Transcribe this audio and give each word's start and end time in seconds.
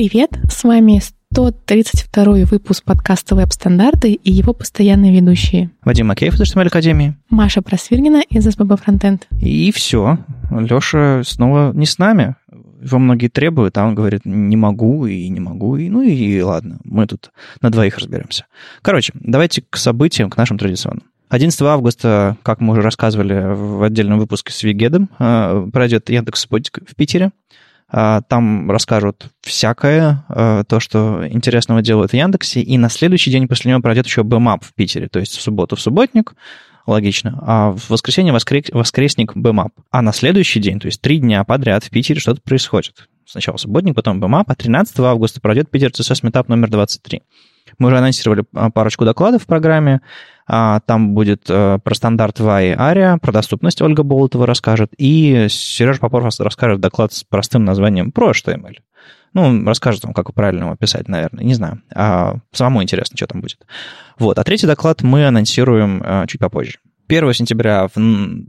Привет, 0.00 0.30
с 0.50 0.64
вами 0.64 0.98
132 1.30 2.46
выпуск 2.50 2.84
подкаста 2.84 3.34
«Веб-стандарты» 3.34 4.14
и 4.14 4.32
его 4.32 4.54
постоянные 4.54 5.12
ведущие. 5.12 5.72
Вадим 5.84 6.06
Макеев 6.06 6.32
из 6.32 6.40
HTML 6.40 6.68
Академии. 6.68 7.16
Маша 7.28 7.60
Просвиргина 7.60 8.22
из 8.30 8.44
СББ 8.44 8.80
Фронтенд. 8.80 9.28
И 9.42 9.70
все. 9.72 10.16
Леша 10.50 11.20
снова 11.22 11.74
не 11.74 11.84
с 11.84 11.98
нами. 11.98 12.36
Его 12.80 12.98
многие 12.98 13.28
требуют, 13.28 13.76
а 13.76 13.84
он 13.84 13.94
говорит, 13.94 14.22
не 14.24 14.56
могу 14.56 15.04
и 15.04 15.28
не 15.28 15.40
могу. 15.40 15.76
И, 15.76 15.90
ну 15.90 16.00
и 16.00 16.40
ладно, 16.40 16.78
мы 16.82 17.06
тут 17.06 17.30
на 17.60 17.68
двоих 17.68 17.98
разберемся. 17.98 18.46
Короче, 18.80 19.12
давайте 19.14 19.62
к 19.68 19.76
событиям, 19.76 20.30
к 20.30 20.38
нашим 20.38 20.56
традиционным. 20.56 21.02
11 21.28 21.60
августа, 21.60 22.38
как 22.42 22.62
мы 22.62 22.72
уже 22.72 22.80
рассказывали 22.80 23.52
в 23.54 23.82
отдельном 23.82 24.18
выпуске 24.18 24.50
с 24.50 24.62
Вигедом, 24.62 25.10
э, 25.18 25.68
пройдет 25.70 26.08
Яндекс 26.08 26.40
Субботик 26.40 26.78
в 26.88 26.96
Питере. 26.96 27.32
А, 27.92 28.22
там 28.22 28.70
расскажут 28.70 29.30
всякое, 29.40 30.24
э, 30.28 30.64
то, 30.68 30.78
что 30.78 31.26
интересного 31.28 31.82
делают 31.82 32.12
в 32.12 32.14
Яндексе. 32.14 32.60
И 32.60 32.78
на 32.78 32.88
следующий 32.88 33.30
день 33.30 33.48
после 33.48 33.70
него 33.70 33.80
пройдет 33.80 34.06
еще 34.06 34.22
BMAP 34.22 34.64
в 34.64 34.74
Питере. 34.74 35.08
То 35.08 35.18
есть 35.18 35.36
в 35.36 35.40
субботу 35.40 35.76
в 35.76 35.80
субботник, 35.80 36.34
логично, 36.86 37.38
а 37.42 37.72
в 37.72 37.90
воскресенье 37.90 38.32
воскрес, 38.32 38.66
воскресник 38.72 39.36
BMAP. 39.36 39.70
А 39.90 40.02
на 40.02 40.12
следующий 40.12 40.60
день, 40.60 40.78
то 40.78 40.86
есть 40.86 41.00
три 41.00 41.18
дня 41.18 41.42
подряд 41.44 41.84
в 41.84 41.90
Питере 41.90 42.20
что-то 42.20 42.40
происходит. 42.42 43.08
Сначала 43.26 43.56
субботник, 43.56 43.94
потом 43.94 44.22
BMAP, 44.22 44.44
а 44.46 44.54
13 44.54 44.98
августа 45.00 45.40
пройдет 45.40 45.70
Питер 45.70 45.90
CSS 45.90 46.22
Meetup 46.22 46.44
номер 46.48 46.70
23. 46.70 47.22
Мы 47.78 47.88
уже 47.88 47.98
анонсировали 47.98 48.44
а, 48.54 48.70
парочку 48.70 49.04
докладов 49.04 49.42
в 49.44 49.46
программе. 49.46 50.00
А, 50.52 50.80
там 50.80 51.14
будет 51.14 51.48
э, 51.48 51.78
про 51.78 51.94
стандарт 51.94 52.40
VAI 52.40 52.76
ARIA, 52.76 53.20
про 53.20 53.30
доступность 53.30 53.80
Ольга 53.82 54.02
Болотова 54.02 54.46
расскажет, 54.46 54.90
и 54.98 55.46
Сережа 55.48 56.00
Попов 56.00 56.24
расскажет 56.40 56.80
доклад 56.80 57.12
с 57.12 57.22
простым 57.22 57.64
названием 57.64 58.10
про 58.10 58.32
HTML. 58.32 58.78
Ну, 59.32 59.64
расскажет 59.64 60.02
вам, 60.02 60.12
как 60.12 60.34
правильно 60.34 60.64
его 60.64 60.74
писать, 60.74 61.06
наверное. 61.06 61.44
Не 61.44 61.54
знаю. 61.54 61.82
А 61.94 62.38
самому 62.50 62.82
интересно, 62.82 63.16
что 63.16 63.28
там 63.28 63.42
будет. 63.42 63.64
Вот. 64.18 64.40
А 64.40 64.42
третий 64.42 64.66
доклад 64.66 65.02
мы 65.02 65.24
анонсируем 65.24 66.02
э, 66.02 66.24
чуть 66.26 66.40
попозже. 66.40 66.80
1 67.10 67.34
сентября 67.34 67.88
в 67.92 68.00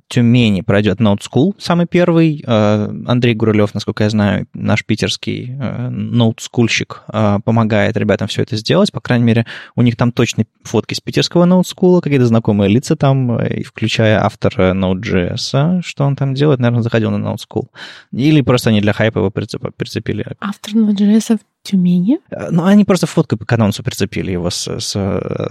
Тюмени 0.07 0.61
пройдет 0.61 0.99
Note 0.99 1.21
School, 1.21 1.55
самый 1.57 1.87
первый. 1.87 2.43
Э, 2.45 2.93
Андрей 3.07 3.33
Гурулев, 3.33 3.73
насколько 3.73 4.03
я 4.03 4.09
знаю, 4.11 4.45
наш 4.53 4.85
питерский 4.85 5.57
э, 5.59 5.89
Note 5.89 6.37
Schoolщик, 6.37 7.01
э, 7.11 7.39
помогает 7.43 7.97
ребятам 7.97 8.27
все 8.27 8.43
это 8.43 8.55
сделать. 8.57 8.91
По 8.91 9.01
крайней 9.01 9.25
мере, 9.25 9.47
у 9.75 9.81
них 9.81 9.97
там 9.97 10.11
точно 10.11 10.45
фотки 10.63 10.93
с 10.93 10.99
питерского 10.99 11.45
Note 11.45 11.63
School, 11.75 12.01
какие-то 12.01 12.27
знакомые 12.27 12.69
лица 12.69 12.95
там, 12.95 13.39
включая 13.65 14.23
автора 14.23 14.75
Node.js. 14.75 15.81
Что 15.81 16.03
он 16.05 16.15
там 16.15 16.35
делает? 16.35 16.59
Наверное, 16.59 16.83
заходил 16.83 17.09
на 17.09 17.25
Note 17.27 17.39
School. 17.39 17.65
Или 18.11 18.41
просто 18.41 18.69
они 18.69 18.79
для 18.81 18.93
хайпа 18.93 19.17
его 19.17 19.31
прицепили. 19.31 20.35
Автор 20.39 20.73
Node.js 20.73 21.39
Тюмени? 21.63 22.19
Ну, 22.49 22.65
они 22.65 22.85
просто 22.85 23.07
фоткой 23.07 23.37
по 23.37 23.45
канонсу 23.45 23.83
прицепили 23.83 24.31
его 24.31 24.49
с, 24.49 24.67
с, 24.67 24.91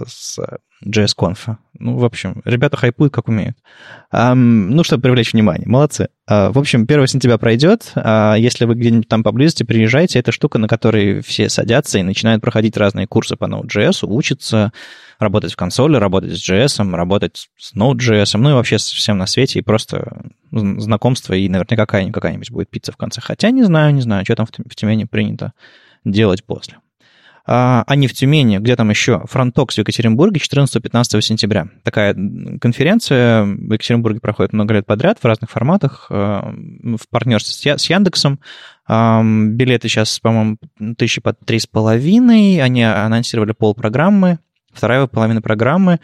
с 0.07 0.39
JS-Conf. 0.85 1.57
Ну, 1.79 1.97
в 1.97 2.05
общем, 2.05 2.41
ребята 2.43 2.75
хайпуют, 2.75 3.13
как 3.13 3.27
умеют. 3.27 3.57
Um, 4.13 4.35
ну, 4.35 4.83
чтобы 4.83 5.03
привлечь 5.03 5.33
внимание. 5.33 5.67
Молодцы. 5.67 6.09
Uh, 6.29 6.51
в 6.51 6.59
общем, 6.59 6.81
1 6.81 7.07
сентября 7.07 7.37
пройдет. 7.37 7.91
Uh, 7.95 8.39
если 8.39 8.65
вы 8.65 8.75
где-нибудь 8.75 9.07
там 9.07 9.23
поблизости 9.23 9.63
приезжаете, 9.63 10.19
это 10.19 10.31
штука, 10.31 10.57
на 10.57 10.67
которой 10.67 11.21
все 11.21 11.49
садятся 11.49 11.99
и 11.99 12.03
начинают 12.03 12.41
проходить 12.41 12.77
разные 12.77 13.07
курсы 13.07 13.35
по 13.35 13.45
Node.js, 13.45 14.05
учатся 14.05 14.73
работать 15.19 15.53
в 15.53 15.55
консоли, 15.55 15.97
работать 15.97 16.37
с 16.37 16.49
JS, 16.49 16.95
работать 16.95 17.49
с 17.57 17.75
Node.js, 17.75 18.37
ну 18.37 18.49
и 18.49 18.53
вообще 18.53 18.79
с 18.79 18.89
всем 18.89 19.17
на 19.17 19.27
свете, 19.27 19.59
и 19.59 19.63
просто 19.63 20.23
знакомство, 20.51 21.33
и 21.33 21.47
наверняка 21.47 21.85
какая-нибудь 21.85 22.51
будет 22.51 22.69
пицца 22.69 22.91
в 22.91 22.97
конце. 22.97 23.21
Хотя 23.21 23.51
не 23.51 23.63
знаю, 23.63 23.93
не 23.93 24.01
знаю, 24.01 24.25
что 24.25 24.35
там 24.35 24.47
в 24.47 24.75
Тюмени 24.75 25.05
принято 25.05 25.53
делать 26.03 26.43
после. 26.45 26.77
А, 27.45 27.83
а 27.87 27.95
не 27.95 28.07
в 28.07 28.13
Тюмени, 28.13 28.59
где 28.59 28.75
там 28.75 28.89
еще? 28.89 29.23
FrontTalks 29.25 29.75
в 29.75 29.77
Екатеринбурге 29.79 30.39
14-15 30.39 31.21
сентября. 31.21 31.67
Такая 31.83 32.13
конференция 32.59 33.43
в 33.43 33.73
Екатеринбурге 33.73 34.19
проходит 34.19 34.53
много 34.53 34.75
лет 34.75 34.85
подряд 34.85 35.17
в 35.19 35.25
разных 35.25 35.49
форматах, 35.49 36.07
а, 36.09 36.53
в 36.53 37.09
партнерстве 37.09 37.77
с 37.77 37.89
Яндексом. 37.89 38.39
А, 38.87 39.23
билеты 39.23 39.89
сейчас, 39.89 40.19
по-моему, 40.19 40.57
тысячи 40.97 41.19
по 41.19 41.33
три 41.33 41.59
с 41.59 41.65
половиной. 41.65 42.61
Они 42.61 42.83
анонсировали 42.83 43.53
полпрограммы. 43.53 44.39
Вторая 44.71 45.07
половина 45.07 45.41
программы 45.41 45.99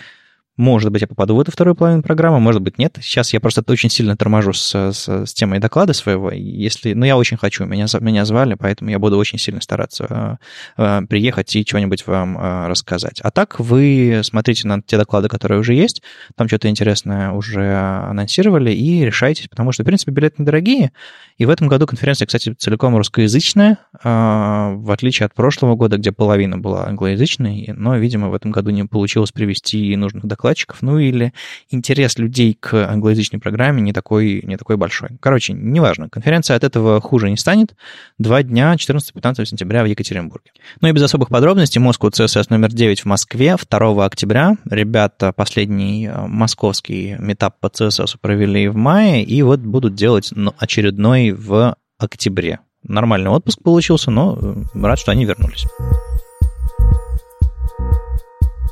может 0.58 0.92
быть, 0.92 1.02
я 1.02 1.08
попаду 1.08 1.36
в 1.36 1.40
эту 1.40 1.52
вторую 1.52 1.76
половину 1.76 2.02
программы, 2.02 2.40
может 2.40 2.64
быть, 2.64 2.80
нет. 2.80 2.98
Сейчас 3.00 3.32
я 3.32 3.40
просто 3.40 3.64
очень 3.68 3.92
сильно 3.92 4.18
торможу 4.18 4.54
с, 4.54 4.74
с, 4.74 5.08
с 5.08 5.34
темой 5.34 5.60
доклада 5.60 5.94
своего. 5.94 6.32
Если, 6.32 6.94
ну, 6.94 7.06
я 7.06 7.16
очень 7.16 7.38
хочу, 7.38 7.66
меня, 7.66 7.86
меня 8.00 8.26
звали, 8.26 8.56
поэтому 8.56 8.90
я 8.90 8.98
буду 8.98 9.18
очень 9.18 9.38
сильно 9.38 9.62
стараться 9.62 10.40
э, 10.78 11.02
э, 11.02 11.02
приехать 11.08 11.56
и 11.56 11.64
что-нибудь 11.64 12.08
вам 12.08 12.38
э, 12.38 12.68
рассказать. 12.68 13.22
А 13.22 13.30
так 13.30 13.60
вы 13.60 14.22
смотрите 14.24 14.68
на 14.68 14.82
те 14.82 14.98
доклады, 14.98 15.30
которые 15.30 15.60
уже 15.60 15.76
есть, 15.76 16.02
там 16.36 16.48
что-то 16.48 16.70
интересное 16.70 17.32
уже 17.32 17.76
анонсировали, 18.10 18.72
и 18.72 19.06
решайтесь, 19.06 19.48
потому 19.48 19.72
что, 19.72 19.84
в 19.84 19.86
принципе, 19.86 20.12
билеты 20.12 20.42
недорогие, 20.42 20.92
и 21.38 21.46
в 21.46 21.52
этом 21.52 21.68
году 21.68 21.86
конференция, 21.86 22.26
кстати, 22.26 22.54
целиком 22.54 22.98
русскоязычная, 22.98 23.78
в 24.04 24.92
отличие 24.92 25.28
от 25.28 25.36
прошлого 25.36 25.76
года, 25.76 25.98
где 25.98 26.12
половина 26.12 26.58
была 26.58 26.88
англоязычной, 26.88 27.74
но, 27.76 27.96
видимо, 27.98 28.30
в 28.30 28.34
этом 28.34 28.50
году 28.50 28.72
не 28.72 28.86
получилось 28.86 29.32
привести 29.32 29.96
нужных 29.96 30.26
докладов 30.26 30.47
докладчиков, 30.48 30.82
ну 30.82 30.98
или 30.98 31.34
интерес 31.70 32.18
людей 32.18 32.58
к 32.60 32.74
англоязычной 32.74 33.40
программе 33.40 33.82
не 33.82 33.94
такой, 33.94 34.42
не 34.44 34.58
такой 34.58 34.78
большой. 34.78 35.10
Короче, 35.20 35.54
неважно, 35.54 36.10
конференция 36.10 36.56
от 36.56 36.64
этого 36.64 37.02
хуже 37.02 37.30
не 37.30 37.38
станет. 37.38 37.76
Два 38.18 38.44
дня, 38.44 38.74
14-15 38.76 39.46
сентября 39.46 39.84
в 39.84 39.88
Екатеринбурге. 39.88 40.52
Ну 40.82 40.88
и 40.88 40.92
без 40.92 41.04
особых 41.04 41.30
подробностей, 41.30 41.82
Москву 41.82 42.10
CSS 42.10 42.46
номер 42.50 42.72
9 42.72 43.02
в 43.02 43.06
Москве 43.06 43.58
2 43.70 44.06
октября. 44.06 44.56
Ребята 44.70 45.34
последний 45.34 46.08
э, 46.08 46.28
московский 46.28 47.16
метап 47.20 47.60
по 47.60 47.68
CSS 47.68 48.18
провели 48.22 48.68
в 48.70 48.76
мае, 48.76 49.24
и 49.24 49.42
вот 49.42 49.60
будут 49.60 49.96
делать 49.96 50.30
ну, 50.32 50.54
очередной 50.58 51.32
в 51.32 51.76
октябре. 51.98 52.60
Нормальный 52.84 53.30
отпуск 53.30 53.62
получился, 53.62 54.12
но 54.12 54.38
э, 54.40 54.64
рад, 54.82 55.00
что 55.00 55.12
они 55.12 55.26
вернулись. 55.26 55.66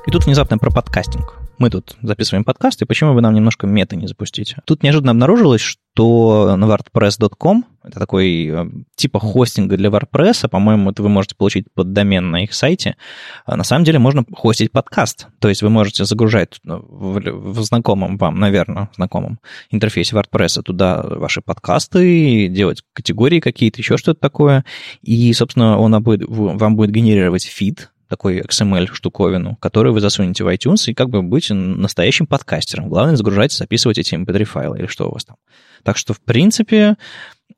И 0.08 0.12
тут 0.12 0.26
внезапно 0.26 0.58
про 0.60 0.70
подкастинг 0.70 1.45
мы 1.58 1.70
тут 1.70 1.96
записываем 2.02 2.44
подкаст, 2.44 2.82
и 2.82 2.86
почему 2.86 3.14
бы 3.14 3.22
нам 3.22 3.34
немножко 3.34 3.68
мета 3.68 3.96
не 3.96 4.08
запустить? 4.08 4.56
Тут 4.66 4.84
неожиданно 4.84 5.12
обнаружилось, 5.12 5.62
что 5.62 6.56
на 6.56 6.66
wordpress.com, 6.66 7.66
это 7.84 8.00
такой 8.00 8.48
э, 8.48 8.66
типа 8.96 9.20
хостинга 9.20 9.78
для 9.78 9.90
WordPress, 9.90 10.40
а, 10.44 10.48
по-моему, 10.50 10.92
это 10.92 11.04
вы 11.04 11.10
можете 11.10 11.36
получить 11.36 11.68
под 11.74 11.94
домен 11.94 12.32
на 12.32 12.44
их 12.44 12.54
сайте, 12.54 12.98
а 13.46 13.56
на 13.56 13.64
самом 13.64 13.86
деле 13.86 14.00
можно 14.00 14.26
хостить 14.34 14.72
подкаст. 14.72 15.28
То 15.40 15.48
есть 15.48 15.62
вы 15.62 15.70
можете 15.70 16.04
загружать 16.06 16.60
в, 16.64 17.20
в 17.20 17.64
знакомом 17.64 18.18
вам, 18.18 18.40
наверное, 18.40 18.90
знакомом 18.96 19.40
интерфейсе 19.70 20.16
WordPress 20.16 20.64
туда 20.64 21.02
ваши 21.04 21.42
подкасты, 21.42 22.48
делать 22.48 22.84
категории 22.94 23.40
какие-то, 23.40 23.80
еще 23.80 23.98
что-то 23.98 24.20
такое. 24.20 24.66
И, 25.02 25.32
собственно, 25.34 25.78
он 25.78 26.02
будет, 26.04 26.28
вам 26.28 26.76
будет 26.76 26.92
генерировать 26.92 27.44
фид, 27.44 27.92
такой 28.08 28.42
XML-штуковину, 28.42 29.58
которую 29.58 29.94
вы 29.94 30.00
засунете 30.00 30.44
в 30.44 30.48
iTunes 30.48 30.90
и 30.90 30.94
как 30.94 31.10
бы 31.10 31.22
быть 31.22 31.50
настоящим 31.50 32.28
подкастером. 32.28 32.90
Главное, 32.90 33.16
загружать, 33.16 33.52
записывать 33.52 33.98
эти 33.98 34.16
mp3-файлы 34.16 34.80
или 34.80 34.88
что 34.88 35.10
у 35.10 35.14
вас 35.14 35.26
там. 35.26 35.38
Так 35.84 35.98
что, 35.98 36.14
в 36.14 36.22
принципе, 36.22 36.96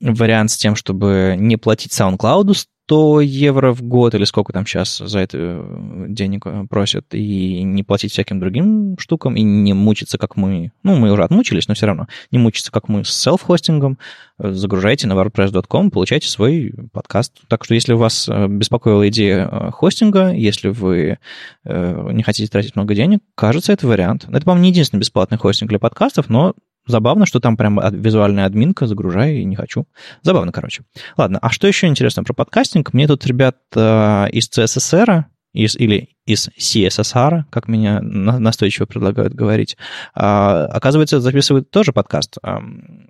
вариант 0.02 0.52
с 0.52 0.58
тем, 0.58 0.76
чтобы 0.76 1.36
не 1.38 1.58
платить 1.58 1.92
SoundCloud 1.92 2.54
100 2.88 3.20
евро 3.22 3.74
в 3.74 3.82
год 3.84 4.16
или 4.16 4.24
сколько 4.24 4.54
там 4.54 4.66
сейчас 4.66 4.98
за 4.98 5.20
это 5.20 5.38
э, 5.38 6.06
денег 6.08 6.46
э, 6.46 6.66
просят, 6.70 7.14
и 7.14 7.62
не 7.64 7.84
платить 7.84 8.14
всяким 8.14 8.40
другим 8.40 8.96
штукам, 8.98 9.36
и 9.36 9.42
не 9.42 9.74
мучиться, 9.74 10.18
как 10.18 10.38
мы. 10.38 10.72
Ну, 10.84 10.96
мы 10.96 11.12
уже 11.12 11.26
отмучились, 11.26 11.68
но 11.68 11.74
все 11.74 11.86
равно. 11.86 12.08
Не 12.32 12.40
мучиться, 12.40 12.72
как 12.72 12.88
мы 12.88 13.04
с 13.04 13.10
селф-хостингом. 13.10 13.98
Э, 14.40 14.52
загружайте 14.54 15.06
на 15.06 15.14
wordpress.com, 15.14 15.92
получайте 15.92 16.30
свой 16.30 16.74
подкаст. 16.94 17.34
Так 17.50 17.66
что 17.66 17.74
если 17.74 17.92
вас 17.92 18.30
беспокоила 18.30 19.10
идея 19.10 19.72
хостинга, 19.72 20.32
если 20.32 20.70
вы 20.70 21.18
не 21.66 22.24
хотите 22.24 22.50
тратить 22.50 22.76
много 22.76 22.96
денег, 22.96 23.20
кажется, 23.36 23.74
это 23.74 23.88
вариант. 23.88 24.28
Это, 24.30 24.46
по-моему, 24.46 24.64
не 24.64 24.70
единственный 24.70 25.02
бесплатный 25.02 25.38
хостинг 25.38 25.70
для 25.70 25.80
подкастов, 25.80 26.30
но 26.30 26.54
Забавно, 26.88 27.26
что 27.26 27.40
там 27.40 27.58
прям 27.58 27.80
визуальная 27.92 28.46
админка, 28.46 28.88
загружаю 28.88 29.38
и 29.38 29.46
не 29.46 29.56
хочу. 29.56 29.86
Забавно, 30.24 30.52
короче. 30.52 30.84
Ладно, 31.18 31.40
а 31.42 31.50
что 31.50 31.68
еще 31.68 31.88
интересно 31.88 32.24
про 32.24 32.34
подкастинг? 32.34 32.94
Мне 32.94 33.08
тут 33.08 33.26
ребят 33.26 33.58
э, 33.76 34.30
из 34.32 34.50
CSSR, 34.50 35.26
из, 35.54 35.76
или 35.76 36.10
из 36.26 36.50
CSSR, 36.50 37.44
как 37.50 37.68
меня 37.68 38.00
настойчиво 38.02 38.86
предлагают 38.86 39.34
говорить, 39.34 39.78
э, 40.16 40.20
оказывается, 40.20 41.20
записывают 41.20 41.72
тоже 41.72 41.94
подкаст. 41.94 42.38
Э, 42.44 42.58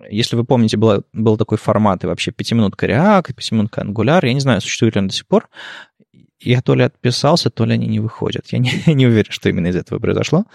если 0.10 0.36
вы 0.36 0.44
помните, 0.44 0.78
был, 0.78 1.04
был 1.14 1.38
такой 1.38 1.58
формат 1.58 2.04
и 2.04 2.08
вообще 2.08 2.32
пятиминутка 2.32 2.88
React, 2.88 3.34
пятиминутка 3.34 3.82
Angular, 3.82 4.26
я 4.26 4.34
не 4.34 4.40
знаю, 4.40 4.62
существует 4.62 4.96
ли 4.96 5.02
он 5.02 5.08
до 5.08 5.14
сих 5.14 5.28
пор, 5.28 5.50
я 6.40 6.62
то 6.62 6.76
ли 6.76 6.84
отписался, 6.84 7.50
то 7.50 7.66
ли 7.66 7.74
они 7.74 7.88
не 7.88 8.00
выходят. 8.00 8.48
Я 8.52 8.60
не, 8.60 8.72
не 8.94 9.08
уверен, 9.08 9.32
что 9.32 9.50
именно 9.50 9.68
из 9.68 9.76
этого 9.76 10.00
произошло. 10.00 10.46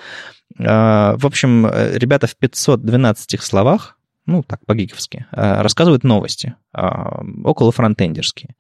А, 0.59 1.17
в 1.17 1.27
общем, 1.27 1.67
ребята 1.67 2.27
в 2.27 2.37
512 2.37 3.41
словах, 3.43 3.99
ну, 4.27 4.43
так, 4.43 4.65
по-гиковски, 4.67 5.27
а, 5.33 5.63
рассказывают 5.63 6.05
новости, 6.05 6.55
а, 6.73 7.23
около 7.45 7.73
фронтендерские. 7.73 8.55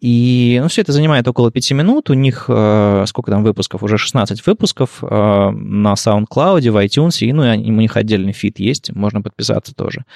И 0.00 0.58
ну, 0.62 0.68
все 0.68 0.80
это 0.80 0.92
занимает 0.92 1.28
около 1.28 1.50
пяти 1.50 1.74
минут. 1.74 2.08
У 2.08 2.14
них, 2.14 2.46
э, 2.48 3.04
сколько 3.06 3.30
там 3.30 3.42
выпусков? 3.44 3.82
Уже 3.82 3.98
16 3.98 4.46
выпусков 4.46 5.04
э, 5.04 5.50
на 5.50 5.92
SoundCloud, 5.92 6.70
в 6.70 6.76
iTunes, 6.82 7.18
и 7.20 7.30
ну, 7.34 7.52
и 7.52 7.70
у 7.70 7.74
них 7.74 7.98
отдельный 7.98 8.32
фит 8.32 8.58
есть, 8.58 8.94
можно 8.94 9.20
подписаться 9.20 9.74
тоже. 9.74 10.06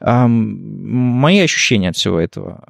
Мои 0.00 1.38
ощущения 1.38 1.88
от 1.88 1.96
всего 1.96 2.20
этого. 2.20 2.62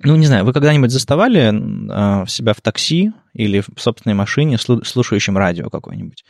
Ну, 0.00 0.14
не 0.14 0.26
знаю, 0.26 0.44
вы 0.44 0.52
когда-нибудь 0.52 0.92
заставали 0.92 1.52
э, 1.52 2.26
себя 2.28 2.54
в 2.54 2.60
такси 2.60 3.10
или 3.34 3.60
в 3.60 3.80
собственной 3.80 4.14
машине 4.14 4.56
слушающим 4.56 5.36
радио 5.36 5.70
какое-нибудь? 5.70 6.24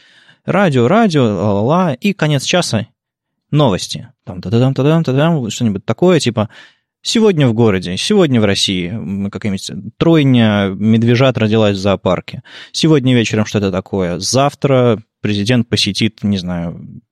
Радио, 0.49 0.89
радио, 0.89 1.25
ла-ла-ла, 1.25 1.93
и 1.93 2.15
конец 2.15 2.43
часа 2.45 2.87
новости. 3.51 4.09
Там, 4.25 4.41
та-дам, 4.41 4.73
та-дам, 4.73 5.05
та-дам, 5.05 5.51
что-нибудь 5.51 5.85
такое, 5.85 6.21
типа 6.21 6.49
Сегодня 7.03 7.47
в 7.47 7.53
городе, 7.53 7.99
сегодня 7.99 8.41
в 8.41 8.47
России 8.47 8.89
какая-нибудь 9.29 9.71
тройня 9.99 10.71
медвежат 10.75 11.37
родилась 11.37 11.77
в 11.77 11.81
зоопарке. 11.81 12.43
Сегодня 12.73 13.15
вечером 13.15 13.45
что-то 13.45 13.71
такое. 13.71 14.21
Завтра 14.21 15.03
президент 15.21 15.69
посетит, 15.69 16.23
не 16.23 16.39
знаю, 16.39 17.03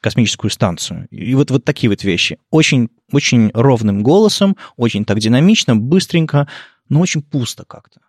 космическую 0.00 0.50
станцию. 0.50 1.06
И 1.12 1.36
вот, 1.36 1.52
вот 1.52 1.64
такие 1.64 1.88
вот 1.88 2.02
вещи. 2.02 2.38
Очень, 2.50 2.88
очень 3.12 3.52
ровным 3.54 4.02
голосом, 4.02 4.56
очень 4.76 5.04
так 5.04 5.20
динамично, 5.20 5.76
быстренько, 5.76 6.48
но 6.88 7.00
очень 7.00 7.22
пусто 7.22 7.64
как-то. 7.64 8.00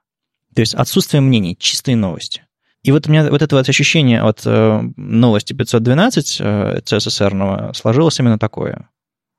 То 0.55 0.61
есть 0.61 0.73
отсутствие 0.73 1.21
мнений, 1.21 1.55
чистые 1.59 1.95
новости. 1.95 2.42
И 2.83 2.91
вот 2.91 3.07
у 3.07 3.11
меня 3.11 3.29
вот 3.29 3.41
это 3.41 3.55
вот 3.55 3.67
ощущение 3.67 4.21
от 4.21 4.41
э, 4.45 4.81
новости 4.97 5.53
512 5.53 6.37
э, 6.39 6.81
ЦССРного 6.83 7.71
сложилось 7.73 8.19
именно 8.19 8.37
такое. 8.37 8.89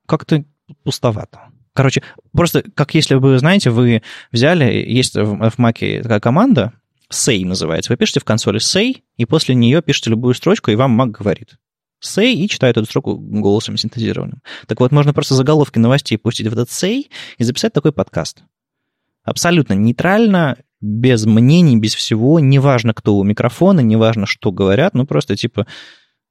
Как-то 0.06 0.44
пустовато. 0.82 1.40
Короче, 1.74 2.02
просто 2.32 2.62
как 2.74 2.94
если 2.94 3.14
вы, 3.14 3.38
знаете, 3.38 3.70
вы 3.70 4.02
взяли, 4.32 4.64
есть 4.64 5.16
в, 5.16 5.50
в 5.50 5.58
Mac 5.58 6.02
такая 6.02 6.20
команда, 6.20 6.72
say 7.12 7.44
называется. 7.44 7.92
Вы 7.92 7.98
пишете 7.98 8.20
в 8.20 8.24
консоли 8.24 8.60
say, 8.60 9.02
и 9.16 9.26
после 9.26 9.54
нее 9.54 9.82
пишете 9.82 10.10
любую 10.10 10.34
строчку, 10.34 10.70
и 10.70 10.76
вам 10.76 11.00
Mac 11.00 11.10
говорит. 11.10 11.56
Say 12.02 12.32
и 12.32 12.48
читает 12.48 12.76
эту 12.76 12.86
строку 12.86 13.16
голосом 13.16 13.76
синтезированным. 13.76 14.42
Так 14.66 14.80
вот, 14.80 14.92
можно 14.92 15.12
просто 15.12 15.34
заголовки 15.34 15.78
новостей 15.78 16.16
пустить 16.16 16.46
в 16.46 16.52
этот 16.52 16.68
say 16.68 17.06
и 17.38 17.44
записать 17.44 17.72
такой 17.72 17.92
подкаст. 17.92 18.42
Абсолютно 19.22 19.72
нейтрально, 19.72 20.58
без 20.84 21.24
мнений, 21.24 21.78
без 21.78 21.94
всего, 21.94 22.40
неважно, 22.40 22.94
кто 22.94 23.16
у 23.16 23.24
микрофона, 23.24 23.80
неважно, 23.80 24.26
что 24.26 24.52
говорят, 24.52 24.94
ну 24.94 25.06
просто 25.06 25.36
типа 25.36 25.66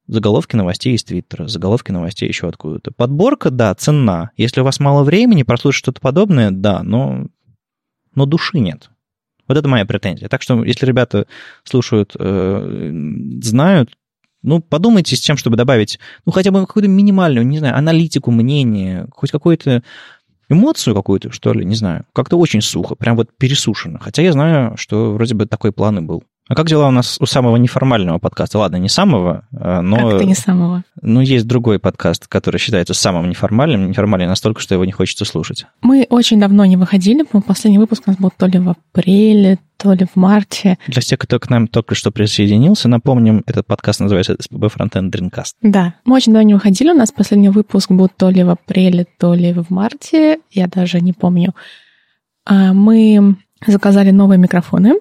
Заголовки 0.05 0.57
новостей 0.57 0.95
из 0.95 1.03
Твиттера, 1.05 1.47
заголовки 1.47 1.91
новостей 1.91 2.27
еще 2.27 2.49
откуда-то. 2.49 2.91
Подборка, 2.91 3.49
да, 3.49 3.73
ценна. 3.73 4.31
Если 4.35 4.59
у 4.59 4.65
вас 4.65 4.81
мало 4.81 5.03
времени 5.05 5.43
прослушать 5.43 5.79
что-то 5.79 6.01
подобное, 6.01 6.51
да, 6.51 6.83
но, 6.83 7.27
но 8.13 8.25
души 8.25 8.59
нет. 8.59 8.89
Вот 9.47 9.57
это 9.57 9.69
моя 9.69 9.85
претензия. 9.85 10.27
Так 10.27 10.41
что, 10.41 10.61
если 10.65 10.85
ребята 10.85 11.25
слушают, 11.63 12.17
э, 12.19 12.91
знают, 13.41 13.97
ну, 14.41 14.59
подумайте 14.59 15.15
с 15.15 15.21
тем, 15.21 15.37
чтобы 15.37 15.55
добавить, 15.55 15.99
ну, 16.25 16.33
хотя 16.33 16.51
бы 16.51 16.59
какую-то 16.59 16.89
минимальную, 16.89 17.47
не 17.47 17.59
знаю, 17.59 17.77
аналитику, 17.77 18.29
мнение, 18.29 19.07
хоть 19.11 19.31
какую-то 19.31 19.83
эмоцию 20.49 20.95
какую-то, 20.95 21.31
что 21.31 21.53
ли, 21.53 21.65
не 21.65 21.75
знаю. 21.75 22.05
Как-то 22.13 22.37
очень 22.37 22.61
сухо, 22.61 22.95
прям 22.95 23.15
вот 23.15 23.29
пересушено. 23.37 23.99
Хотя 23.99 24.21
я 24.21 24.31
знаю, 24.31 24.77
что 24.77 25.13
вроде 25.13 25.35
бы 25.35 25.45
такой 25.45 25.71
план 25.71 25.99
и 25.99 26.01
был. 26.01 26.23
А 26.49 26.55
как 26.55 26.67
дела 26.67 26.89
у 26.89 26.91
нас 26.91 27.17
у 27.21 27.25
самого 27.25 27.55
неформального 27.55 28.19
подкаста? 28.19 28.59
Ладно, 28.59 28.75
не 28.75 28.89
самого, 28.89 29.45
а, 29.57 29.81
но... 29.81 29.95
Как 29.95 30.13
это 30.15 30.25
не 30.25 30.35
самого? 30.35 30.83
Ну, 31.01 31.21
есть 31.21 31.47
другой 31.47 31.79
подкаст, 31.79 32.27
который 32.27 32.57
считается 32.57 32.93
самым 32.93 33.29
неформальным. 33.29 33.87
Неформальный 33.87 34.27
настолько, 34.27 34.59
что 34.59 34.75
его 34.75 34.83
не 34.83 34.91
хочется 34.91 35.23
слушать. 35.23 35.65
Мы 35.81 36.05
очень 36.09 36.41
давно 36.41 36.65
не 36.65 36.75
выходили. 36.75 37.23
Последний 37.47 37.77
выпуск 37.77 38.03
у 38.05 38.09
нас 38.09 38.19
был 38.19 38.29
то 38.35 38.45
ли 38.47 38.59
в 38.59 38.69
апреле, 38.69 39.57
то 39.77 39.93
ли 39.93 40.05
в 40.05 40.17
марте. 40.17 40.77
Для 40.87 41.01
тех, 41.01 41.17
кто 41.17 41.39
к 41.39 41.49
нам 41.49 41.69
только 41.69 41.95
что 41.95 42.11
присоединился, 42.11 42.89
напомним, 42.89 43.43
этот 43.45 43.65
подкаст 43.65 44.01
называется 44.01 44.33
SPB 44.33 44.69
Frontend 44.69 45.11
Dreamcast. 45.11 45.53
Да, 45.61 45.93
мы 46.03 46.17
очень 46.17 46.33
давно 46.33 46.47
не 46.47 46.53
выходили. 46.55 46.91
У 46.91 46.95
нас 46.95 47.13
последний 47.13 47.49
выпуск 47.49 47.89
был 47.89 48.09
то 48.09 48.29
ли 48.29 48.43
в 48.43 48.49
апреле, 48.49 49.07
то 49.17 49.33
ли 49.33 49.53
в 49.53 49.69
марте. 49.69 50.39
Я 50.51 50.67
даже 50.67 50.99
не 50.99 51.13
помню. 51.13 51.55
А, 52.45 52.73
мы 52.73 53.37
заказали 53.65 54.11
новые 54.11 54.37
микрофоны 54.37 54.95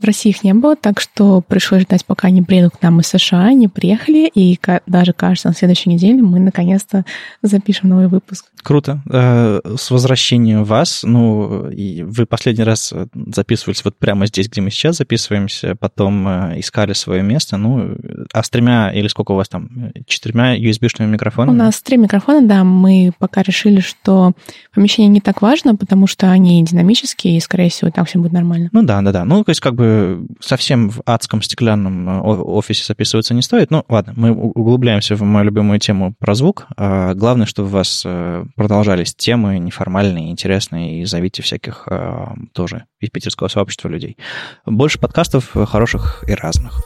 в 0.00 0.04
России 0.04 0.30
их 0.30 0.42
не 0.42 0.52
было, 0.54 0.74
так 0.74 1.00
что 1.00 1.40
пришлось 1.40 1.82
ждать, 1.82 2.04
пока 2.04 2.28
они 2.28 2.42
приедут 2.42 2.76
к 2.76 2.82
нам 2.82 3.00
из 3.00 3.06
США. 3.06 3.46
Они 3.46 3.68
приехали, 3.68 4.30
и 4.34 4.58
даже, 4.86 5.12
кажется, 5.12 5.48
на 5.48 5.54
следующей 5.54 5.90
неделе 5.90 6.20
мы 6.20 6.40
наконец-то 6.40 7.04
запишем 7.42 7.90
новый 7.90 8.08
выпуск. 8.08 8.46
Круто. 8.62 9.02
Э, 9.08 9.60
с 9.76 9.90
возвращением 9.90 10.64
вас. 10.64 11.02
Ну, 11.04 11.70
вы 11.70 12.26
последний 12.26 12.64
раз 12.64 12.92
записывались 13.14 13.84
вот 13.84 13.96
прямо 13.96 14.26
здесь, 14.26 14.48
где 14.48 14.60
мы 14.60 14.70
сейчас 14.70 14.96
записываемся, 14.96 15.76
потом 15.76 16.26
э, 16.26 16.60
искали 16.60 16.92
свое 16.92 17.22
место. 17.22 17.56
Ну, 17.56 17.96
а 18.32 18.42
с 18.42 18.50
тремя, 18.50 18.90
или 18.92 19.06
сколько 19.06 19.32
у 19.32 19.36
вас 19.36 19.48
там, 19.48 19.92
четырьмя 20.06 20.58
USB-шными 20.58 21.06
микрофонами? 21.06 21.54
У 21.54 21.58
нас 21.58 21.80
три 21.80 21.98
микрофона, 21.98 22.46
да. 22.46 22.64
Мы 22.64 23.12
пока 23.18 23.42
решили, 23.42 23.78
что 23.78 24.32
помещение 24.74 25.08
не 25.08 25.20
так 25.20 25.40
важно, 25.40 25.76
потому 25.76 26.08
что 26.08 26.30
они 26.30 26.64
динамические, 26.64 27.36
и, 27.36 27.40
скорее 27.40 27.70
всего, 27.70 27.90
там 27.92 28.06
все 28.06 28.18
будет 28.18 28.32
нормально. 28.32 28.70
Ну 28.72 28.82
да, 28.82 29.00
да, 29.02 29.12
да. 29.12 29.24
Ну, 29.24 29.44
то 29.44 29.50
есть 29.50 29.60
как 29.60 29.74
бы 29.74 29.83
бы 29.84 30.26
совсем 30.40 30.90
в 30.90 31.02
адском 31.06 31.42
стеклянном 31.42 32.08
э, 32.08 32.20
офисе 32.20 32.84
записываться 32.84 33.34
не 33.34 33.42
стоит. 33.42 33.70
Ну, 33.70 33.84
ладно, 33.88 34.12
мы 34.16 34.32
углубляемся 34.32 35.14
в 35.14 35.22
мою 35.22 35.46
любимую 35.46 35.78
тему 35.78 36.14
про 36.18 36.34
звук. 36.34 36.66
А 36.76 37.14
главное, 37.14 37.46
чтобы 37.46 37.68
у 37.68 37.72
вас 37.72 38.02
э, 38.04 38.44
продолжались 38.56 39.14
темы 39.14 39.58
неформальные, 39.58 40.30
интересные, 40.30 41.00
и 41.00 41.04
зовите 41.04 41.42
всяких 41.42 41.86
э, 41.90 42.26
тоже 42.52 42.84
из 43.00 43.10
питерского 43.10 43.48
сообщества 43.48 43.88
людей. 43.88 44.16
Больше 44.66 44.98
подкастов 44.98 45.50
хороших 45.52 46.24
и 46.28 46.34
разных. 46.34 46.80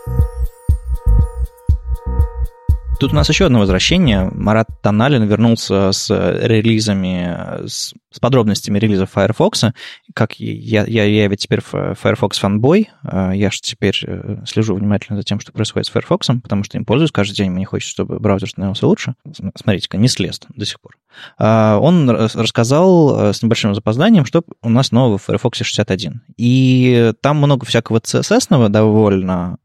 Тут 2.99 3.13
у 3.13 3.15
нас 3.15 3.29
еще 3.29 3.47
одно 3.47 3.61
возвращение. 3.61 4.29
Марат 4.35 4.67
Тоналин 4.83 5.23
вернулся 5.23 5.93
с 5.93 6.11
релизами, 6.11 7.65
с, 7.69 7.95
с 8.11 8.19
подробностями 8.19 8.81
релиза 8.81 9.07
Firefox. 9.07 9.67
Как 10.15 10.41
я, 10.41 10.85
я, 10.85 11.05
я 11.05 11.29
ведь 11.29 11.41
теперь 11.41 11.61
Firefox 11.61 12.39
фанбой, 12.39 12.91
а 13.05 13.31
я 13.31 13.53
же 13.53 13.61
теперь 13.61 13.97
э, 14.05 14.39
слежу 14.47 14.75
внимательно 14.75 15.17
за 15.17 15.23
тем, 15.23 15.39
что 15.39 15.53
происходит 15.53 15.87
с 15.87 15.91
Firefox, 15.91 16.27
потому 16.43 16.65
что 16.65 16.77
им 16.77 16.85
пользуюсь 16.85 17.13
каждый 17.13 17.37
день, 17.37 17.53
мне 17.53 17.65
хочется, 17.67 17.93
чтобы 17.93 18.19
браузер 18.19 18.51
становился 18.51 18.89
лучше. 18.89 19.15
Смотрите-ка, 19.55 19.97
не 19.97 20.09
слез 20.09 20.41
до 20.49 20.67
сих 20.67 20.81
пор. 20.81 20.97
А, 21.39 21.79
он 21.79 22.11
рассказал 22.11 23.29
э, 23.29 23.33
с 23.33 23.43
небольшим 23.43 23.75
запозданием, 23.75 24.25
что 24.25 24.43
у 24.63 24.71
нас 24.71 24.91
нового 24.91 25.19
в 25.19 25.23
Firefox 25.23 25.59
61. 25.59 26.23
И 26.37 27.13
там 27.21 27.37
много 27.37 27.65
всякого 27.65 28.01
CSS-ного 28.01 28.69
довольно, 28.69 29.59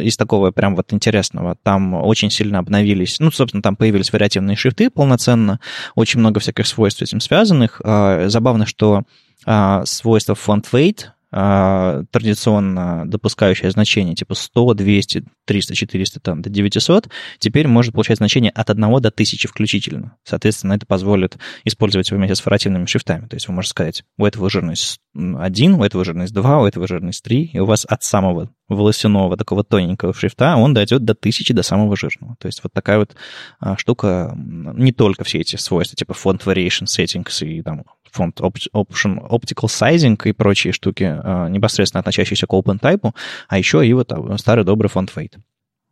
из 0.00 0.16
такого 0.16 0.50
прям 0.50 0.76
вот 0.76 0.92
интересного. 0.92 1.56
Там 1.62 1.94
очень 2.12 2.30
сильно 2.30 2.58
обновились. 2.58 3.18
Ну, 3.18 3.32
собственно, 3.32 3.62
там 3.62 3.74
появились 3.74 4.12
вариативные 4.12 4.56
шрифты 4.56 4.90
полноценно, 4.90 5.58
очень 5.94 6.20
много 6.20 6.38
всяких 6.38 6.66
свойств 6.66 7.00
с 7.00 7.02
этим 7.02 7.20
связанных. 7.20 7.80
А, 7.84 8.28
забавно, 8.28 8.66
что 8.66 9.02
а, 9.44 9.84
свойства 9.84 10.34
font 10.34 10.64
weight 10.72 11.06
традиционно 11.32 13.04
допускающее 13.06 13.70
значение 13.70 14.14
типа 14.14 14.34
100, 14.34 14.74
200, 14.74 15.24
300, 15.46 15.74
400, 15.74 16.20
там, 16.20 16.42
до 16.42 16.50
900, 16.50 17.08
теперь 17.38 17.66
может 17.68 17.94
получать 17.94 18.18
значение 18.18 18.50
от 18.50 18.68
1 18.68 18.80
до 19.00 19.08
1000 19.08 19.48
включительно. 19.48 20.16
Соответственно, 20.24 20.74
это 20.74 20.84
позволит 20.84 21.38
использовать 21.64 22.10
его 22.10 22.18
вместе 22.18 22.34
с 22.34 22.44
вариативными 22.44 22.84
шрифтами. 22.84 23.28
То 23.28 23.36
есть 23.36 23.48
вы 23.48 23.54
можете 23.54 23.70
сказать, 23.70 24.04
у 24.18 24.26
этого 24.26 24.50
жирность 24.50 25.00
1, 25.14 25.74
у 25.74 25.82
этого 25.82 26.04
жирность 26.04 26.34
2, 26.34 26.60
у 26.60 26.66
этого 26.66 26.86
жирность 26.86 27.24
3, 27.24 27.50
и 27.54 27.58
у 27.58 27.64
вас 27.64 27.86
от 27.88 28.02
самого 28.02 28.50
волосяного, 28.68 29.36
такого 29.36 29.64
тоненького 29.64 30.12
шрифта 30.12 30.56
он 30.56 30.74
дойдет 30.74 31.04
до 31.04 31.12
1000, 31.12 31.54
до 31.54 31.62
самого 31.62 31.96
жирного. 31.96 32.36
То 32.38 32.46
есть 32.46 32.62
вот 32.62 32.72
такая 32.72 32.98
вот 32.98 33.16
а, 33.58 33.76
штука, 33.76 34.34
не 34.36 34.92
только 34.92 35.24
все 35.24 35.40
эти 35.40 35.56
свойства, 35.56 35.96
типа 35.96 36.12
font 36.12 36.42
variation 36.44 36.84
settings 36.84 37.46
и 37.46 37.62
там 37.62 37.84
фонд 38.12 38.40
Option 38.40 39.28
Optical 39.28 39.66
Sizing 39.66 40.18
и 40.24 40.32
прочие 40.32 40.72
штуки, 40.72 41.04
а, 41.04 41.48
непосредственно 41.48 42.00
относящиеся 42.00 42.46
к 42.46 42.52
OpenType, 42.52 43.12
а 43.48 43.58
еще 43.58 43.86
и 43.86 43.92
вот 43.92 44.12
старый 44.36 44.64
добрый 44.64 44.88
фонд 44.88 45.12
Weight. 45.16 45.38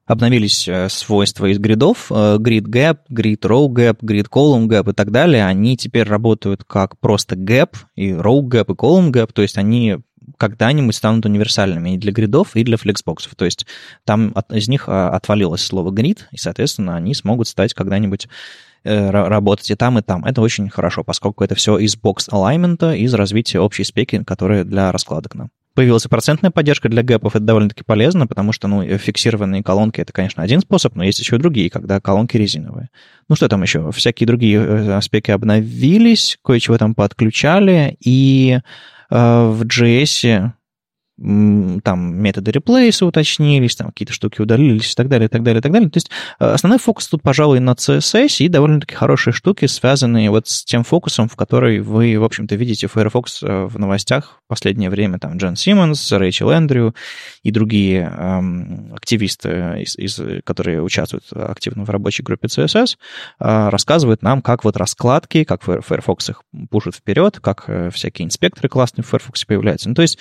Обновились 0.07 0.67
э, 0.67 0.89
свойства 0.89 1.47
из 1.47 1.59
гридов, 1.61 2.11
э, 2.11 2.37
grid 2.41 2.63
gap, 2.63 2.99
grid 3.09 3.43
row 3.43 3.69
gap, 3.69 3.99
grid 4.03 4.29
column 4.29 4.67
gap 4.67 4.91
и 4.91 4.93
так 4.93 5.13
далее. 5.13 5.47
Они 5.47 5.77
теперь 5.77 6.03
работают 6.03 6.65
как 6.65 6.99
просто 6.99 7.37
gap, 7.37 7.77
и 7.95 8.11
row 8.11 8.43
gap, 8.43 8.73
и 8.73 8.75
column 8.75 9.13
gap, 9.13 9.31
то 9.33 9.43
есть 9.43 9.57
они 9.57 9.99
когда-нибудь 10.37 10.97
станут 10.97 11.27
универсальными 11.27 11.95
и 11.95 11.97
для 11.97 12.13
гридов, 12.13 12.57
и 12.57 12.65
для 12.65 12.77
флексбоксов. 12.77 13.35
То 13.37 13.45
есть 13.45 13.67
там 14.05 14.33
от, 14.35 14.53
из 14.53 14.69
них 14.69 14.89
а, 14.89 15.11
отвалилось 15.11 15.63
слово 15.63 15.93
grid, 15.93 16.21
и, 16.33 16.39
соответственно, 16.39 16.97
они 16.97 17.15
смогут 17.15 17.47
стать 17.47 17.75
когда-нибудь 17.75 18.29
работать 18.85 19.71
и 19.71 19.75
там, 19.75 19.99
и 19.99 20.03
там. 20.03 20.25
Это 20.25 20.41
очень 20.41 20.69
хорошо, 20.69 21.05
поскольку 21.05 21.45
это 21.45 21.55
все 21.55 21.79
из 21.79 21.97
бокс 21.97 22.29
алаймента, 22.31 22.93
из 22.95 23.13
развития 23.15 23.61
общей 23.61 23.85
спеки, 23.85 24.25
которая 24.25 24.65
для 24.65 24.93
раскладок 24.93 25.35
нам. 25.35 25.51
появилась 25.75 26.05
процентная 26.05 26.51
поддержка 26.51 26.89
для 26.89 27.03
гэпов, 27.03 27.37
это 27.37 27.45
довольно-таки 27.45 27.85
полезно, 27.85 28.27
потому 28.27 28.53
что, 28.53 28.69
ну, 28.69 28.83
фиксированные 28.99 29.63
колонки— 29.63 30.01
это, 30.03 30.13
конечно, 30.13 30.43
один 30.43 30.61
способ, 30.61 30.95
но 30.95 31.05
есть 31.05 31.21
еще 31.21 31.37
и 31.37 31.39
другие, 31.39 31.71
когда 31.71 32.01
колонки 32.01 32.37
резиновые. 32.37 32.89
Ну, 33.29 33.37
что 33.37 33.49
там 33.49 33.63
еще? 33.63 33.91
Всякие 33.93 34.27
другие 34.27 34.59
э, 34.59 34.93
аспекты 34.97 35.33
обновились, 35.33 36.39
кое-чего 36.45 36.77
там 36.77 36.95
подключали, 36.95 37.97
и 38.01 38.59
э, 39.11 39.15
в 39.51 39.63
JS 39.63 40.53
там 41.21 42.15
методы 42.15 42.51
реплейса 42.51 43.05
уточнились, 43.05 43.77
там 43.77 43.89
какие-то 43.89 44.15
штуки 44.15 44.41
удалились 44.41 44.93
и 44.93 44.95
так 44.95 45.09
далее, 45.09 45.27
и 45.27 45.29
так 45.29 45.43
далее, 45.43 45.59
и 45.59 45.63
так 45.63 45.71
далее. 45.71 45.91
То 45.91 45.99
есть 45.99 46.11
э, 46.39 46.47
основной 46.47 46.79
фокус 46.79 47.09
тут, 47.09 47.23
пожалуй, 47.23 47.61
на 47.61 47.73
CSS 47.73 48.43
и 48.45 48.49
довольно-таки 48.49 48.95
хорошие 48.95 49.35
штуки, 49.35 49.67
связанные 49.67 50.31
вот 50.31 50.49
с 50.49 50.65
тем 50.65 50.83
фокусом, 50.83 51.29
в 51.29 51.37
который 51.37 51.81
вы, 51.81 52.19
в 52.19 52.25
общем-то, 52.25 52.55
видите 52.55 52.87
Firefox 52.87 53.43
э, 53.43 53.65
в 53.67 53.79
новостях 53.79 54.41
в 54.47 54.49
последнее 54.49 54.89
время. 54.89 55.19
Там 55.19 55.37
Джон 55.37 55.57
Симмонс, 55.57 56.11
Рэйчел 56.11 56.51
Эндрю 56.51 56.95
и 57.43 57.51
другие 57.51 58.11
эм, 58.17 58.95
активисты, 58.95 59.77
из, 59.81 59.97
из, 59.99 60.21
которые 60.45 60.83
участвуют 60.83 61.27
активно 61.33 61.85
в 61.85 61.91
рабочей 61.91 62.23
группе 62.23 62.47
CSS, 62.47 62.97
э, 63.41 63.69
рассказывают 63.69 64.23
нам, 64.23 64.41
как 64.41 64.65
вот 64.65 64.79
раскладки, 64.79 65.45
как 65.45 65.65
Firefox 65.65 66.31
их 66.31 66.43
пушит 66.71 66.95
вперед, 66.95 67.41
как 67.41 67.65
э, 67.67 67.91
всякие 67.91 68.27
инспекторы 68.27 68.71
классные 68.71 69.05
в 69.05 69.09
Firefox 69.09 69.45
появляются. 69.45 69.91
Ну, 69.91 69.95
то 69.95 70.03
есть 70.03 70.19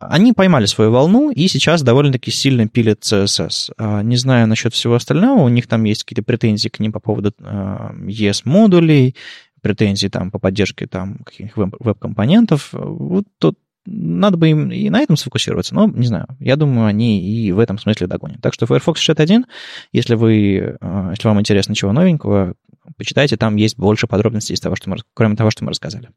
они 0.00 0.32
поймали 0.40 0.64
свою 0.64 0.90
волну 0.90 1.30
и 1.30 1.48
сейчас 1.48 1.82
довольно-таки 1.82 2.30
сильно 2.30 2.66
пилят 2.66 3.00
CSS. 3.00 3.74
А, 3.76 4.02
не 4.02 4.16
знаю 4.16 4.48
насчет 4.48 4.72
всего 4.72 4.94
остального, 4.94 5.42
у 5.42 5.50
них 5.50 5.66
там 5.66 5.84
есть 5.84 6.04
какие-то 6.04 6.22
претензии 6.22 6.70
к 6.70 6.80
ним 6.80 6.92
по 6.92 6.98
поводу 6.98 7.34
а, 7.42 7.92
ES-модулей, 8.06 9.16
претензии 9.60 10.08
там 10.08 10.30
по 10.30 10.38
поддержке 10.38 10.86
там 10.86 11.18
каких-нибудь 11.26 11.74
веб-компонентов. 11.78 12.70
Вот 12.72 13.26
тут 13.36 13.58
надо 13.84 14.38
бы 14.38 14.48
им 14.48 14.70
и 14.72 14.88
на 14.88 15.00
этом 15.00 15.18
сфокусироваться, 15.18 15.74
но 15.74 15.88
не 15.88 16.06
знаю. 16.06 16.26
Я 16.38 16.56
думаю, 16.56 16.86
они 16.86 17.22
и 17.22 17.52
в 17.52 17.58
этом 17.58 17.76
смысле 17.78 18.06
догонят. 18.06 18.40
Так 18.40 18.54
что 18.54 18.64
Firefox 18.64 18.98
61, 18.98 19.44
если 19.92 20.14
вы, 20.14 20.78
а, 20.80 21.10
если 21.10 21.28
вам 21.28 21.38
интересно 21.38 21.74
чего 21.74 21.92
новенького, 21.92 22.54
почитайте, 22.96 23.36
там 23.36 23.56
есть 23.56 23.76
больше 23.76 24.06
подробностей 24.06 24.54
из 24.54 24.60
того, 24.60 24.74
что 24.74 24.88
мы, 24.88 24.96
кроме 25.12 25.36
того, 25.36 25.50
что 25.50 25.64
мы 25.64 25.70
рассказали. 25.72 26.08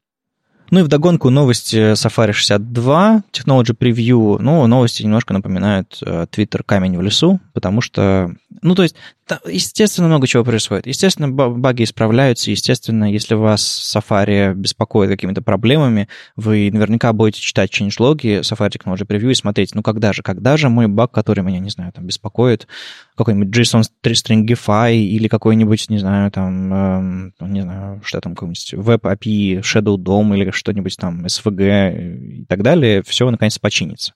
Ну 0.74 0.80
и 0.80 0.82
вдогонку 0.82 1.30
новости 1.30 1.94
Safari 1.94 2.32
62, 2.32 3.22
Technology 3.32 3.78
Preview. 3.78 4.40
Ну, 4.40 4.66
новости 4.66 5.04
немножко 5.04 5.32
напоминают 5.32 6.00
э, 6.02 6.26
Twitter 6.36 6.64
камень 6.66 6.98
в 6.98 7.02
лесу, 7.04 7.40
потому 7.54 7.80
что, 7.80 8.34
ну, 8.64 8.74
то 8.74 8.82
есть, 8.82 8.96
естественно, 9.46 10.08
много 10.08 10.28
чего 10.28 10.44
происходит. 10.44 10.88
Естественно, 10.88 11.30
баги 11.30 11.84
исправляются. 11.84 12.52
Естественно, 12.52 13.12
если 13.12 13.36
вас 13.36 13.96
Safari 13.96 14.54
беспокоит 14.54 15.10
какими-то 15.10 15.42
проблемами, 15.42 16.10
вы 16.36 16.70
наверняка 16.72 17.14
будете 17.14 17.42
читать 17.42 17.72
changelog 17.72 18.18
Safari 18.18 18.70
Technology 18.70 19.08
Preview 19.08 19.32
и 19.32 19.36
смотреть, 19.36 19.76
ну, 19.76 19.82
когда 19.82 20.14
же, 20.14 20.24
когда 20.24 20.58
же 20.58 20.70
мой 20.70 20.88
баг, 20.88 21.12
который 21.12 21.44
меня, 21.44 21.60
не 21.60 21.70
знаю, 21.70 21.94
там, 21.94 22.06
беспокоит, 22.06 22.68
какой-нибудь 23.16 23.56
JSON 23.56 23.84
Stringify 24.04 24.96
или 24.96 25.28
какой-нибудь, 25.28 25.90
не 25.90 26.00
знаю, 26.00 26.32
там, 26.32 27.32
э, 27.40 27.46
не 27.48 27.62
знаю, 27.62 28.02
что 28.04 28.20
там, 28.20 28.36
какой-нибудь 28.36 28.74
Web 28.74 29.02
API, 29.02 29.62
Shadow 29.62 29.98
DOM 29.98 30.36
или 30.36 30.52
что-нибудь 30.52 30.98
там, 30.98 31.26
SVG 31.26 32.42
и 32.42 32.46
так 32.46 32.62
далее, 32.62 33.04
все 33.04 33.30
наконец 33.30 33.58
починится. 33.58 34.14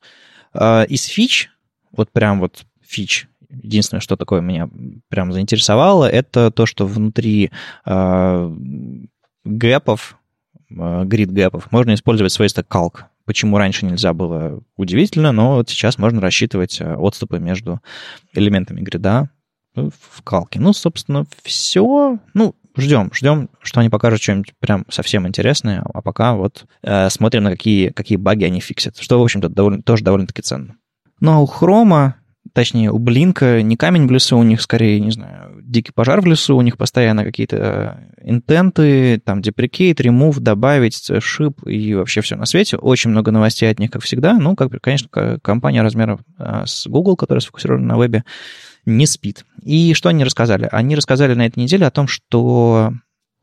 Э, 0.54 0.86
из 0.88 1.06
фич, 1.06 1.50
вот 1.92 2.12
прям 2.12 2.40
вот 2.40 2.66
фич, 2.86 3.28
единственное, 3.50 4.02
что 4.02 4.16
такое 4.16 4.42
меня 4.42 4.70
прям 5.10 5.32
заинтересовало, 5.32 6.10
это 6.10 6.52
то, 6.52 6.66
что 6.66 6.86
внутри 6.86 7.52
э, 7.86 8.56
гэпов, 9.46 10.18
э, 10.70 11.04
грид 11.06 11.32
гэпов, 11.32 11.72
можно 11.72 11.94
использовать 11.94 12.32
свойство 12.32 12.62
calc. 12.62 13.04
Почему 13.26 13.58
раньше 13.58 13.86
нельзя 13.86 14.14
было, 14.14 14.62
удивительно, 14.78 15.32
но 15.32 15.56
вот 15.56 15.70
сейчас 15.70 15.98
можно 15.98 16.22
рассчитывать 16.22 16.80
э, 16.80 16.96
отступы 16.96 17.40
между 17.40 17.82
элементами 18.34 18.82
грида 18.82 19.30
в 19.76 20.24
калке. 20.24 20.60
Ну, 20.60 20.74
собственно, 20.74 21.26
все. 21.44 22.18
Ну, 22.34 22.56
ждем, 22.76 23.12
ждем, 23.14 23.50
что 23.62 23.80
они 23.80 23.90
покажут 23.90 24.22
что-нибудь 24.22 24.54
прям 24.60 24.86
совсем 24.90 25.28
интересное, 25.28 25.84
а 25.94 26.02
пока 26.02 26.36
вот 26.36 26.66
э, 26.84 27.10
смотрим 27.10 27.44
на 27.44 27.52
какие, 27.52 27.90
какие 27.90 28.18
баги 28.18 28.46
они 28.46 28.60
фиксят, 28.60 28.98
что, 28.98 29.20
в 29.20 29.24
общем-то, 29.24 29.50
довольно, 29.50 29.82
тоже 29.82 30.04
довольно-таки 30.04 30.42
ценно. 30.42 30.76
Ну, 31.20 31.32
а 31.34 31.40
у 31.40 31.46
Хрома 31.46 32.16
точнее, 32.58 32.92
у 32.92 32.98
Блинка 32.98 33.62
не 33.62 33.78
камень 33.78 34.08
в 34.08 34.12
лесу, 34.12 34.36
у 34.36 34.42
них 34.42 34.64
скорее, 34.64 35.00
не 35.00 35.12
знаю, 35.12 35.62
дикий 35.62 35.92
пожар 35.92 36.22
в 36.22 36.26
лесу, 36.26 36.58
у 36.58 36.62
них 36.64 36.76
постоянно 36.76 37.24
какие-то 37.24 37.56
э, 37.56 38.30
интенты, 38.32 39.22
там, 39.24 39.44
деприкейт, 39.44 40.02
ремув, 40.02 40.40
добавить, 40.40 41.12
шип 41.20 41.68
и 41.68 41.94
вообще 41.94 42.22
все 42.22 42.36
на 42.36 42.48
свете. 42.48 42.78
Очень 42.78 43.12
много 43.12 43.30
новостей 43.30 43.70
от 43.70 43.78
них, 43.78 43.92
как 43.92 44.02
всегда. 44.02 44.34
Ну, 44.40 44.56
как, 44.56 44.72
конечно, 44.82 45.38
компания 45.40 45.84
размеров 45.84 46.22
э, 46.40 46.64
с 46.66 46.88
Google, 46.88 47.16
которая 47.16 47.42
сфокусирована 47.42 47.86
на 47.86 47.96
вебе, 47.96 48.24
не 48.88 49.06
спит. 49.06 49.46
И 49.62 49.94
что 49.94 50.10
они 50.10 50.24
рассказали? 50.24 50.68
Они 50.72 50.96
рассказали 50.96 51.36
на 51.36 51.46
этой 51.46 51.60
неделе 51.60 51.86
о 51.86 51.92
том, 51.92 52.08
что, 52.08 52.92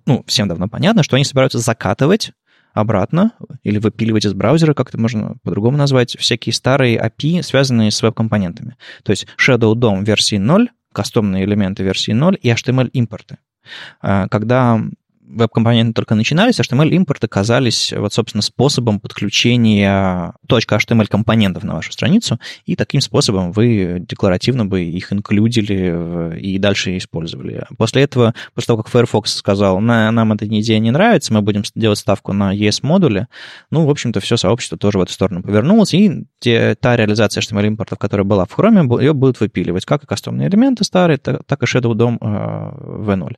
ну, 0.07 0.25
всем 0.27 0.49
давно 0.49 0.67
понятно, 0.67 1.05
что 1.05 1.15
они 1.15 1.25
собираются 1.25 1.61
закатывать 1.61 2.33
обратно 2.75 3.33
или 3.63 3.79
выпиливать 3.79 4.27
из 4.27 4.35
браузера, 4.35 4.75
как 4.75 4.89
это 4.91 4.99
можно 5.01 5.37
по-другому 5.43 5.79
назвать, 5.79 6.17
всякие 6.19 6.53
старые 6.53 6.99
API, 6.99 7.43
связанные 7.43 7.91
с 7.91 8.03
веб-компонентами. 8.03 8.77
То 9.05 9.13
есть 9.13 9.27
Shadow 9.39 9.75
DOM 9.75 10.05
версии 10.05 10.37
0, 10.37 10.69
кастомные 10.93 11.45
элементы 11.45 11.85
версии 11.85 12.13
0 12.13 12.39
и 12.43 12.51
HTML-импорты. 12.51 13.39
А, 14.03 14.29
когда 14.29 14.81
веб-компоненты 15.27 15.93
только 15.95 16.15
начинались, 16.15 16.61
HTML-импорты 16.61 17.29
казались, 17.29 17.93
вот, 17.97 18.13
собственно, 18.13 18.43
способом 18.43 19.01
подключения 19.01 20.35
.html 20.49 21.07
компонентов 21.07 21.65
на 21.65 21.75
вашу 21.75 21.93
страницу, 21.93 22.39
и 22.67 22.77
таким 22.77 23.01
способом 23.01 23.53
вы 23.53 24.05
декларативно 24.07 24.67
бы 24.67 24.83
их 24.83 25.13
инклюдили 25.13 26.39
и 26.39 26.59
дальше 26.59 26.97
использовали. 26.97 27.67
После 27.77 28.03
этого, 28.03 28.35
после 28.55 28.67
того, 28.69 28.83
как 28.83 28.93
Firefox 28.93 29.35
сказал, 29.35 29.81
на, 29.81 30.11
нам 30.11 30.33
эта 30.33 30.47
идея 30.47 30.79
не 30.79 30.91
нравится, 30.91 31.33
мы 31.33 31.43
будем 31.43 31.63
делать 31.75 31.99
ставку 31.99 32.33
на 32.33 32.55
ES-модуле, 32.55 33.29
ну, 33.71 33.87
в 33.87 33.91
общем-то, 33.91 34.21
все 34.21 34.37
сообщество 34.37 34.79
тоже 34.79 34.99
в 34.99 35.03
эту 35.03 35.13
сторону 35.13 35.43
повернулось, 35.43 35.95
и 35.95 36.25
те, 36.39 36.75
та 36.75 36.97
реализация 36.97 37.41
HTML-импортов, 37.41 37.99
которая 37.99 38.25
была 38.25 38.45
в 38.45 38.57
Chrome, 38.57 39.01
ее 39.01 39.15
будут 39.15 39.41
выпиливать 39.41 39.85
как 39.85 40.05
и 40.05 40.07
кастомные 40.07 40.49
элементы 40.49 40.85
старые, 40.85 41.19
так, 41.19 41.45
так 41.45 41.63
и 41.63 41.67
Shadow 41.67 41.93
DOM 41.93 42.19
э, 42.21 43.11
V0. 43.11 43.35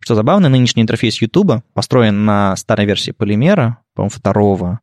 Что 0.00 0.14
забавно, 0.14 0.48
нынешний 0.48 0.82
интерфейс 0.82 1.20
YouTube 1.20 1.62
построен 1.74 2.24
на 2.24 2.56
старой 2.56 2.86
версии 2.86 3.10
полимера, 3.10 3.78
по-моему, 3.94 4.10
второго, 4.10 4.80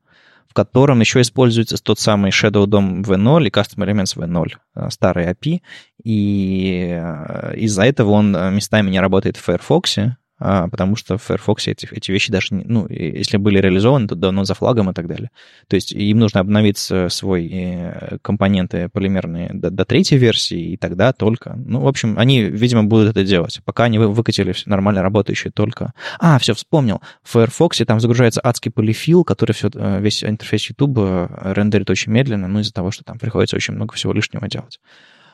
в 0.48 0.54
котором 0.54 1.00
еще 1.00 1.22
используется 1.22 1.78
тот 1.78 2.00
самый 2.00 2.32
Shadow 2.32 2.66
DOM 2.66 3.04
V0 3.04 3.48
и 3.48 3.50
Custom 3.50 3.86
Elements 3.86 4.16
V0, 4.16 4.54
э, 4.76 4.90
старый 4.92 5.28
API, 5.32 5.62
и 6.04 7.00
э, 7.02 7.56
из-за 7.58 7.84
этого 7.84 8.12
он 8.12 8.36
э, 8.36 8.52
местами 8.52 8.92
не 8.92 9.00
работает 9.00 9.38
в 9.38 9.44
Firefox, 9.44 9.98
потому 10.38 10.96
что 10.96 11.18
в 11.18 11.24
Firefox 11.24 11.68
эти, 11.68 11.88
эти 11.92 12.12
вещи 12.12 12.32
даже, 12.32 12.48
не, 12.52 12.64
ну, 12.66 12.88
если 12.90 13.38
были 13.38 13.60
реализованы, 13.60 14.08
то 14.08 14.16
давно 14.16 14.44
за 14.44 14.54
флагом 14.54 14.90
и 14.90 14.94
так 14.94 15.08
далее. 15.08 15.32
То 15.68 15.76
есть 15.76 15.92
им 15.92 16.20
нужно 16.20 16.42
обновить 16.42 16.78
свой 16.78 17.50
э, 17.52 18.18
компоненты 18.22 18.90
полимерные 18.90 19.50
до, 19.54 19.72
до 19.72 19.86
третьей 19.86 20.18
версии, 20.18 20.74
и 20.74 20.78
тогда 20.78 21.14
только... 21.14 21.56
Ну, 21.56 21.82
в 21.82 21.88
общем, 21.88 22.20
они, 22.20 22.44
видимо, 22.44 22.84
будут 22.84 23.10
это 23.10 23.24
делать, 23.24 23.62
пока 23.66 23.86
они 23.86 24.00
выкатили 24.00 24.52
все 24.52 24.70
нормально 24.70 25.02
работающие 25.02 25.52
только... 25.52 25.94
А, 26.20 26.38
все, 26.40 26.54
вспомнил. 26.54 27.02
В 27.24 27.32
Firefox 27.32 27.82
там 27.88 28.00
загружается 28.00 28.42
адский 28.44 28.72
полифил, 28.72 29.24
который 29.24 29.54
все, 29.54 29.70
э, 29.74 30.00
весь 30.00 30.24
интерфейс 30.24 30.70
YouTube 30.70 30.98
э, 31.00 31.28
рендерит 31.54 31.90
очень 31.90 32.12
медленно, 32.12 32.48
ну, 32.48 32.60
из-за 32.60 32.74
того, 32.74 32.92
что 32.92 33.04
там 33.04 33.18
приходится 33.18 33.56
очень 33.56 33.74
много 33.74 33.94
всего 33.94 34.14
лишнего 34.14 34.48
делать. 34.48 34.80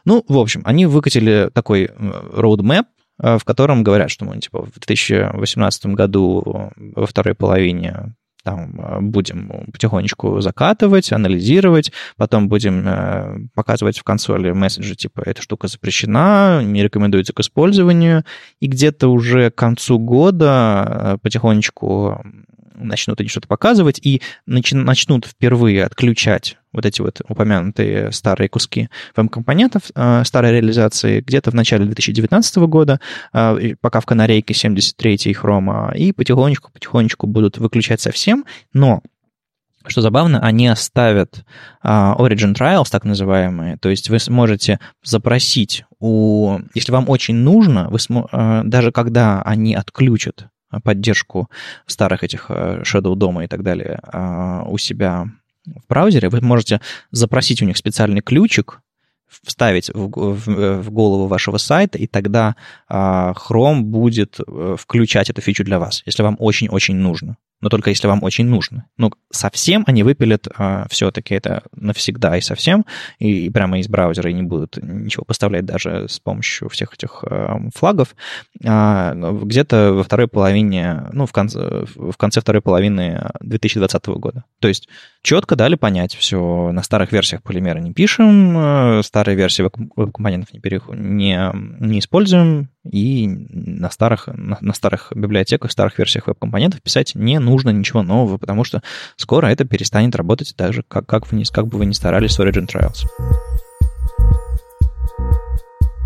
Ну, 0.05 0.23
в 0.27 0.37
общем, 0.37 0.61
они 0.65 0.85
выкатили 0.85 1.49
такой 1.53 1.85
roadmap, 1.85 2.85
в 3.17 3.41
котором 3.45 3.83
говорят, 3.83 4.09
что 4.09 4.25
мы 4.25 4.39
типа, 4.39 4.65
в 4.65 4.71
2018 4.73 5.85
году 5.87 6.71
во 6.75 7.05
второй 7.05 7.35
половине 7.35 8.15
там 8.43 8.79
э, 8.79 8.99
будем 9.01 9.67
потихонечку 9.71 10.41
закатывать, 10.41 11.11
анализировать, 11.11 11.91
потом 12.17 12.49
будем 12.49 12.87
э, 12.87 13.47
показывать 13.55 13.97
в 13.97 14.03
консоли 14.03 14.51
месседжи, 14.51 14.95
типа, 14.95 15.21
эта 15.25 15.41
штука 15.41 15.67
запрещена, 15.67 16.61
не 16.63 16.83
рекомендуется 16.83 17.33
к 17.33 17.39
использованию, 17.39 18.25
и 18.59 18.67
где-то 18.67 19.07
уже 19.07 19.49
к 19.49 19.55
концу 19.55 19.97
года 19.97 21.17
потихонечку 21.21 22.21
начнут 22.75 23.19
они 23.19 23.29
что-то 23.29 23.47
показывать 23.47 23.99
и 24.03 24.21
начнут 24.45 25.25
впервые 25.25 25.85
отключать 25.85 26.57
вот 26.73 26.85
эти 26.85 27.01
вот 27.01 27.21
упомянутые 27.27 28.11
старые 28.11 28.49
куски 28.49 28.89
веб-компонентов 29.15 29.83
э, 29.95 30.23
старой 30.25 30.51
реализации 30.51 31.21
где-то 31.21 31.51
в 31.51 31.53
начале 31.53 31.85
2019 31.85 32.57
года, 32.57 32.99
э, 33.33 33.75
пока 33.79 33.99
в 33.99 34.05
канарейке 34.05 34.53
73 34.53 35.33
хрома, 35.33 35.93
и 35.95 36.11
потихонечку-потихонечку 36.11 37.27
будут 37.27 37.57
выключать 37.57 38.01
совсем, 38.01 38.45
но 38.73 39.01
что 39.85 40.01
забавно, 40.01 40.39
они 40.39 40.69
оставят 40.69 41.43
uh, 41.83 42.17
Origin 42.17 42.53
Trials, 42.55 42.89
так 42.89 43.03
называемые, 43.03 43.75
то 43.77 43.89
есть 43.89 44.09
вы 44.09 44.19
сможете 44.19 44.79
запросить 45.03 45.83
у... 45.99 46.59
Если 46.73 46.93
вам 46.93 47.09
очень 47.09 47.35
нужно, 47.35 47.89
вы 47.89 47.99
смо... 47.99 48.29
uh, 48.31 48.63
даже 48.63 48.93
когда 48.93 49.41
они 49.41 49.75
отключат 49.75 50.47
поддержку 50.85 51.49
старых 51.85 52.23
этих 52.23 52.49
Shadow 52.49 53.15
дома 53.15 53.43
и 53.43 53.47
так 53.47 53.61
далее 53.61 53.99
у 54.65 54.77
себя 54.79 55.27
в 55.65 55.87
браузере, 55.87 56.29
вы 56.29 56.41
можете 56.41 56.81
запросить 57.11 57.61
у 57.61 57.65
них 57.65 57.77
специальный 57.77 58.21
ключик, 58.21 58.81
вставить 59.43 59.89
в, 59.89 60.09
в, 60.09 60.81
в 60.81 60.91
голову 60.91 61.27
вашего 61.27 61.57
сайта, 61.57 61.97
и 61.97 62.07
тогда 62.07 62.55
а, 62.87 63.33
Chrome 63.33 63.81
будет 63.81 64.39
э, 64.39 64.75
включать 64.77 65.29
эту 65.29 65.41
фичу 65.41 65.63
для 65.63 65.79
вас, 65.79 66.03
если 66.05 66.21
вам 66.21 66.35
очень-очень 66.39 66.95
нужно 66.95 67.37
но 67.63 67.69
только 67.69 67.89
если 67.91 68.07
вам 68.07 68.21
очень 68.23 68.45
нужно. 68.45 68.87
Ну, 68.97 69.09
совсем 69.31 69.85
они 69.87 70.03
выпилят 70.03 70.49
а, 70.53 70.85
все-таки 70.89 71.33
это 71.33 71.63
навсегда 71.73 72.35
и 72.35 72.41
совсем, 72.41 72.85
и, 73.19 73.49
прямо 73.49 73.79
из 73.79 73.87
браузера 73.87 74.29
и 74.29 74.33
не 74.33 74.43
будут 74.43 74.77
ничего 74.81 75.23
поставлять 75.23 75.63
даже 75.63 76.09
с 76.09 76.19
помощью 76.19 76.67
всех 76.67 76.93
этих 76.93 77.23
а, 77.23 77.61
флагов. 77.73 78.17
А, 78.65 79.13
где-то 79.15 79.93
во 79.93 80.03
второй 80.03 80.27
половине, 80.27 81.05
ну, 81.13 81.25
в 81.25 81.31
конце, 81.31 81.85
в 81.95 82.17
конце 82.17 82.41
второй 82.41 82.61
половины 82.61 83.31
2020 83.39 84.07
года. 84.07 84.43
То 84.59 84.67
есть 84.67 84.89
четко 85.21 85.55
дали 85.55 85.75
понять, 85.75 86.15
все, 86.15 86.69
на 86.73 86.83
старых 86.83 87.13
версиях 87.13 87.43
полимера 87.43 87.79
не 87.79 87.93
пишем, 87.93 88.55
а, 88.57 89.01
старые 89.03 89.37
версии 89.37 89.61
веб-компонентов 89.61 90.53
не, 90.53 90.59
перех... 90.59 90.89
не, 90.89 91.49
не 91.79 91.99
используем, 91.99 92.72
и 92.89 93.27
на 93.27 93.89
старых, 93.89 94.27
на, 94.27 94.57
на 94.59 94.73
старых 94.73 95.11
библиотеках, 95.15 95.71
старых 95.71 95.97
версиях 95.97 96.27
веб-компонентов 96.27 96.81
писать 96.81 97.15
не 97.15 97.39
нужно 97.39 97.69
ничего 97.69 98.03
нового, 98.03 98.37
потому 98.37 98.63
что 98.63 98.81
скоро 99.15 99.47
это 99.47 99.65
перестанет 99.65 100.15
работать 100.15 100.53
так 100.55 100.73
же, 100.73 100.83
как, 100.87 101.05
как, 101.05 101.31
вы 101.31 101.37
не, 101.37 101.45
как 101.45 101.67
бы 101.67 101.77
вы 101.77 101.85
ни 101.85 101.93
старались 101.93 102.33
с 102.33 102.39
Origin 102.39 102.67
Trials. 102.67 103.05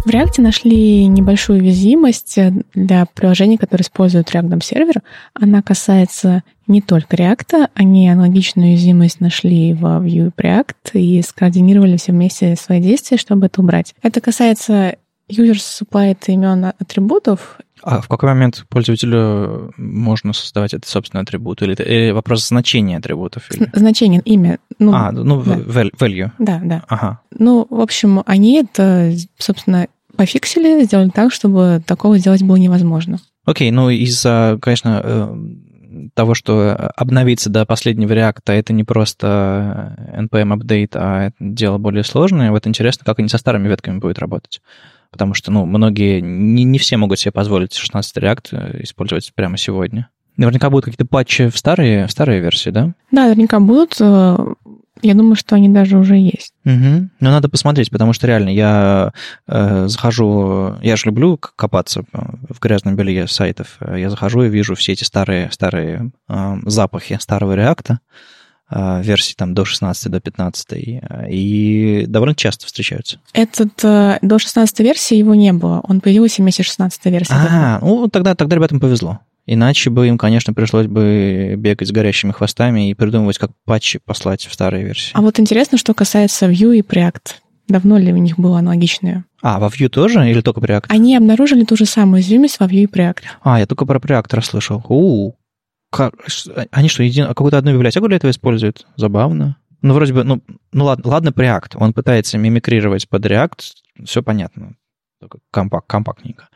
В 0.05 0.09
React 0.09 0.41
нашли 0.41 1.05
небольшую 1.07 1.59
уязвимость 1.59 2.39
для 2.73 3.05
приложений, 3.07 3.57
которые 3.57 3.83
используют 3.83 4.33
React 4.33 4.47
DOM 4.47 4.63
сервер. 4.63 5.01
Она 5.33 5.61
касается 5.61 6.43
не 6.65 6.81
только 6.81 7.17
React, 7.17 7.71
они 7.73 8.09
аналогичную 8.09 8.69
уязвимость 8.69 9.19
нашли 9.19 9.73
во 9.73 9.97
Vue 9.97 10.31
React 10.33 10.93
и 10.93 11.21
скоординировали 11.21 11.97
все 11.97 12.13
вместе 12.13 12.55
свои 12.55 12.79
действия, 12.79 13.17
чтобы 13.17 13.47
это 13.47 13.59
убрать. 13.59 13.95
Это 14.01 14.21
касается 14.21 14.95
Юзер 15.29 15.57
supplied 15.57 16.19
имен 16.27 16.65
атрибутов. 16.79 17.59
А 17.83 18.01
в 18.01 18.07
какой 18.07 18.29
момент 18.29 18.65
пользователю 18.69 19.73
можно 19.77 20.33
создавать 20.33 20.73
это 20.73 20.89
собственный 20.89 21.23
атрибут? 21.23 21.61
Или, 21.61 21.73
или 21.73 22.11
вопрос 22.11 22.47
значения 22.47 22.97
атрибутов? 22.97 23.51
Или? 23.51 23.69
Значение, 23.73 24.21
имя. 24.25 24.59
Ну, 24.79 24.93
а, 24.93 25.11
ну, 25.11 25.43
да. 25.43 25.55
value. 25.55 26.31
Да, 26.39 26.59
да. 26.63 26.83
Ага. 26.87 27.19
Ну, 27.37 27.67
в 27.69 27.79
общем, 27.79 28.23
они 28.25 28.55
это, 28.55 29.13
собственно, 29.37 29.87
пофиксили, 30.15 30.83
сделали 30.83 31.09
так, 31.09 31.31
чтобы 31.31 31.81
такого 31.85 32.17
сделать 32.17 32.43
было 32.43 32.55
невозможно. 32.55 33.19
Окей, 33.45 33.71
ну 33.71 33.89
из-за, 33.89 34.57
конечно, 34.61 35.01
э, 35.03 35.35
того, 36.15 36.33
что 36.33 36.75
обновиться 36.95 37.49
до 37.49 37.65
последнего 37.65 38.11
реакта, 38.11 38.53
это 38.53 38.73
не 38.73 38.83
просто 38.83 39.95
npm 40.17 40.57
update, 40.57 40.91
а 40.95 41.27
это 41.27 41.35
дело 41.39 41.77
более 41.77 42.03
сложное. 42.03 42.51
Вот 42.51 42.67
интересно, 42.67 43.03
как 43.05 43.19
они 43.19 43.29
со 43.29 43.37
старыми 43.37 43.67
ветками 43.67 43.99
будут 43.99 44.19
работать 44.19 44.61
потому 45.11 45.33
что, 45.33 45.51
ну, 45.51 45.65
многие, 45.65 46.21
не, 46.21 46.63
не 46.63 46.79
все 46.79 46.97
могут 46.97 47.19
себе 47.19 47.31
позволить 47.31 47.73
16 47.73 48.17
React 48.17 48.47
э, 48.51 48.83
использовать 48.83 49.31
прямо 49.33 49.57
сегодня. 49.57 50.09
Наверняка 50.37 50.69
будут 50.69 50.85
какие-то 50.85 51.05
патчи 51.05 51.49
в 51.49 51.57
старые, 51.57 52.07
в 52.07 52.11
старые 52.11 52.41
версии, 52.41 52.69
да? 52.69 52.93
Да, 53.11 53.23
наверняка 53.23 53.59
будут. 53.59 53.97
Э, 53.99 54.37
я 55.01 55.13
думаю, 55.13 55.35
что 55.35 55.55
они 55.55 55.69
даже 55.69 55.97
уже 55.97 56.15
есть. 56.17 56.53
Угу. 56.65 57.09
Но 57.19 57.31
надо 57.31 57.49
посмотреть, 57.49 57.91
потому 57.91 58.13
что 58.13 58.27
реально 58.27 58.49
я 58.49 59.13
э, 59.47 59.87
захожу, 59.87 60.75
я 60.81 60.95
же 60.95 61.03
люблю 61.05 61.37
копаться 61.37 62.03
в 62.11 62.59
грязном 62.59 62.95
белье 62.95 63.27
сайтов. 63.27 63.77
Я 63.81 64.09
захожу 64.09 64.43
и 64.43 64.49
вижу 64.49 64.75
все 64.75 64.93
эти 64.93 65.03
старые, 65.03 65.51
старые 65.51 66.11
э, 66.29 66.55
запахи 66.65 67.17
старого 67.19 67.53
реакта. 67.53 67.99
А, 68.69 69.01
версии 69.01 69.33
там 69.33 69.53
до 69.53 69.63
16, 69.63 70.11
до 70.11 70.19
15, 70.19 71.01
и 71.29 72.05
довольно 72.07 72.35
часто 72.35 72.65
встречаются. 72.65 73.19
Этот 73.33 73.83
э, 73.83 74.19
до 74.21 74.39
16 74.39 74.79
версии 74.81 75.15
его 75.15 75.35
не 75.35 75.53
было, 75.53 75.79
он 75.87 76.01
появился 76.01 76.41
вместе 76.41 76.63
с 76.63 76.65
16 76.65 77.05
версией. 77.05 77.39
А, 77.39 77.79
ну 77.81 78.09
тогда, 78.09 78.35
тогда 78.35 78.57
ребятам 78.57 78.81
повезло. 78.81 79.19
Иначе 79.45 79.89
бы 79.89 80.09
им, 80.09 80.17
конечно, 80.17 80.53
пришлось 80.53 80.87
бы 80.87 81.55
бегать 81.57 81.87
с 81.87 81.91
горящими 81.91 82.33
хвостами 82.33 82.89
и 82.89 82.93
придумывать, 82.93 83.37
как 83.37 83.51
патчи 83.63 83.99
послать 84.03 84.45
в 84.45 84.53
старые 84.53 84.83
версии. 84.83 85.11
А 85.13 85.21
вот 85.21 85.39
интересно, 85.39 85.77
что 85.77 85.93
касается 85.93 86.47
Vue 86.47 86.77
и 86.77 86.81
Preact. 86.81 87.35
Давно 87.69 87.97
ли 87.97 88.11
у 88.11 88.17
них 88.17 88.37
было 88.37 88.59
аналогичное? 88.59 89.23
А, 89.41 89.59
во 89.59 89.67
Vue 89.67 89.87
тоже 89.87 90.29
или 90.29 90.41
только 90.41 90.59
Preact? 90.59 90.85
Они 90.89 91.15
обнаружили 91.15 91.63
ту 91.63 91.77
же 91.77 91.85
самую 91.85 92.15
уязвимость 92.15 92.59
во 92.59 92.65
Vue 92.65 92.83
и 92.83 92.85
Preact. 92.85 93.23
А, 93.41 93.59
я 93.59 93.65
только 93.65 93.85
про 93.85 93.99
Preact 93.99 94.27
расслышал. 94.31 94.83
У, 94.89 95.33
как, 95.89 96.13
они 96.71 96.89
что, 96.89 97.03
един, 97.03 97.27
какую-то 97.27 97.57
одну 97.57 97.73
библиотеку 97.73 98.07
для 98.07 98.17
этого 98.17 98.31
используют? 98.31 98.85
Забавно. 98.95 99.57
Ну, 99.81 99.93
вроде 99.93 100.13
бы, 100.13 100.23
ну, 100.23 100.41
ну 100.71 100.85
ладно, 100.85 101.09
ладно, 101.09 101.29
React. 101.29 101.75
Он 101.75 101.93
пытается 101.93 102.37
мимикрировать 102.37 103.07
под 103.07 103.25
React, 103.25 103.59
все 104.05 104.23
понятно. 104.23 104.75
Только 105.19 105.39
компак, 105.51 105.87
компактненько. 105.87 106.49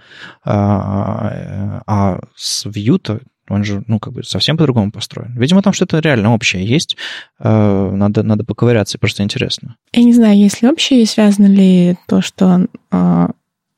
А, 0.43 1.81
а 1.87 2.19
с 2.35 2.65
Vue-то 2.65 3.21
он 3.49 3.63
же, 3.63 3.83
ну, 3.87 3.99
как 3.99 4.13
бы 4.13 4.23
совсем 4.23 4.55
по-другому 4.55 4.91
построен. 4.91 5.37
Видимо, 5.37 5.61
там 5.61 5.73
что-то 5.73 5.99
реально 5.99 6.33
общее 6.33 6.65
есть. 6.65 6.95
А, 7.39 7.91
надо, 7.91 8.23
надо 8.23 8.43
поковыряться, 8.43 8.97
просто 8.97 9.23
интересно. 9.23 9.75
Я 9.93 10.03
не 10.03 10.13
знаю, 10.13 10.37
есть 10.37 10.61
ли 10.61 10.69
общее, 10.69 11.05
связано 11.05 11.47
ли 11.47 11.97
то, 12.07 12.21
что 12.21 12.67
а, 12.91 13.31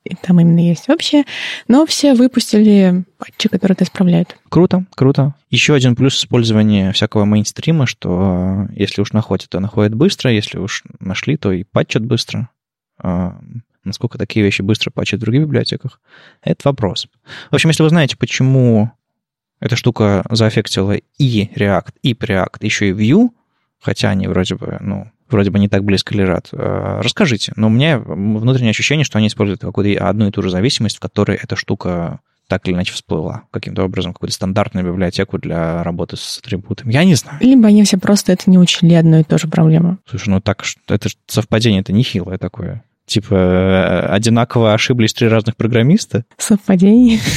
и 0.03 0.15
там 0.15 0.39
именно 0.39 0.59
есть 0.59 0.89
общее, 0.89 1.23
но 1.67 1.85
все 1.85 2.13
выпустили 2.13 3.03
патчи, 3.17 3.47
которые 3.49 3.75
это 3.75 3.85
исправляют. 3.85 4.37
Круто, 4.49 4.85
круто. 4.95 5.33
Еще 5.49 5.73
один 5.73 5.95
плюс 5.95 6.17
использования 6.17 6.91
всякого 6.91 7.25
мейнстрима, 7.25 7.85
что 7.85 8.67
э, 8.69 8.73
если 8.75 9.01
уж 9.01 9.13
находят, 9.13 9.49
то 9.49 9.59
находят 9.59 9.95
быстро, 9.95 10.31
если 10.31 10.57
уж 10.57 10.83
нашли, 10.99 11.37
то 11.37 11.51
и 11.51 11.63
патчат 11.63 12.03
быстро. 12.03 12.49
А, 12.97 13.39
насколько 13.83 14.17
такие 14.17 14.45
вещи 14.45 14.61
быстро 14.61 14.91
патчат 14.91 15.19
в 15.19 15.23
других 15.23 15.43
библиотеках, 15.43 16.01
это 16.41 16.61
вопрос. 16.65 17.07
В 17.49 17.55
общем, 17.55 17.69
если 17.69 17.83
вы 17.83 17.89
знаете, 17.89 18.17
почему 18.17 18.91
эта 19.59 19.77
штука 19.77 20.25
заэффектила 20.29 20.97
и 21.17 21.49
React, 21.55 21.93
и 22.01 22.13
Preact, 22.13 22.57
еще 22.61 22.89
и 22.89 22.91
Vue, 22.91 23.29
хотя 23.79 24.09
они 24.09 24.27
вроде 24.27 24.55
бы, 24.55 24.77
ну, 24.81 25.09
вроде 25.33 25.51
бы 25.51 25.59
не 25.59 25.67
так 25.67 25.83
близко 25.83 26.15
лежат. 26.15 26.49
Э, 26.51 27.01
расскажите. 27.01 27.53
Но 27.55 27.67
у 27.67 27.69
меня 27.69 27.99
внутреннее 27.99 28.71
ощущение, 28.71 29.03
что 29.03 29.17
они 29.17 29.27
используют 29.27 29.61
какую-то 29.61 30.07
одну 30.07 30.27
и 30.27 30.31
ту 30.31 30.41
же 30.41 30.49
зависимость, 30.49 30.97
в 30.97 30.99
которой 30.99 31.37
эта 31.37 31.55
штука 31.55 32.19
так 32.47 32.67
или 32.67 32.75
иначе 32.75 32.93
всплыла 32.93 33.43
каким-то 33.51 33.83
образом, 33.83 34.13
какую-то 34.13 34.35
стандартную 34.35 34.85
библиотеку 34.85 35.37
для 35.37 35.83
работы 35.83 36.17
с 36.17 36.39
атрибутом. 36.39 36.89
Я 36.89 37.03
не 37.03 37.15
знаю. 37.15 37.37
Либо 37.41 37.67
они 37.67 37.83
все 37.83 37.97
просто 37.97 38.31
это 38.31 38.49
не 38.49 38.57
учили 38.57 38.93
одну 38.93 39.19
и 39.19 39.23
ту 39.23 39.37
же 39.37 39.47
проблему. 39.47 39.97
Слушай, 40.07 40.29
ну 40.29 40.41
так, 40.41 40.63
это 40.87 41.09
совпадение, 41.27 41.81
это 41.81 41.93
нехилое 41.93 42.37
такое. 42.37 42.83
Типа 43.05 43.35
э, 43.35 44.07
одинаково 44.07 44.73
ошиблись 44.73 45.13
три 45.13 45.27
разных 45.27 45.55
программиста? 45.57 46.25
Совпадение. 46.37 47.19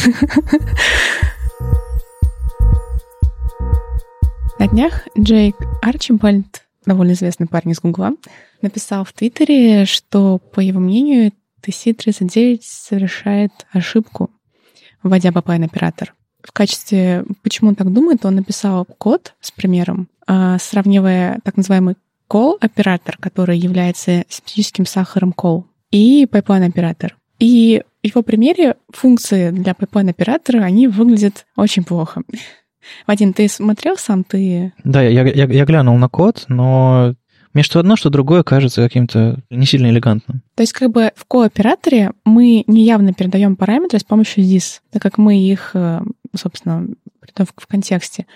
На 4.58 4.68
днях 4.68 5.06
Джейк 5.18 5.56
Арчибальд 5.82 6.65
довольно 6.86 7.12
известный 7.12 7.46
парень 7.46 7.72
из 7.72 7.80
Гугла, 7.80 8.12
написал 8.62 9.04
в 9.04 9.12
Твиттере, 9.12 9.84
что, 9.84 10.38
по 10.38 10.60
его 10.60 10.80
мнению, 10.80 11.32
TC39 11.62 12.60
совершает 12.62 13.52
ошибку, 13.72 14.30
вводя 15.02 15.30
pipeline-оператор. 15.30 16.14
В 16.42 16.52
качестве, 16.52 17.24
почему 17.42 17.70
он 17.70 17.74
так 17.74 17.92
думает, 17.92 18.24
он 18.24 18.36
написал 18.36 18.84
код 18.84 19.34
с 19.40 19.50
примером, 19.50 20.08
а, 20.26 20.58
сравнивая 20.58 21.40
так 21.42 21.56
называемый 21.56 21.96
call-оператор, 22.30 23.16
который 23.18 23.58
является 23.58 24.24
специфическим 24.28 24.86
сахаром 24.86 25.34
call, 25.36 25.64
и 25.90 26.24
pipeline-оператор. 26.24 27.16
И 27.38 27.82
в 28.02 28.06
его 28.06 28.22
примере 28.22 28.76
функции 28.90 29.50
для 29.50 29.72
pipeline-оператора, 29.72 30.62
они 30.62 30.88
выглядят 30.88 31.46
очень 31.56 31.84
плохо. 31.84 32.22
Вадим, 33.06 33.32
ты 33.32 33.48
смотрел 33.48 33.96
сам, 33.96 34.24
ты... 34.24 34.72
Да, 34.84 35.02
я, 35.02 35.22
я, 35.22 35.44
я 35.46 35.64
глянул 35.64 35.96
на 35.98 36.08
код, 36.08 36.44
но 36.48 37.14
мне 37.56 37.62
что 37.62 37.80
одно, 37.80 37.96
что 37.96 38.10
другое 38.10 38.42
кажется 38.42 38.82
каким-то 38.82 39.38
не 39.48 39.64
сильно 39.64 39.86
элегантным. 39.86 40.42
То 40.56 40.62
есть 40.62 40.74
как 40.74 40.90
бы 40.90 41.12
в 41.16 41.24
кооператоре 41.24 42.12
мы 42.26 42.64
неявно 42.66 43.14
передаем 43.14 43.56
параметры 43.56 43.98
с 43.98 44.04
помощью 44.04 44.44
this, 44.44 44.80
так 44.90 45.00
как 45.00 45.16
мы 45.16 45.38
их, 45.38 45.70
э, 45.72 46.02
собственно, 46.34 46.86
передаем 47.22 47.48
в 47.56 47.66
контексте. 47.66 48.26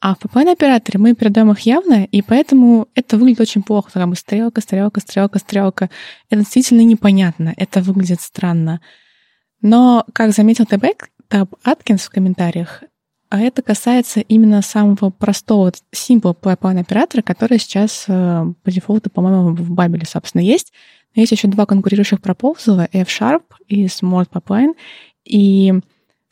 А 0.00 0.14
в 0.14 0.18
PPN-операторе 0.18 0.98
мы 0.98 1.14
передаем 1.14 1.50
их 1.50 1.60
явно, 1.60 2.04
и 2.04 2.20
поэтому 2.20 2.88
это 2.94 3.16
выглядит 3.16 3.40
очень 3.40 3.62
плохо. 3.62 3.90
Как 3.90 4.06
бы 4.06 4.14
стрелка, 4.14 4.60
стрелка, 4.60 5.00
стрелка, 5.00 5.38
стрелка. 5.38 5.90
Это 6.28 6.42
действительно 6.42 6.82
непонятно, 6.82 7.54
это 7.56 7.80
выглядит 7.80 8.20
странно. 8.20 8.82
Но, 9.62 10.04
как 10.12 10.32
заметил 10.32 10.66
Табек, 10.66 11.08
Таб 11.28 11.54
Аткинс 11.64 12.02
в 12.02 12.10
комментариях, 12.10 12.84
а 13.30 13.40
это 13.40 13.62
касается 13.62 14.20
именно 14.20 14.62
самого 14.62 15.10
простого 15.10 15.72
simple 15.94 16.36
pipeline 16.40 16.80
оператора, 16.80 17.22
который 17.22 17.58
сейчас 17.58 18.06
э, 18.08 18.46
по 18.62 18.70
дефолту, 18.70 19.10
по-моему, 19.10 19.54
в 19.54 19.70
Бабеле, 19.70 20.06
собственно, 20.06 20.42
есть. 20.42 20.72
Но 21.14 21.20
есть 21.20 21.32
еще 21.32 21.48
два 21.48 21.66
конкурирующих 21.66 22.20
пропозала, 22.20 22.88
F-Sharp 22.92 23.42
и 23.66 23.86
Smart 23.86 24.28
Pipeline. 24.30 24.74
И 25.24 25.72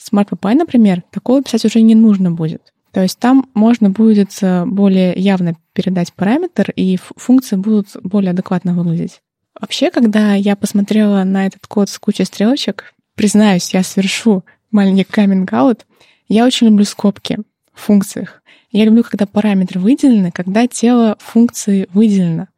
Smart 0.00 0.28
Pipeline, 0.30 0.54
например, 0.54 1.02
такого 1.10 1.42
писать 1.42 1.64
уже 1.64 1.82
не 1.82 1.94
нужно 1.94 2.30
будет. 2.30 2.72
То 2.92 3.02
есть 3.02 3.18
там 3.18 3.50
можно 3.52 3.90
будет 3.90 4.30
э, 4.40 4.64
более 4.64 5.12
явно 5.14 5.54
передать 5.74 6.14
параметр, 6.14 6.70
и 6.76 6.98
функции 7.16 7.56
будут 7.56 7.88
более 8.02 8.30
адекватно 8.30 8.72
выглядеть. 8.72 9.20
Вообще, 9.60 9.90
когда 9.90 10.34
я 10.34 10.56
посмотрела 10.56 11.24
на 11.24 11.46
этот 11.46 11.66
код 11.66 11.90
с 11.90 11.98
кучей 11.98 12.24
стрелочек, 12.24 12.94
признаюсь, 13.14 13.74
я 13.74 13.82
совершу 13.82 14.44
маленький 14.70 15.04
каминг-аут, 15.04 15.84
я 16.28 16.44
очень 16.44 16.68
люблю 16.68 16.84
скобки 16.84 17.38
в 17.72 17.80
функциях. 17.80 18.42
Я 18.70 18.84
люблю, 18.84 19.04
когда 19.04 19.26
параметры 19.26 19.80
выделены, 19.80 20.30
когда 20.30 20.66
тело 20.66 21.16
функции 21.20 21.88
выделено. 21.92 22.48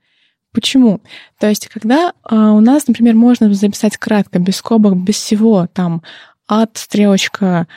Почему? 0.52 1.00
То 1.38 1.48
есть, 1.48 1.68
когда 1.68 2.10
э, 2.10 2.34
у 2.34 2.60
нас, 2.60 2.88
например, 2.88 3.14
можно 3.14 3.52
записать 3.52 3.96
кратко, 3.96 4.38
без 4.38 4.56
скобок, 4.56 4.96
без 4.96 5.16
всего, 5.16 5.68
там, 5.72 6.02
от 6.46 6.78
стрелочка, 6.78 7.68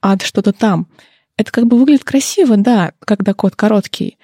от 0.00 0.22
что-то 0.22 0.52
там, 0.52 0.88
это 1.36 1.52
как 1.52 1.66
бы 1.66 1.78
выглядит 1.78 2.04
красиво, 2.04 2.56
да, 2.56 2.92
когда 3.00 3.34
код 3.34 3.54
короткий, 3.54 4.18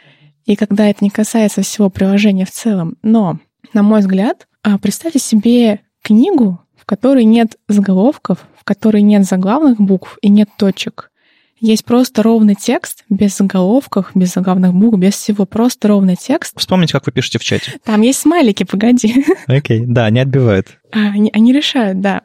и 0.47 0.57
когда 0.57 0.89
это 0.89 1.05
не 1.05 1.11
касается 1.11 1.63
всего 1.63 1.91
приложения 1.91 2.47
в 2.47 2.51
целом. 2.51 2.97
Но, 3.03 3.39
на 3.75 3.83
мой 3.83 4.01
взгляд, 4.01 4.49
а, 4.63 4.79
представьте 4.79 5.19
себе 5.19 5.81
книгу, 6.03 6.61
в 6.77 6.85
которой 6.85 7.25
нет 7.25 7.57
заголовков, 7.69 8.47
в 8.63 8.65
которой 8.65 9.03
нет 9.03 9.25
заглавных 9.25 9.81
букв 9.81 10.19
и 10.23 10.29
нет 10.29 10.49
точек. 10.57 11.11
Есть 11.59 11.85
просто 11.85 12.23
ровный 12.23 12.55
текст, 12.55 13.05
без 13.09 13.37
заголовков, 13.37 14.13
без 14.15 14.33
заглавных 14.33 14.73
букв, 14.73 14.99
без 14.99 15.15
всего, 15.15 15.47
просто 15.47 15.89
ровный 15.89 16.15
текст. 16.15 16.55
Вспомните, 16.57 16.93
как 16.93 17.07
вы 17.07 17.13
пишете 17.13 17.41
в 17.41 17.45
чате. 17.45 17.75
Там 17.85 18.03
есть 18.03 18.21
смайлики, 18.21 18.63
погоди. 18.63 19.25
Окей, 19.49 19.83
okay. 19.83 19.85
да, 19.87 20.11
не 20.11 20.21
отбивают. 20.21 20.79
А, 20.93 20.99
они, 20.99 21.31
они 21.33 21.53
решают, 21.53 22.01
да. 22.01 22.23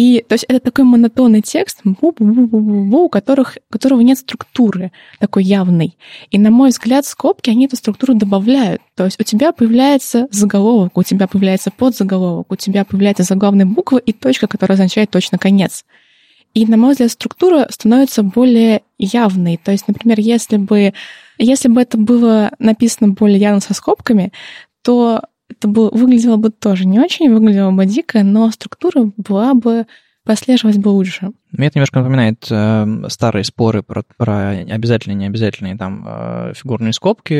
И 0.00 0.24
то 0.26 0.32
есть 0.32 0.46
это 0.48 0.60
такой 0.60 0.84
монотонный 0.84 1.42
текст, 1.42 1.82
у 1.84 3.08
которых, 3.10 3.58
которого 3.68 4.00
нет 4.00 4.16
структуры 4.16 4.92
такой 5.18 5.44
явной. 5.44 5.98
И, 6.30 6.38
на 6.38 6.50
мой 6.50 6.70
взгляд, 6.70 7.04
скобки, 7.04 7.50
они 7.50 7.66
эту 7.66 7.76
структуру 7.76 8.14
добавляют. 8.14 8.80
То 8.94 9.04
есть 9.04 9.20
у 9.20 9.24
тебя 9.24 9.52
появляется 9.52 10.26
заголовок, 10.30 10.96
у 10.96 11.02
тебя 11.02 11.28
появляется 11.28 11.70
подзаголовок, 11.70 12.50
у 12.50 12.56
тебя 12.56 12.86
появляется 12.86 13.24
заглавная 13.24 13.66
буква 13.66 13.98
и 13.98 14.14
точка, 14.14 14.46
которая 14.46 14.76
означает 14.76 15.10
точно 15.10 15.36
конец. 15.36 15.84
И, 16.54 16.64
на 16.64 16.78
мой 16.78 16.92
взгляд, 16.92 17.10
структура 17.10 17.66
становится 17.68 18.22
более 18.22 18.80
явной. 18.96 19.60
То 19.62 19.70
есть, 19.70 19.86
например, 19.86 20.18
если 20.18 20.56
бы, 20.56 20.94
если 21.36 21.68
бы 21.68 21.82
это 21.82 21.98
было 21.98 22.52
написано 22.58 23.12
более 23.12 23.38
явно 23.38 23.60
со 23.60 23.74
скобками, 23.74 24.32
то 24.80 25.20
это 25.50 25.68
было, 25.68 25.90
выглядело 25.90 26.36
бы 26.36 26.50
тоже 26.50 26.86
не 26.86 26.98
очень, 27.00 27.32
выглядело 27.32 27.70
бы 27.70 27.86
дико, 27.86 28.22
но 28.22 28.50
структура 28.50 29.12
была 29.16 29.54
бы 29.54 29.86
прослеживать 30.24 30.78
бы 30.78 30.88
лучше. 30.90 31.30
Мне 31.50 31.66
это 31.66 31.78
немножко 31.78 31.98
напоминает 31.98 32.46
э, 32.50 32.86
старые 33.08 33.42
споры 33.42 33.82
про, 33.82 34.04
про 34.16 34.50
обязательные, 34.50 35.16
необязательные 35.16 35.76
там 35.76 36.04
э, 36.06 36.52
фигурные 36.54 36.92
скобки 36.92 37.34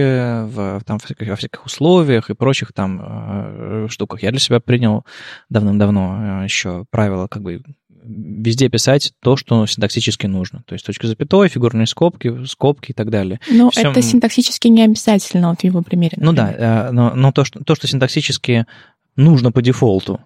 в, 0.46 0.81
там, 0.85 0.99
во 1.20 1.37
всяких 1.37 1.64
условиях 1.64 2.31
и 2.31 2.35
прочих 2.35 2.73
там 2.73 3.01
э, 3.03 3.87
штуках. 3.90 4.23
Я 4.23 4.31
для 4.31 4.40
себя 4.40 4.61
принял 4.61 5.05
давным-давно 5.51 6.42
э, 6.42 6.44
еще 6.44 6.85
правило 6.90 7.29
как 7.29 7.42
бы 7.42 7.62
везде 8.11 8.68
писать 8.68 9.12
то, 9.20 9.37
что 9.37 9.66
синтаксически 9.66 10.27
нужно. 10.27 10.62
То 10.66 10.75
есть 10.75 10.85
точка 10.85 11.07
запятой, 11.07 11.49
фигурные 11.49 11.87
скобки, 11.87 12.44
скобки 12.44 12.90
и 12.90 12.94
так 12.94 13.11
далее. 13.11 13.40
Но 13.51 13.70
Все... 13.70 13.90
это 13.90 14.03
синтаксически 14.03 14.68
не 14.68 14.83
обязательно 14.83 15.51
вот 15.51 15.61
в 15.61 15.64
его 15.64 15.83
примере. 15.83 16.16
Например. 16.16 16.33
Ну 16.33 16.59
да, 16.59 16.88
э, 16.88 16.90
но, 16.90 17.14
но 17.14 17.33
то, 17.33 17.44
что, 17.44 17.62
то, 17.62 17.75
что 17.75 17.87
синтаксически 17.87 18.66
нужно 19.16 19.53
по 19.53 19.62
дефолту, 19.62 20.20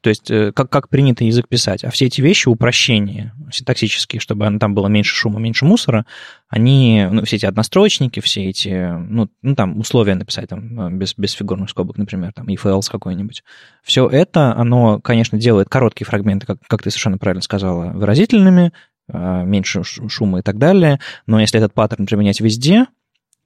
то 0.00 0.10
есть 0.10 0.30
э, 0.30 0.52
как, 0.52 0.70
как 0.70 0.88
принято 0.88 1.24
язык 1.24 1.48
писать. 1.48 1.84
А 1.84 1.90
все 1.90 2.06
эти 2.06 2.20
вещи, 2.20 2.48
упрощения 2.48 3.34
синтаксические, 3.50 4.20
чтобы 4.20 4.58
там 4.58 4.74
было 4.74 4.86
меньше 4.86 5.14
шума, 5.14 5.40
меньше 5.40 5.64
мусора, 5.64 6.06
они, 6.48 7.06
ну, 7.10 7.24
все 7.24 7.36
эти 7.36 7.46
однострочники, 7.46 8.20
все 8.20 8.44
эти, 8.44 8.92
ну, 8.96 9.28
ну 9.42 9.54
там 9.54 9.78
условия 9.78 10.14
написать 10.14 10.48
там 10.48 10.80
э, 10.80 10.90
без, 10.90 11.14
без 11.16 11.32
фигурных 11.32 11.70
скобок, 11.70 11.98
например, 11.98 12.32
там 12.32 12.46
if 12.46 12.62
else 12.62 12.90
какой-нибудь. 12.90 13.42
Все 13.82 14.08
это, 14.08 14.54
оно, 14.56 15.00
конечно, 15.00 15.38
делает 15.38 15.68
короткие 15.68 16.06
фрагменты, 16.06 16.46
как, 16.46 16.58
как 16.66 16.82
ты 16.82 16.90
совершенно 16.90 17.18
правильно 17.18 17.42
сказала, 17.42 17.92
выразительными, 17.92 18.72
э, 19.08 19.42
меньше 19.44 19.82
шума 19.82 20.40
и 20.40 20.42
так 20.42 20.58
далее, 20.58 21.00
но 21.26 21.40
если 21.40 21.58
этот 21.58 21.74
паттерн 21.74 22.06
применять 22.06 22.40
везде, 22.40 22.86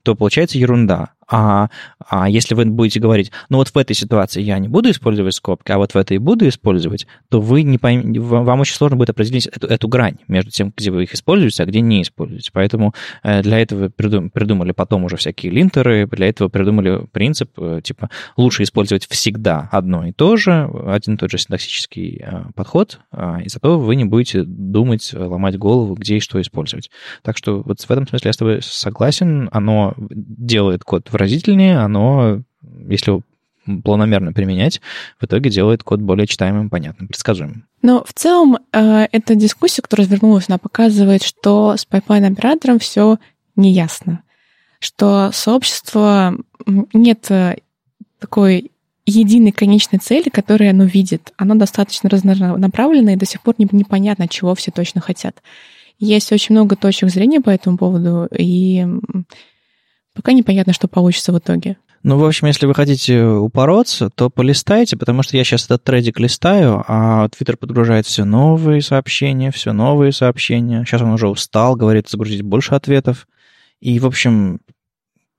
то 0.03 0.15
получается 0.15 0.59
ерунда. 0.59 1.13
А, 1.33 1.71
а 2.07 2.29
если 2.29 2.55
вы 2.55 2.67
будете 2.67 3.01
говорить, 3.01 3.33
ну 3.49 3.57
вот 3.57 3.69
в 3.69 3.77
этой 3.79 3.95
ситуации 3.95 4.43
я 4.43 4.59
не 4.59 4.69
буду 4.69 4.91
использовать 4.91 5.35
скобки, 5.35 5.73
а 5.73 5.79
вот 5.79 5.95
в 5.95 5.97
этой 5.97 6.19
буду 6.19 6.47
использовать, 6.47 7.07
то 7.31 7.41
вы 7.41 7.63
не 7.63 7.79
пойм... 7.79 8.13
вам 8.13 8.61
очень 8.61 8.75
сложно 8.75 8.99
будет 8.99 9.09
определить 9.09 9.47
эту, 9.47 9.67
эту 9.67 9.89
грань 9.89 10.19
между 10.29 10.51
тем, 10.51 10.75
где 10.77 10.91
вы 10.91 11.05
их 11.05 11.15
используете, 11.15 11.63
а 11.63 11.67
где 11.67 11.81
не 11.81 12.03
используете. 12.03 12.51
Поэтому 12.53 12.93
э, 13.23 13.41
для 13.41 13.61
этого 13.61 13.89
придумали 13.89 14.73
потом 14.73 15.05
уже 15.05 15.17
всякие 15.17 15.53
линтеры, 15.53 16.07
для 16.07 16.29
этого 16.29 16.51
придумали 16.51 17.07
принцип, 17.11 17.51
э, 17.57 17.81
типа, 17.83 18.11
лучше 18.37 18.63
использовать 18.65 19.07
всегда 19.09 19.71
одно 19.73 20.07
и 20.07 20.13
то 20.13 20.37
же, 20.37 20.71
один 20.87 21.15
и 21.15 21.17
тот 21.17 21.31
же 21.31 21.39
синтаксический 21.39 22.23
э, 22.23 22.43
подход, 22.55 23.01
а, 23.11 23.41
и 23.43 23.49
зато 23.49 23.81
вы 23.81 23.97
не 23.97 24.05
будете 24.05 24.43
думать, 24.43 25.15
ломать 25.15 25.57
голову, 25.57 25.95
где 25.95 26.19
и 26.19 26.21
что 26.21 26.39
использовать. 26.43 26.91
Так 27.23 27.39
что 27.39 27.63
вот 27.63 27.81
в 27.81 27.91
этом 27.91 28.07
смысле 28.07 28.29
я 28.29 28.33
с 28.35 28.37
тобой 28.37 28.61
согласен, 28.61 29.49
оно 29.51 29.95
делает 29.97 30.85
код 30.85 31.09
в 31.11 31.22
выразительнее, 31.23 31.79
оно, 31.79 32.43
если 32.89 33.21
планомерно 33.85 34.33
применять, 34.33 34.81
в 35.21 35.25
итоге 35.25 35.51
делает 35.51 35.85
код 35.85 36.01
более 36.01 36.27
читаемым, 36.27 36.69
понятным, 36.69 37.07
предсказуемым. 37.07 37.65
Но 37.81 38.05
в 38.05 38.13
целом 38.13 38.59
э, 38.73 39.07
эта 39.13 39.37
дискуссия, 39.37 39.83
которая 39.83 40.07
развернулась, 40.07 40.47
она 40.49 40.59
показывает, 40.59 41.23
что 41.23 41.77
с 41.77 41.85
пайплайн-оператором 41.85 42.81
все 42.81 43.19
неясно, 43.55 44.23
что 44.81 45.31
сообщество 45.33 46.37
нет 46.93 47.31
э, 47.31 47.59
такой 48.19 48.73
единой 49.07 49.53
конечной 49.53 50.01
цели, 50.01 50.29
которую 50.29 50.71
оно 50.71 50.85
видит. 50.85 51.33
Оно 51.37 51.55
достаточно 51.55 52.09
разнонаправленное, 52.09 53.15
и 53.15 53.19
до 53.19 53.27
сих 53.27 53.43
пор 53.43 53.55
непонятно, 53.59 54.27
чего 54.27 54.57
все 54.57 54.73
точно 54.73 55.01
хотят. 55.01 55.41
Есть 56.01 56.33
очень 56.33 56.55
много 56.55 56.75
точек 56.75 57.11
зрения 57.11 57.41
по 57.41 57.51
этому 57.51 57.79
поводу, 57.79 58.29
и 58.37 58.85
Пока 60.15 60.33
непонятно, 60.33 60.73
что 60.73 60.89
получится 60.89 61.33
в 61.33 61.39
итоге. 61.39 61.77
Ну, 62.03 62.19
в 62.19 62.25
общем, 62.25 62.49
если 62.49 62.67
вы 62.67 62.75
хотите 62.75 63.23
упороться, 63.23 64.11
то 64.11 64.29
полистайте, 64.29 64.97
потому 64.97 65.23
что 65.23 65.37
я 65.37 65.45
сейчас 65.45 65.67
этот 65.67 65.85
трейдик 65.85 66.19
листаю, 66.19 66.85
а 66.89 67.29
Twitter 67.29 67.57
подгружает 67.57 68.07
все 68.07 68.25
новые 68.25 68.83
сообщения, 68.83 69.53
все 69.53 69.73
новые 69.73 70.11
сообщения. 70.13 70.85
Сейчас 70.85 71.03
он 71.03 71.13
уже 71.13 71.29
устал, 71.29 71.77
говорит 71.77 72.09
загрузить 72.09 72.43
больше 72.43 72.75
ответов. 72.75 73.29
И, 73.81 74.01
в 74.01 74.07
общем, 74.07 74.61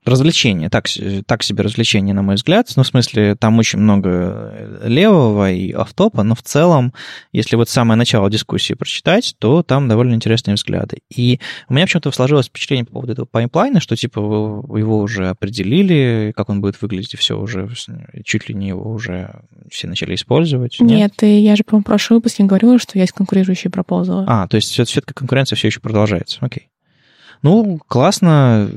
развлечение, 0.04 0.68
так, 0.68 0.86
так 1.26 1.42
себе 1.42 1.62
развлечение, 1.62 2.14
на 2.14 2.22
мой 2.22 2.34
взгляд. 2.34 2.70
Ну, 2.76 2.82
в 2.82 2.86
смысле, 2.86 3.36
там 3.36 3.58
очень 3.58 3.78
много 3.78 4.08
э, 4.10 4.88
левого 4.88 5.50
и 5.50 5.72
автопа, 5.72 6.22
но 6.22 6.34
в 6.34 6.42
целом, 6.42 6.92
если 7.32 7.56
вот 7.56 7.68
самое 7.68 7.96
начало 7.96 8.30
дискуссии 8.30 8.74
прочитать, 8.74 9.34
то 9.38 9.62
там 9.62 9.88
довольно 9.88 10.14
интересные 10.14 10.54
взгляды. 10.54 10.98
И 11.14 11.40
у 11.68 11.74
меня 11.74 11.86
почему-то 11.86 12.10
сложилось 12.12 12.46
впечатление 12.46 12.84
по 12.84 12.92
поводу 12.92 13.12
этого 13.12 13.26
pipeline 13.26 13.69
а, 13.69 13.80
что 13.80 13.96
типа 13.96 14.20
вы 14.20 14.80
его 14.80 14.98
уже 14.98 15.28
определили, 15.28 16.32
как 16.36 16.50
он 16.50 16.60
будет 16.60 16.80
выглядеть, 16.82 17.14
и 17.14 17.16
все 17.16 17.38
уже, 17.38 17.68
чуть 18.24 18.48
ли 18.48 18.54
не 18.54 18.68
его 18.68 18.90
уже 18.90 19.42
все 19.70 19.88
начали 19.88 20.14
использовать. 20.14 20.78
Нет, 20.80 20.90
Нет 20.90 21.22
и 21.22 21.38
я 21.38 21.56
же, 21.56 21.64
по-моему, 21.64 21.82
в 21.82 21.86
прошлом 21.86 22.18
выпуске 22.18 22.44
говорила, 22.44 22.78
что 22.78 22.98
есть 22.98 23.12
конкурирующие 23.12 23.70
proposal 23.70 24.13
ы. 24.13 24.24
А, 24.28 24.46
то 24.48 24.56
есть 24.56 24.70
все-таки 24.70 25.14
конкуренция 25.14 25.56
все 25.56 25.68
еще 25.68 25.80
продолжается. 25.80 26.38
Окей. 26.40 26.68
Ну, 27.42 27.78
классно. 27.88 28.70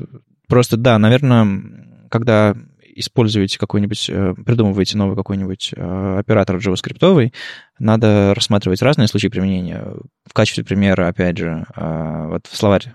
Просто, 0.47 0.77
да, 0.77 0.97
наверное, 0.97 2.07
когда 2.09 2.55
используете 2.95 3.59
какой-нибудь, 3.59 4.09
э, 4.09 4.33
придумываете 4.45 4.97
новый 4.97 5.15
какой-нибудь 5.15 5.73
э, 5.75 6.17
оператор 6.19 6.55
JavaScript, 6.57 7.31
надо 7.79 8.33
рассматривать 8.33 8.81
разные 8.81 9.07
случаи 9.07 9.27
применения. 9.27 9.83
В 10.25 10.33
качестве 10.33 10.63
примера, 10.63 11.07
опять 11.07 11.37
же, 11.37 11.65
э, 11.75 12.27
вот 12.27 12.47
в 12.47 12.55
словарь 12.55 12.93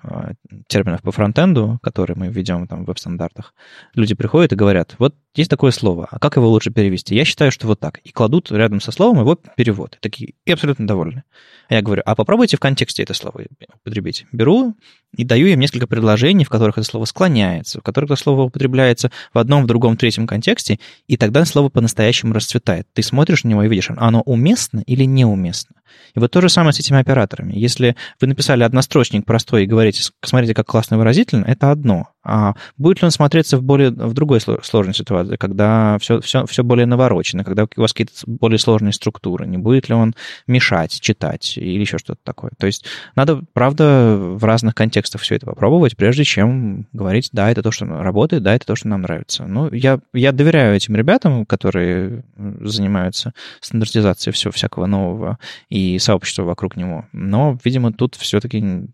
терминов 0.69 1.03
по 1.03 1.13
фронтенду, 1.13 1.79
который 1.83 2.17
мы 2.17 2.29
введем 2.29 2.67
там 2.67 2.85
в 2.85 2.89
веб-стандартах, 2.89 3.55
люди 3.95 4.15
приходят 4.15 4.53
и 4.53 4.57
говорят, 4.57 4.97
вот 4.99 5.15
есть 5.35 5.51
такое 5.51 5.71
слово, 5.71 6.09
а 6.11 6.19
как 6.19 6.37
его 6.37 6.49
лучше 6.49 6.71
перевести? 6.71 7.15
Я 7.15 7.25
считаю, 7.25 7.51
что 7.51 7.67
вот 7.67 7.81
так. 7.81 7.99
И 8.05 8.11
кладут 8.11 8.51
рядом 8.53 8.81
со 8.81 8.93
словом 8.93 9.21
его 9.21 9.35
перевод. 9.57 9.97
И 9.97 9.99
такие, 10.01 10.35
и 10.45 10.53
абсолютно 10.53 10.87
довольны. 10.87 11.25
А 11.69 11.75
я 11.75 11.83
говорю, 11.83 12.03
а 12.05 12.15
попробуйте 12.15 12.57
в 12.57 12.61
контексте 12.61 13.03
это 13.03 13.15
слово 13.15 13.45
употребить. 13.81 14.27
Беру 14.31 14.75
и 15.17 15.25
даю 15.25 15.47
им 15.47 15.61
несколько 15.61 15.87
предложений, 15.87 16.45
в 16.45 16.51
которых 16.51 16.79
это 16.79 16.87
слово 16.87 17.07
склоняется, 17.07 17.81
в 17.81 17.83
которых 17.83 18.11
это 18.11 18.21
слово 18.21 18.43
употребляется 18.43 19.11
в 19.33 19.39
одном, 19.39 19.65
в 19.65 19.67
другом, 19.67 19.97
третьем 19.97 20.27
контексте, 20.27 20.79
и 21.07 21.17
тогда 21.17 21.45
слово 21.45 21.69
по-настоящему 21.69 22.35
расцветает. 22.35 22.87
Ты 22.93 23.03
смотришь 23.03 23.45
на 23.45 23.49
него 23.49 23.63
и 23.63 23.69
видишь, 23.69 23.91
оно 23.97 24.21
уместно 24.23 24.72
или 24.81 25.05
неуместно. 25.05 25.77
И 26.15 26.21
вот 26.21 26.31
то 26.31 26.41
же 26.41 26.49
самое 26.49 26.73
с 26.73 26.81
этими 26.81 26.99
операторами. 26.99 27.53
Если 27.55 27.97
вы 28.21 28.27
написали 28.27 28.63
однострочник 28.63 29.25
простой 29.25 29.65
и 29.65 29.67
говорите, 29.67 30.03
смотрите, 30.23 30.55
как 30.55 30.67
классно 30.67 30.99
выразительно, 30.99 31.45
это 31.45 31.71
одно. 31.71 32.09
А 32.25 32.55
будет 32.77 33.03
ли 33.03 33.07
он 33.07 33.11
смотреться 33.11 33.59
в 33.59 33.63
более 33.63 33.91
в 33.91 34.13
другой 34.15 34.41
сложной 34.41 34.95
ситуации, 34.95 35.37
когда 35.37 35.99
все, 36.01 36.21
все, 36.21 36.47
все 36.47 36.63
более 36.63 36.87
наворочено, 36.87 37.45
когда 37.45 37.65
у 37.65 37.81
вас 37.81 37.93
какие-то 37.93 38.13
более 38.27 38.59
сложные 38.59 38.93
структуры? 38.93 39.47
Не 39.47 39.59
будет 39.59 39.89
ли 39.89 39.95
он 39.95 40.15
мешать, 40.47 41.01
читать 41.01 41.57
или 41.57 41.81
еще 41.81 41.99
что-то 41.99 42.21
такое? 42.23 42.53
То 42.59 42.67
есть 42.67 42.85
надо, 43.17 43.43
правда, 43.53 44.17
в 44.17 44.45
разных 44.45 44.75
контекстах 44.75 45.21
все 45.23 45.37
это 45.37 45.47
попробовать, 45.47 45.97
прежде 45.97 46.25
чем 46.25 46.87
говорить, 46.93 47.31
да, 47.33 47.51
это 47.51 47.63
то, 47.63 47.71
что 47.71 47.87
работает, 47.87 48.43
да, 48.43 48.55
это 48.55 48.67
то, 48.67 48.77
что 48.77 48.89
нам 48.89 49.03
нравится. 49.03 49.45
Ну, 49.47 49.73
я, 49.73 49.99
я 50.13 50.33
доверяю 50.33 50.77
этим 50.77 50.95
ребятам, 50.95 51.45
которые 51.47 52.25
занимаются 52.61 53.35
стандартизацией 53.61 54.33
всего 54.33 54.53
всякого 54.53 54.87
нового 54.87 55.39
и 55.69 55.99
сообщества 55.99 56.45
вокруг 56.45 56.77
него. 56.77 57.07
Но, 57.13 57.59
видимо, 57.65 57.93
тут 57.93 58.15
все-таки 58.15 58.87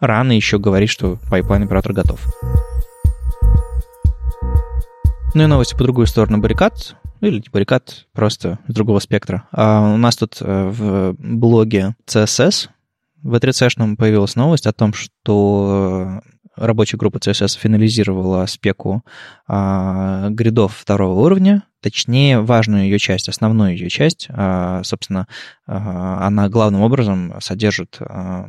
рано 0.00 0.32
еще 0.32 0.58
говорить, 0.58 0.90
что 0.90 1.18
pipeline 1.30 1.64
оператор 1.64 1.92
готов. 1.92 2.20
Ну 5.34 5.42
и 5.42 5.46
новости 5.46 5.74
по 5.74 5.82
другую 5.82 6.06
сторону 6.06 6.38
баррикад, 6.38 6.96
или 7.20 7.36
не 7.36 7.48
баррикад, 7.52 8.06
просто 8.12 8.58
с 8.68 8.72
другого 8.72 9.00
спектра. 9.00 9.46
А 9.52 9.92
у 9.94 9.96
нас 9.96 10.16
тут 10.16 10.38
э, 10.40 10.68
в 10.68 11.14
блоге 11.18 11.94
CSS 12.06 12.68
W3C 13.22 13.96
появилась 13.96 14.36
новость 14.36 14.66
о 14.66 14.72
том, 14.72 14.92
что 14.94 16.22
рабочая 16.56 16.96
группа 16.96 17.18
CSS 17.18 17.58
финализировала 17.58 18.46
спеку 18.46 19.02
а, 19.46 20.28
гридов 20.30 20.76
второго 20.76 21.20
уровня, 21.20 21.64
точнее, 21.80 22.40
важную 22.40 22.84
ее 22.84 22.98
часть, 22.98 23.28
основную 23.28 23.72
ее 23.72 23.88
часть, 23.90 24.28
а, 24.30 24.82
собственно, 24.82 25.26
а, 25.66 26.26
она 26.26 26.48
главным 26.48 26.82
образом 26.82 27.34
содержит 27.40 27.96
а, 28.00 28.48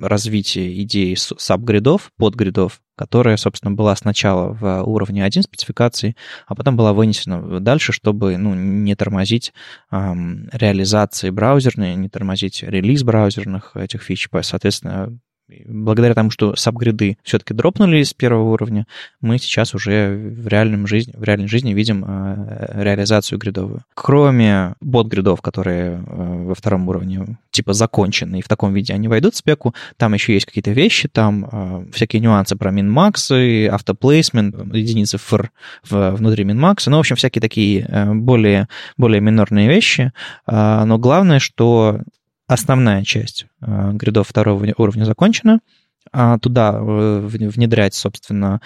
развитие 0.00 0.82
идеи 0.82 1.14
сабгридов, 1.14 2.12
подгридов, 2.16 2.80
которая, 2.96 3.36
собственно, 3.36 3.72
была 3.72 3.94
сначала 3.96 4.52
в 4.52 4.82
уровне 4.84 5.24
1 5.24 5.42
спецификации, 5.42 6.16
а 6.46 6.54
потом 6.54 6.76
была 6.76 6.92
вынесена 6.92 7.60
дальше, 7.60 7.92
чтобы 7.92 8.36
ну, 8.36 8.54
не 8.54 8.94
тормозить 8.94 9.52
эм, 9.90 10.48
реализации 10.52 11.30
браузерной, 11.30 11.94
не 11.96 12.08
тормозить 12.08 12.62
релиз 12.62 13.02
браузерных 13.02 13.76
этих 13.76 14.02
фич. 14.02 14.28
Соответственно, 14.42 15.18
благодаря 15.66 16.14
тому, 16.14 16.30
что 16.30 16.56
сабгриды 16.56 17.18
все-таки 17.22 17.54
дропнули 17.54 18.02
с 18.02 18.14
первого 18.14 18.52
уровня, 18.52 18.86
мы 19.20 19.38
сейчас 19.38 19.74
уже 19.74 20.16
в, 20.16 20.48
реальном 20.48 20.86
жизни, 20.86 21.12
в 21.16 21.22
реальной 21.22 21.48
жизни 21.48 21.74
видим 21.74 22.04
э, 22.06 22.82
реализацию 22.82 23.38
гридовую. 23.38 23.82
Кроме 23.94 24.74
бот-гридов, 24.80 25.42
которые 25.42 25.92
э, 25.92 26.44
во 26.44 26.54
втором 26.54 26.88
уровне 26.88 27.36
типа 27.50 27.74
закончены, 27.74 28.38
и 28.38 28.42
в 28.42 28.48
таком 28.48 28.72
виде 28.72 28.94
они 28.94 29.08
войдут 29.08 29.34
в 29.34 29.38
спеку, 29.38 29.74
там 29.96 30.14
еще 30.14 30.32
есть 30.32 30.46
какие-то 30.46 30.70
вещи, 30.70 31.08
там 31.08 31.46
э, 31.50 31.86
всякие 31.92 32.20
нюансы 32.20 32.56
про 32.56 32.72
min-max, 32.72 33.68
автоплейсмент, 33.68 34.54
единицы 34.74 35.18
фр 35.18 35.50
внутри 35.82 36.44
min-max, 36.44 36.84
ну, 36.86 36.96
в 36.96 37.00
общем, 37.00 37.16
всякие 37.16 37.42
такие 37.42 37.86
более, 38.14 38.68
более 38.96 39.20
минорные 39.20 39.68
вещи. 39.68 40.12
Но 40.46 40.98
главное, 40.98 41.38
что 41.38 42.00
основная 42.46 43.02
часть 43.04 43.46
э, 43.60 43.92
гридов 43.92 44.28
второго 44.28 44.66
уровня 44.76 45.04
закончена, 45.04 45.60
а 46.12 46.38
туда 46.38 46.74
э, 46.76 47.20
внедрять, 47.26 47.94
собственно, 47.94 48.60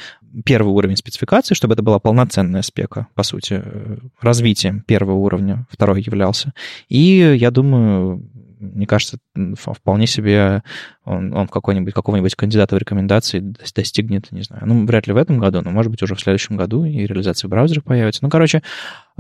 первый 0.45 0.71
уровень 0.71 0.97
спецификации, 0.97 1.55
чтобы 1.55 1.75
это 1.75 1.83
была 1.83 1.99
полноценная 1.99 2.63
спека, 2.63 3.07
по 3.15 3.23
сути, 3.23 3.63
э, 3.65 3.99
развитием 4.21 4.83
первого 4.83 5.17
уровня 5.17 5.67
второй 5.71 6.03
являлся. 6.03 6.53
И 6.89 7.37
я 7.39 7.51
думаю, 7.51 8.29
мне 8.61 8.87
кажется, 8.87 9.19
вполне 9.57 10.07
себе 10.07 10.63
он, 11.05 11.33
он 11.33 11.47
какой-нибудь, 11.47 11.95
какого-нибудь 11.95 12.35
кандидата 12.35 12.75
в 12.75 12.79
рекомендации 12.79 13.55
достигнет, 13.75 14.33
не 14.33 14.43
знаю, 14.43 14.65
ну, 14.67 14.85
вряд 14.85 15.07
ли 15.07 15.13
в 15.13 15.17
этом 15.17 15.39
году, 15.39 15.63
но, 15.63 15.71
может 15.71 15.93
быть, 15.93 16.03
уже 16.03 16.17
в 16.17 16.21
следующем 16.21 16.57
году 16.57 16.85
и 16.85 17.07
реализация 17.07 17.49
браузера 17.49 17.81
появится. 17.81 18.25
Ну, 18.25 18.31
короче, 18.31 18.63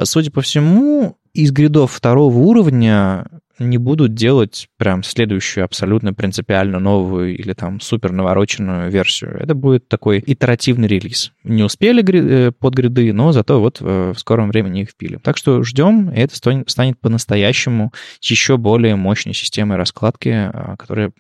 судя 0.03 0.33
по 0.33 0.41
всему, 0.41 1.17
из 1.35 1.53
гридов 1.53 1.93
второго 1.93 2.37
уровня 2.37 3.27
не 3.59 3.79
будут 3.79 4.15
делать 4.15 4.69
прям 4.77 5.03
следующую 5.03 5.65
абсолютно 5.65 6.15
принципиально 6.15 6.79
новую 6.79 7.37
или 7.37 7.53
там 7.53 7.81
супер 7.81 8.13
навороченную 8.13 8.91
версию. 8.91 9.37
Это 9.41 9.55
будет 9.55 9.89
такой 9.89 10.23
итеративный 10.25 10.89
релиз. 10.89 11.33
Не 11.45 11.63
успели 11.63 12.05
э, 12.49 12.53
под 12.53 12.75
гриды, 12.75 13.13
но 13.13 13.33
зато 13.33 13.61
вот 13.61 13.79
э, 13.81 14.13
в 14.15 14.19
скором 14.19 14.51
времени 14.51 14.83
их 14.83 14.91
впили. 14.91 15.17
Так 15.17 15.37
что 15.37 15.63
ждем, 15.63 16.11
и 16.11 16.21
это 16.21 16.35
станет 16.37 16.99
по-настоящему 17.01 17.93
еще 18.21 18.57
более 18.57 18.97
мощной 18.97 19.35
системой 19.35 19.77
раскладки, 19.77 20.29
а, 20.29 20.77
которая 20.77 21.13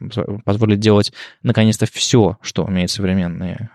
позволит 0.45 0.81
делать 0.81 1.13
наконец-то 1.43 1.87
все, 1.91 2.39
что 2.43 2.65
умеет 2.65 2.91
современные 2.91 3.71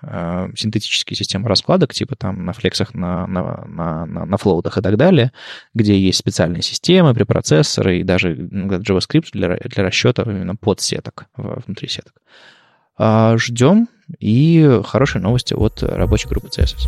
синтетические 0.56 1.18
системы 1.18 1.48
раскладок, 1.48 1.94
типа 1.94 2.16
там 2.16 2.46
на 2.46 2.54
флексах, 2.54 2.94
на, 2.94 3.28
на, 3.28 3.66
на, 3.68 4.06
на, 4.06 4.26
на 4.26 4.38
флоутах 4.38 4.78
и 4.78 4.82
так 4.82 4.98
далее, 4.98 5.32
где 5.74 5.98
есть 5.98 6.20
специальные 6.20 6.62
системы, 6.62 7.14
препроцессоры 7.14 8.00
и 8.00 8.04
даже 8.04 8.34
JavaScript 8.54 9.30
для, 9.34 9.58
для 9.58 9.84
расчета 9.84 10.24
именно 10.24 10.56
под 10.56 10.80
сеток, 10.80 11.26
внутри 11.36 11.88
сеток. 11.88 12.14
А, 12.98 13.38
ждем 13.38 13.90
и 14.20 14.82
хорошие 14.86 15.22
новости 15.22 15.54
от 15.54 15.82
рабочей 15.82 16.28
группы 16.28 16.48
CSS. 16.48 16.88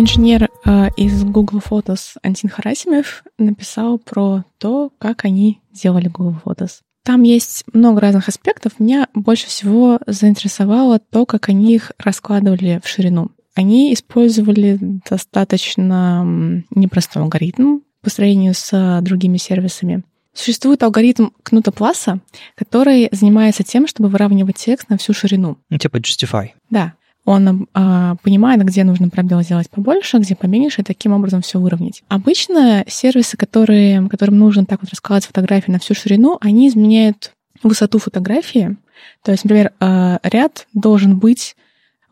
Инженер 0.00 0.48
э, 0.64 0.90
из 0.96 1.24
Google 1.24 1.58
Photos 1.58 2.16
Антин 2.22 2.48
Харасимев 2.48 3.24
написал 3.36 3.98
про 3.98 4.44
то, 4.58 4.92
как 4.98 5.24
они 5.24 5.60
делали 5.72 6.06
Google 6.06 6.36
Photos. 6.44 6.82
Там 7.04 7.22
есть 7.22 7.64
много 7.72 8.00
разных 8.00 8.28
аспектов. 8.28 8.78
Меня 8.78 9.08
больше 9.14 9.46
всего 9.46 9.98
заинтересовало 10.06 10.98
то, 11.00 11.26
как 11.26 11.48
они 11.48 11.74
их 11.74 11.92
раскладывали 11.98 12.80
в 12.84 12.88
ширину. 12.88 13.30
Они 13.54 13.92
использовали 13.92 14.78
достаточно 15.08 16.62
непростой 16.70 17.22
алгоритм, 17.22 17.78
по 18.08 18.14
сравнению 18.14 18.54
с 18.54 19.00
другими 19.02 19.36
сервисами. 19.36 20.02
Существует 20.32 20.82
алгоритм 20.82 21.28
Кнута 21.42 21.72
Пласа, 21.72 22.20
который 22.54 23.10
занимается 23.12 23.64
тем, 23.64 23.86
чтобы 23.86 24.08
выравнивать 24.08 24.56
текст 24.56 24.88
на 24.88 24.96
всю 24.96 25.12
ширину. 25.12 25.58
Ну, 25.68 25.76
типа 25.76 25.98
Justify. 25.98 26.52
Да. 26.70 26.94
Он 27.26 27.68
э, 27.74 28.14
понимает, 28.22 28.64
где 28.64 28.82
нужно 28.84 29.10
пробел 29.10 29.42
сделать 29.42 29.68
побольше, 29.68 30.16
где 30.16 30.34
поменьше, 30.34 30.80
и 30.80 30.84
таким 30.84 31.12
образом 31.12 31.42
все 31.42 31.60
выровнять. 31.60 32.02
Обычно 32.08 32.82
сервисы, 32.88 33.36
которые, 33.36 34.08
которым 34.08 34.38
нужно 34.38 34.64
так 34.64 34.80
вот 34.80 34.88
раскладывать 34.88 35.26
фотографии 35.26 35.70
на 35.70 35.78
всю 35.78 35.92
ширину, 35.92 36.38
они 36.40 36.68
изменяют 36.68 37.32
высоту 37.62 37.98
фотографии. 37.98 38.78
То 39.22 39.32
есть, 39.32 39.44
например, 39.44 39.72
э, 39.80 40.18
ряд 40.22 40.66
должен 40.72 41.18
быть 41.18 41.56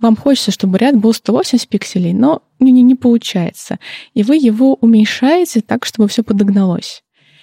вам 0.00 0.16
хочется, 0.16 0.50
чтобы 0.50 0.78
ряд 0.78 0.96
был 0.96 1.12
180 1.12 1.68
пикселей, 1.68 2.12
но 2.12 2.42
не, 2.58 2.72
не, 2.72 2.82
не 2.82 2.94
получается. 2.94 3.78
И 4.14 4.22
вы 4.22 4.36
его 4.36 4.74
уменьшаете 4.74 5.60
так, 5.60 5.84
чтобы 5.84 6.08
все 6.08 6.22
подогналось. 6.22 7.02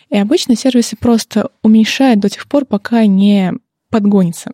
И 0.09 0.17
обычно 0.17 0.55
сервисы 0.55 0.95
просто 0.95 1.49
уменьшают 1.63 2.19
до 2.19 2.29
тех 2.29 2.47
пор, 2.47 2.65
пока 2.65 3.05
не 3.05 3.53
подгонится. 3.89 4.51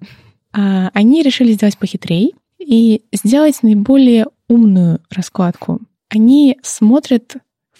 А 0.54 0.90
они 0.94 1.22
решили 1.22 1.52
сделать 1.52 1.78
похитрей 1.78 2.36
и 2.58 3.04
сделать 3.12 3.62
наиболее 3.62 4.28
умную 4.48 5.02
раскладку. 5.10 5.80
Они 6.10 6.58
смотрят 6.64 7.36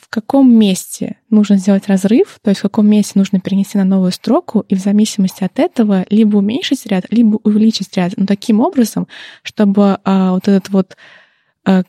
в 0.10 0.12
каком 0.12 0.52
месте 0.52 1.18
нужно 1.30 1.58
сделать 1.58 1.88
разрыв, 1.88 2.40
то 2.42 2.50
есть 2.50 2.62
в 2.62 2.64
каком 2.64 2.88
месте 2.88 3.12
нужно 3.16 3.40
перенести 3.40 3.78
на 3.78 3.84
новую 3.84 4.12
строку, 4.12 4.66
и 4.68 4.74
в 4.74 4.80
зависимости 4.80 5.44
от 5.44 5.60
этого 5.60 6.04
либо 6.10 6.38
уменьшить 6.38 6.88
ряд, 6.88 7.06
либо 7.12 7.40
увеличить 7.44 7.96
ряд. 7.96 8.14
Но 8.18 8.26
таким 8.26 8.60
образом, 8.60 9.08
чтобы 9.44 10.00
а, 10.04 10.32
вот 10.32 10.48
этот 10.48 10.70
вот 10.70 10.98
а, 11.64 11.84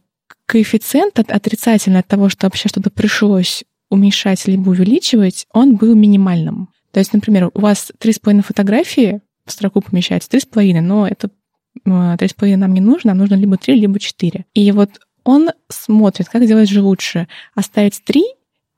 коэффициент 0.44 1.18
отрицательный 1.18 2.00
от 2.00 2.08
того, 2.08 2.28
что 2.28 2.46
вообще 2.46 2.68
что-то 2.68 2.90
пришлось 2.90 3.64
уменьшать 3.88 4.46
либо 4.46 4.68
увеличивать, 4.68 5.46
он 5.52 5.76
был 5.76 5.94
минимальным. 5.94 6.68
То 6.92 7.00
есть, 7.00 7.14
например, 7.14 7.50
у 7.54 7.60
вас 7.60 7.90
три 7.98 8.12
с 8.12 8.18
половиной 8.18 8.42
фотографии 8.42 9.22
в 9.46 9.52
строку 9.52 9.80
помещается, 9.80 10.28
три 10.28 10.40
с 10.40 10.44
половиной, 10.44 10.82
но 10.82 11.08
это 11.08 11.30
а, 11.86 12.18
три 12.18 12.28
с 12.28 12.34
половиной 12.34 12.60
нам 12.60 12.74
не 12.74 12.82
нужно, 12.82 13.12
нам 13.12 13.18
нужно 13.18 13.36
либо 13.36 13.56
три, 13.56 13.76
либо 13.76 13.98
четыре. 13.98 14.44
И 14.52 14.70
вот 14.72 14.90
он 15.24 15.50
смотрит, 15.68 16.28
как 16.28 16.44
сделать 16.44 16.68
же 16.68 16.82
лучше. 16.82 17.28
Оставить 17.54 18.02
3 18.04 18.24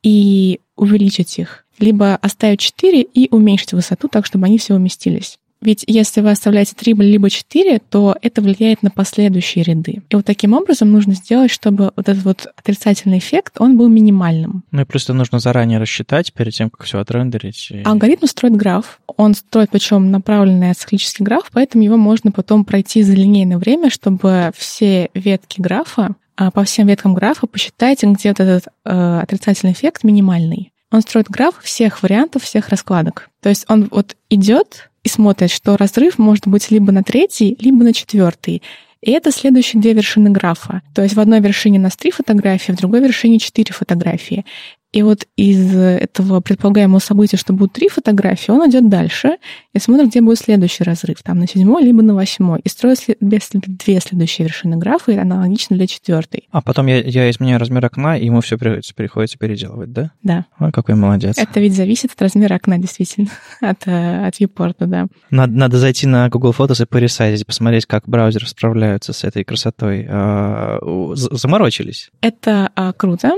и 0.02 0.60
увеличить 0.76 1.38
их, 1.38 1.64
либо 1.78 2.16
оставить 2.16 2.60
4 2.60 3.02
и 3.02 3.28
уменьшить 3.30 3.72
высоту 3.72 4.08
так, 4.08 4.26
чтобы 4.26 4.46
они 4.46 4.58
все 4.58 4.74
уместились. 4.74 5.38
Ведь 5.62 5.84
если 5.86 6.20
вы 6.20 6.30
оставляете 6.32 6.74
3 6.74 6.94
либо 6.94 7.30
4, 7.30 7.78
то 7.88 8.16
это 8.20 8.42
влияет 8.42 8.82
на 8.82 8.90
последующие 8.90 9.62
ряды. 9.62 10.02
И 10.10 10.16
вот 10.16 10.26
таким 10.26 10.54
образом 10.54 10.90
нужно 10.90 11.14
сделать, 11.14 11.52
чтобы 11.52 11.92
вот 11.94 12.08
этот 12.08 12.24
вот 12.24 12.46
отрицательный 12.56 13.18
эффект, 13.18 13.54
он 13.58 13.78
был 13.78 13.88
минимальным. 13.88 14.64
Ну 14.72 14.82
и 14.82 14.84
просто 14.84 15.14
нужно 15.14 15.38
заранее 15.38 15.78
рассчитать 15.78 16.32
перед 16.32 16.52
тем, 16.52 16.68
как 16.68 16.84
все 16.84 16.98
отрендерить. 16.98 17.68
И... 17.70 17.82
Алгоритм 17.84 18.26
строит 18.26 18.56
граф. 18.56 19.00
Он 19.16 19.34
строит 19.34 19.70
причем 19.70 20.10
направленный 20.10 20.74
циклический 20.74 21.24
граф, 21.24 21.48
поэтому 21.52 21.84
его 21.84 21.96
можно 21.96 22.32
потом 22.32 22.64
пройти 22.64 23.02
за 23.02 23.12
линейное 23.12 23.58
время, 23.58 23.88
чтобы 23.88 24.50
все 24.56 25.10
ветки 25.14 25.60
графа 25.60 26.16
по 26.50 26.64
всем 26.64 26.86
веткам 26.86 27.14
графа 27.14 27.46
посчитайте, 27.46 28.06
где 28.06 28.30
вот 28.30 28.40
этот 28.40 28.68
э, 28.84 29.20
отрицательный 29.22 29.72
эффект 29.72 30.04
минимальный. 30.04 30.72
Он 30.90 31.00
строит 31.00 31.28
граф 31.28 31.54
всех 31.62 32.02
вариантов, 32.02 32.42
всех 32.42 32.68
раскладок. 32.68 33.30
То 33.40 33.48
есть 33.48 33.64
он 33.68 33.88
вот 33.90 34.16
идет 34.28 34.90
и 35.04 35.08
смотрит, 35.08 35.50
что 35.50 35.76
разрыв 35.76 36.18
может 36.18 36.46
быть 36.46 36.70
либо 36.70 36.92
на 36.92 37.02
третий, 37.02 37.56
либо 37.58 37.82
на 37.82 37.92
четвертый. 37.92 38.62
И 39.00 39.10
это 39.10 39.32
следующие 39.32 39.82
две 39.82 39.94
вершины 39.94 40.30
графа. 40.30 40.82
То 40.94 41.02
есть 41.02 41.16
в 41.16 41.20
одной 41.20 41.40
вершине 41.40 41.78
у 41.78 41.82
нас 41.82 41.96
три 41.96 42.10
фотографии, 42.10 42.72
в 42.72 42.76
другой 42.76 43.00
вершине 43.00 43.38
четыре 43.38 43.72
фотографии. 43.72 44.44
И 44.92 45.02
вот 45.02 45.26
из 45.36 45.74
этого 45.74 46.40
предполагаемого 46.40 46.98
события, 46.98 47.38
что 47.38 47.54
будут 47.54 47.72
три 47.72 47.88
фотографии, 47.88 48.50
он 48.50 48.68
идет 48.68 48.90
дальше 48.90 49.38
и 49.72 49.78
смотрит, 49.78 50.10
где 50.10 50.20
будет 50.20 50.38
следующий 50.38 50.84
разрыв, 50.84 51.22
там 51.22 51.38
на 51.38 51.48
седьмой 51.48 51.82
либо 51.82 52.02
на 52.02 52.14
восьмой, 52.14 52.60
и 52.60 52.68
строит 52.68 52.98
две, 53.20 53.40
две 53.52 54.00
следующие 54.00 54.46
вершины 54.46 54.76
графа, 54.76 55.12
и 55.12 55.16
аналогично 55.16 55.76
для 55.76 55.86
четвертой. 55.86 56.48
А 56.50 56.60
потом 56.60 56.86
я, 56.88 57.00
я 57.00 57.30
изменяю 57.30 57.58
размер 57.58 57.84
окна, 57.86 58.18
и 58.18 58.26
ему 58.26 58.42
все 58.42 58.58
приходится, 58.58 59.38
переделывать, 59.38 59.92
да? 59.92 60.12
Да. 60.22 60.44
Ой, 60.60 60.72
какой 60.72 60.94
молодец. 60.94 61.38
Это 61.38 61.60
ведь 61.60 61.74
зависит 61.74 62.12
от 62.12 62.20
размера 62.20 62.56
окна, 62.56 62.76
действительно, 62.76 63.28
от, 63.62 63.86
э, 63.86 64.26
от 64.26 64.38
viewport, 64.38 64.74
да. 64.80 65.06
Надо, 65.30 65.52
надо 65.54 65.78
зайти 65.78 66.06
на 66.06 66.28
Google 66.28 66.54
Photos 66.56 66.82
и 66.82 66.86
поресайзить, 66.86 67.46
посмотреть, 67.46 67.86
как 67.86 68.06
браузеры 68.06 68.46
справляются 68.46 69.14
с 69.14 69.24
этой 69.24 69.42
красотой. 69.42 70.06
А, 70.08 70.78
заморочились. 71.14 72.10
Это 72.20 72.70
а, 72.76 72.92
круто. 72.92 73.32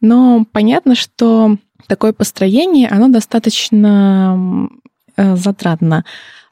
Но 0.00 0.46
понятно, 0.52 0.94
что 0.94 1.56
такое 1.86 2.12
построение, 2.12 2.88
оно 2.88 3.08
достаточно 3.08 4.68
э, 5.16 5.36
затратно. 5.36 6.04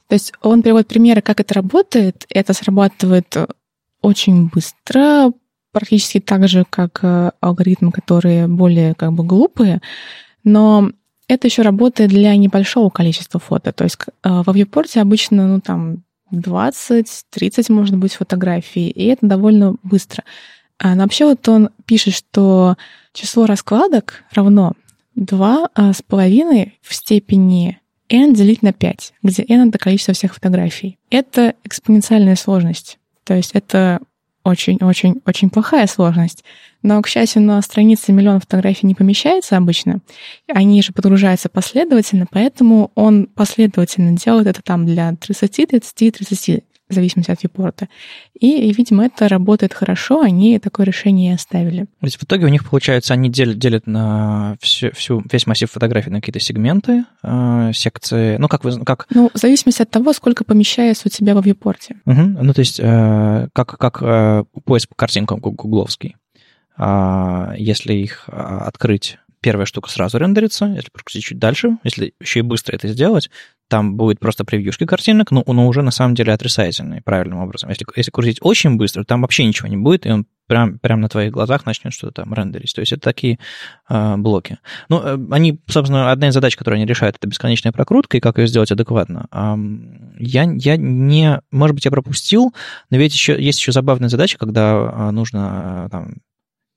То 0.08 0.14
есть 0.14 0.32
он 0.42 0.62
приводит 0.62 0.88
примеры, 0.88 1.20
как 1.20 1.40
это 1.40 1.54
работает. 1.54 2.26
Это 2.28 2.52
срабатывает 2.52 3.36
очень 4.02 4.48
быстро, 4.48 5.32
практически 5.72 6.20
так 6.20 6.48
же, 6.48 6.64
как 6.68 7.00
э, 7.02 7.32
алгоритмы, 7.40 7.92
которые 7.92 8.46
более 8.46 8.94
как 8.94 9.12
бы 9.12 9.24
глупые. 9.24 9.80
Но 10.44 10.90
это 11.28 11.48
еще 11.48 11.62
работает 11.62 12.10
для 12.10 12.34
небольшого 12.36 12.88
количества 12.88 13.40
фото. 13.40 13.72
То 13.72 13.84
есть 13.84 13.98
э, 13.98 14.08
во 14.22 14.52
viewport 14.52 14.98
обычно, 14.98 15.46
ну, 15.48 15.60
там, 15.60 16.04
20-30, 16.32 17.72
может 17.72 17.96
быть, 17.96 18.14
фотографий, 18.14 18.88
и 18.88 19.06
это 19.06 19.26
довольно 19.26 19.76
быстро. 19.82 20.24
А, 20.78 20.94
вообще 20.94 21.24
вот 21.26 21.48
он 21.48 21.70
пишет, 21.86 22.14
что 22.14 22.76
число 23.12 23.46
раскладок 23.46 24.24
равно 24.32 24.72
2 25.14 25.68
а, 25.74 25.92
в 25.92 26.94
степени 26.94 27.80
n 28.08 28.34
делить 28.34 28.62
на 28.62 28.72
5, 28.72 29.14
где 29.22 29.44
n— 29.48 29.68
это 29.70 29.78
количество 29.78 30.14
всех 30.14 30.34
фотографий. 30.34 30.98
Это 31.10 31.54
экспоненциальная 31.64 32.36
сложность. 32.36 32.98
То 33.24 33.34
есть 33.34 33.50
это 33.54 34.00
очень-очень-очень 34.46 35.50
плохая 35.50 35.88
сложность. 35.88 36.44
Но, 36.82 37.02
к 37.02 37.08
счастью, 37.08 37.42
на 37.42 37.60
странице 37.62 38.12
миллион 38.12 38.38
фотографий 38.38 38.86
не 38.86 38.94
помещается 38.94 39.56
обычно. 39.56 40.00
Они 40.46 40.80
же 40.82 40.92
подгружаются 40.92 41.48
последовательно, 41.48 42.26
поэтому 42.30 42.92
он 42.94 43.26
последовательно 43.26 44.16
делает 44.16 44.46
это 44.46 44.62
там 44.62 44.86
для 44.86 45.16
30, 45.16 45.68
30, 45.68 46.14
30 46.14 46.64
в 46.88 46.94
зависимости 46.94 47.30
от 47.30 47.42
випорта. 47.42 47.88
И, 48.38 48.68
и, 48.68 48.72
видимо, 48.72 49.06
это 49.06 49.28
работает 49.28 49.74
хорошо, 49.74 50.20
они 50.20 50.58
такое 50.58 50.86
решение 50.86 51.34
оставили. 51.34 51.84
То 51.84 52.06
есть 52.06 52.16
в 52.16 52.24
итоге 52.24 52.46
у 52.46 52.48
них, 52.48 52.68
получается, 52.68 53.14
они 53.14 53.28
делят, 53.28 53.58
делят 53.58 53.86
на 53.86 54.56
всю, 54.60 54.92
всю, 54.92 55.22
весь 55.30 55.46
массив 55.46 55.70
фотографий 55.70 56.10
на 56.10 56.20
какие-то 56.20 56.40
сегменты, 56.40 57.04
э, 57.22 57.70
секции, 57.74 58.36
ну, 58.36 58.48
как 58.48 58.64
вы... 58.64 58.78
Как... 58.84 59.06
Ну, 59.10 59.30
в 59.32 59.38
зависимости 59.38 59.82
от 59.82 59.90
того, 59.90 60.12
сколько 60.12 60.44
помещается 60.44 61.08
у 61.08 61.10
тебя 61.10 61.34
во 61.34 61.40
вьюпорте. 61.40 61.96
Угу. 62.06 62.22
Ну, 62.42 62.54
то 62.54 62.60
есть 62.60 62.78
э, 62.80 63.48
как, 63.52 63.78
как 63.78 64.02
э, 64.02 64.44
поиск 64.64 64.88
по 64.90 64.94
картинкам 64.94 65.40
гугловский. 65.40 66.16
Э, 66.78 67.54
если 67.56 67.94
их 67.94 68.28
открыть 68.28 69.18
первая 69.40 69.66
штука 69.66 69.90
сразу 69.90 70.18
рендерится, 70.18 70.66
если 70.66 70.90
прокрутить 70.90 71.24
чуть 71.24 71.38
дальше, 71.38 71.78
если 71.84 72.14
еще 72.20 72.40
и 72.40 72.42
быстро 72.42 72.74
это 72.74 72.88
сделать, 72.88 73.30
там 73.68 73.96
будет 73.96 74.20
просто 74.20 74.44
превьюшки 74.44 74.86
картинок, 74.86 75.30
но, 75.30 75.42
но 75.46 75.66
уже 75.66 75.82
на 75.82 75.90
самом 75.90 76.14
деле 76.14 76.32
отрицательные, 76.32 77.02
правильным 77.02 77.38
образом. 77.38 77.68
Если, 77.70 77.84
если 77.96 78.10
крутить 78.10 78.38
очень 78.40 78.76
быстро, 78.76 79.04
там 79.04 79.22
вообще 79.22 79.44
ничего 79.44 79.68
не 79.68 79.76
будет, 79.76 80.06
и 80.06 80.10
он 80.10 80.26
прям, 80.46 80.78
прям 80.78 81.00
на 81.00 81.08
твоих 81.08 81.32
глазах 81.32 81.66
начнет 81.66 81.92
что-то 81.92 82.22
там 82.22 82.32
рендерить. 82.32 82.72
То 82.74 82.80
есть 82.80 82.92
это 82.92 83.02
такие 83.02 83.38
э, 83.88 84.16
блоки. 84.16 84.58
Ну, 84.88 85.00
э, 85.02 85.18
они, 85.32 85.60
собственно, 85.66 86.12
одна 86.12 86.28
из 86.28 86.34
задач, 86.34 86.56
которую 86.56 86.78
они 86.78 86.86
решают, 86.86 87.16
это 87.16 87.26
бесконечная 87.26 87.72
прокрутка, 87.72 88.16
и 88.16 88.20
как 88.20 88.38
ее 88.38 88.46
сделать 88.46 88.70
адекватно. 88.70 89.26
Э, 89.32 89.56
я, 90.18 90.44
я 90.44 90.76
не... 90.76 91.40
Может 91.50 91.74
быть, 91.74 91.84
я 91.84 91.90
пропустил, 91.90 92.54
но 92.90 92.96
ведь 92.96 93.14
еще, 93.14 93.40
есть 93.40 93.58
еще 93.58 93.72
забавная 93.72 94.08
задача, 94.08 94.38
когда 94.38 95.10
нужно 95.10 95.88
там, 95.90 96.14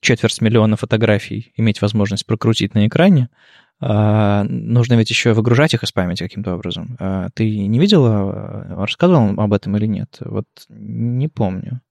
четверть 0.02 0.42
миллиона 0.42 0.76
фотографий 0.76 1.52
иметь 1.56 1.82
возможность 1.82 2.26
прокрутить 2.26 2.74
на 2.74 2.88
экране, 2.88 3.30
а, 3.30 3.38
нужно 3.82 4.96
ведь 4.96 5.10
еще 5.10 5.34
выгружать 5.34 5.74
их 5.74 5.84
из 5.84 5.92
памяти 5.92 6.24
каким-то 6.24 6.56
образом. 6.56 6.98
А, 7.00 7.30
ты 7.34 7.68
не 7.68 7.80
видела, 7.80 8.10
а, 8.12 8.86
рассказывал 8.86 9.40
об 9.40 9.54
этом 9.54 9.78
или 9.78 9.86
нет? 9.86 10.18
Вот 10.20 10.48
не 10.68 11.28
помню. 11.30 11.82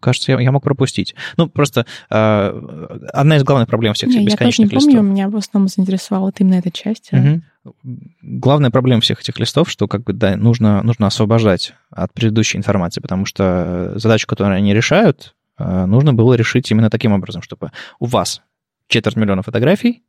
Кажется, 0.00 0.32
я, 0.32 0.40
я 0.40 0.52
мог 0.52 0.62
пропустить. 0.62 1.14
Ну, 1.38 1.48
просто 1.48 1.86
э, 2.10 2.98
одна 3.14 3.36
из 3.38 3.42
главных 3.42 3.68
проблем 3.68 3.94
всех 3.94 4.10
этих 4.10 4.20
не, 4.20 4.26
бесконечных 4.26 4.70
я 4.70 4.76
тоже 4.76 4.86
не 4.86 4.96
помню, 4.96 5.10
меня 5.10 5.28
в 5.30 5.36
основном 5.36 5.68
заинтересовала 5.68 6.26
вот 6.26 6.40
именно 6.40 6.56
эта 6.56 6.70
часть. 6.70 7.10
Угу. 7.10 7.72
Главная 8.20 8.70
проблема 8.70 9.00
всех 9.00 9.20
этих 9.22 9.38
листов, 9.38 9.70
что 9.70 9.88
как 9.88 10.04
бы 10.04 10.12
да, 10.12 10.36
нужно, 10.36 10.82
нужно 10.82 11.06
освобождать 11.06 11.72
от 11.90 12.12
предыдущей 12.12 12.58
информации, 12.58 13.00
потому 13.00 13.24
что 13.24 13.92
задачу, 13.94 14.26
которую 14.26 14.56
они 14.56 14.74
решают, 14.74 15.34
нужно 15.58 16.12
было 16.12 16.34
решить 16.34 16.70
именно 16.70 16.90
таким 16.90 17.12
образом, 17.12 17.40
чтобы 17.40 17.72
у 17.98 18.04
вас 18.04 18.42
четверть 18.88 19.16
миллиона 19.16 19.40
фотографий, 19.40 20.02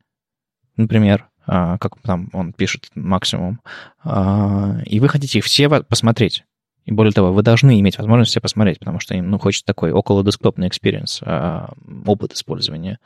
например, 0.76 1.28
а, 1.46 1.78
как 1.78 2.00
там 2.02 2.28
он 2.32 2.52
пишет 2.52 2.90
максимум, 2.94 3.60
а, 4.02 4.78
и 4.84 5.00
вы 5.00 5.08
хотите 5.08 5.38
их 5.38 5.44
все 5.44 5.68
посмотреть. 5.68 6.44
И 6.86 6.92
более 6.92 7.12
того, 7.12 7.32
вы 7.32 7.42
должны 7.42 7.78
иметь 7.80 7.98
возможность 7.98 8.30
все 8.30 8.40
посмотреть, 8.40 8.78
потому 8.78 9.00
что 9.00 9.14
им 9.14 9.30
ну, 9.30 9.38
хочется 9.38 9.66
такой 9.66 9.90
около 9.90 10.24
десктопный 10.24 10.68
experience, 10.68 11.20
опыт 12.06 12.32
использования 12.32 12.98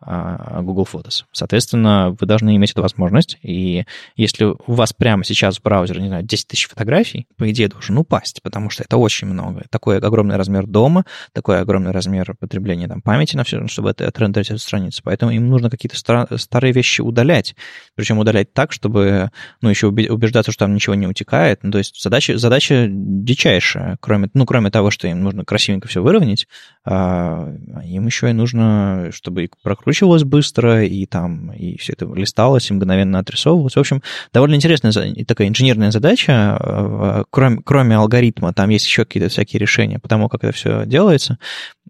а, 0.00 0.60
Google 0.62 0.86
Photos. 0.90 1.24
Соответственно, 1.32 2.16
вы 2.18 2.26
должны 2.26 2.54
иметь 2.56 2.72
эту 2.72 2.82
возможность, 2.82 3.38
и 3.42 3.84
если 4.16 4.44
у 4.44 4.72
вас 4.72 4.92
прямо 4.92 5.24
сейчас 5.24 5.58
в 5.58 5.62
браузере, 5.62 6.00
не 6.00 6.08
знаю, 6.08 6.24
10 6.24 6.46
тысяч 6.48 6.68
фотографий, 6.68 7.26
по 7.36 7.50
идее, 7.50 7.68
должен 7.68 7.98
упасть, 7.98 8.42
потому 8.42 8.70
что 8.70 8.84
это 8.84 8.96
очень 8.96 9.26
много. 9.26 9.64
Такой 9.70 9.98
огромный 9.98 10.36
размер 10.36 10.66
DOM 10.66 10.89
а, 10.89 11.04
такой 11.32 11.60
огромный 11.60 11.90
размер 11.90 12.34
потребления 12.38 12.88
там, 12.88 13.02
памяти 13.02 13.36
на 13.36 13.44
все, 13.44 13.66
чтобы 13.68 13.90
это 13.90 14.06
отрендерить 14.06 14.50
эту 14.50 14.58
страницу. 14.58 15.02
Поэтому 15.04 15.32
им 15.32 15.48
нужно 15.48 15.70
какие-то 15.70 15.96
старые 16.38 16.72
вещи 16.72 17.00
удалять, 17.00 17.54
причем 17.94 18.18
удалять 18.18 18.52
так, 18.52 18.72
чтобы, 18.72 19.30
ну, 19.60 19.68
еще 19.68 19.88
убеждаться, 19.88 20.52
что 20.52 20.64
там 20.64 20.74
ничего 20.74 20.94
не 20.94 21.06
утекает. 21.06 21.62
Ну, 21.62 21.70
то 21.70 21.78
есть 21.78 22.00
задача, 22.00 22.38
задача 22.38 22.86
дичайшая, 23.28 23.98
кроме, 24.00 24.30
ну, 24.32 24.46
кроме 24.46 24.70
того, 24.70 24.90
что 24.90 25.06
им 25.06 25.22
нужно 25.22 25.44
красивенько 25.44 25.86
все 25.86 26.02
выровнять, 26.02 26.48
а, 26.84 27.52
им 27.84 28.06
еще 28.06 28.30
и 28.30 28.32
нужно, 28.32 29.10
чтобы 29.12 29.50
прокручивалось 29.62 30.24
быстро, 30.24 30.82
и 30.82 31.04
там, 31.04 31.52
и 31.52 31.76
все 31.76 31.92
это 31.92 32.06
листалось, 32.06 32.70
и 32.70 32.74
мгновенно 32.74 33.18
отрисовывалось. 33.18 33.76
В 33.76 33.80
общем, 33.80 34.02
довольно 34.32 34.54
интересная 34.54 34.92
такая 35.26 35.48
инженерная 35.48 35.90
задача, 35.90 36.56
а, 36.58 37.24
кроме, 37.30 37.60
кроме 37.62 37.96
алгоритма, 37.96 38.54
там 38.54 38.70
есть 38.70 38.86
еще 38.86 39.04
какие-то 39.04 39.28
всякие 39.28 39.60
решения 39.60 39.98
по 39.98 40.08
тому, 40.08 40.30
как 40.30 40.44
это 40.44 40.54
все 40.54 40.86
делается. 40.86 41.38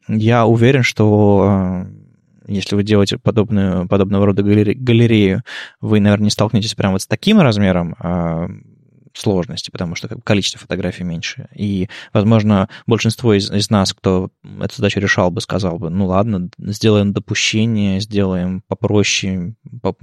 Я 0.09 0.45
уверен, 0.45 0.83
что 0.83 1.47
а, 1.49 1.87
если 2.49 2.75
вы 2.75 2.83
делаете 2.83 3.19
подобную, 3.19 3.87
подобного 3.87 4.27
рода 4.27 4.43
галерею, 4.43 5.43
вы, 5.81 6.01
наверное, 6.01 6.25
не 6.25 6.31
столкнетесь 6.31 6.75
прямо 6.75 6.95
вот 6.95 7.03
с 7.03 7.07
таким 7.07 7.39
размером 7.41 7.95
сложности, 9.19 9.71
потому 9.71 9.95
что 9.95 10.09
количество 10.23 10.61
фотографий 10.61 11.05
меньше. 11.05 11.49
И, 11.55 11.89
возможно, 12.13 12.69
большинство 12.87 13.35
из, 13.35 13.51
из 13.51 13.71
нас, 13.71 13.93
кто 13.93 14.31
эту 14.61 14.77
задачу 14.77 15.01
решал 15.01 15.31
бы, 15.31 15.41
сказал 15.41 15.79
бы, 15.79 15.91
ну 15.91 16.07
ладно, 16.07 16.49
сделаем 16.59 17.13
допущение, 17.13 18.01
сделаем 18.01 18.63
попроще, 18.69 19.55
по, 19.83 19.97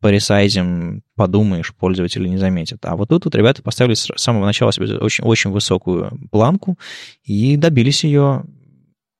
поресайзим, 0.00 1.02
подумаешь, 1.16 1.74
пользователи 1.74 2.28
не 2.28 2.38
заметят. 2.38 2.84
А 2.84 2.96
вот 2.96 3.08
тут 3.08 3.24
вот 3.24 3.34
ребята 3.34 3.62
поставили 3.62 3.94
с 3.94 4.10
самого 4.16 4.44
начала 4.44 4.72
себе 4.72 4.96
очень, 4.96 5.24
очень 5.24 5.50
высокую 5.50 6.28
планку 6.30 6.78
и 7.24 7.56
добились 7.56 8.04
ее. 8.04 8.44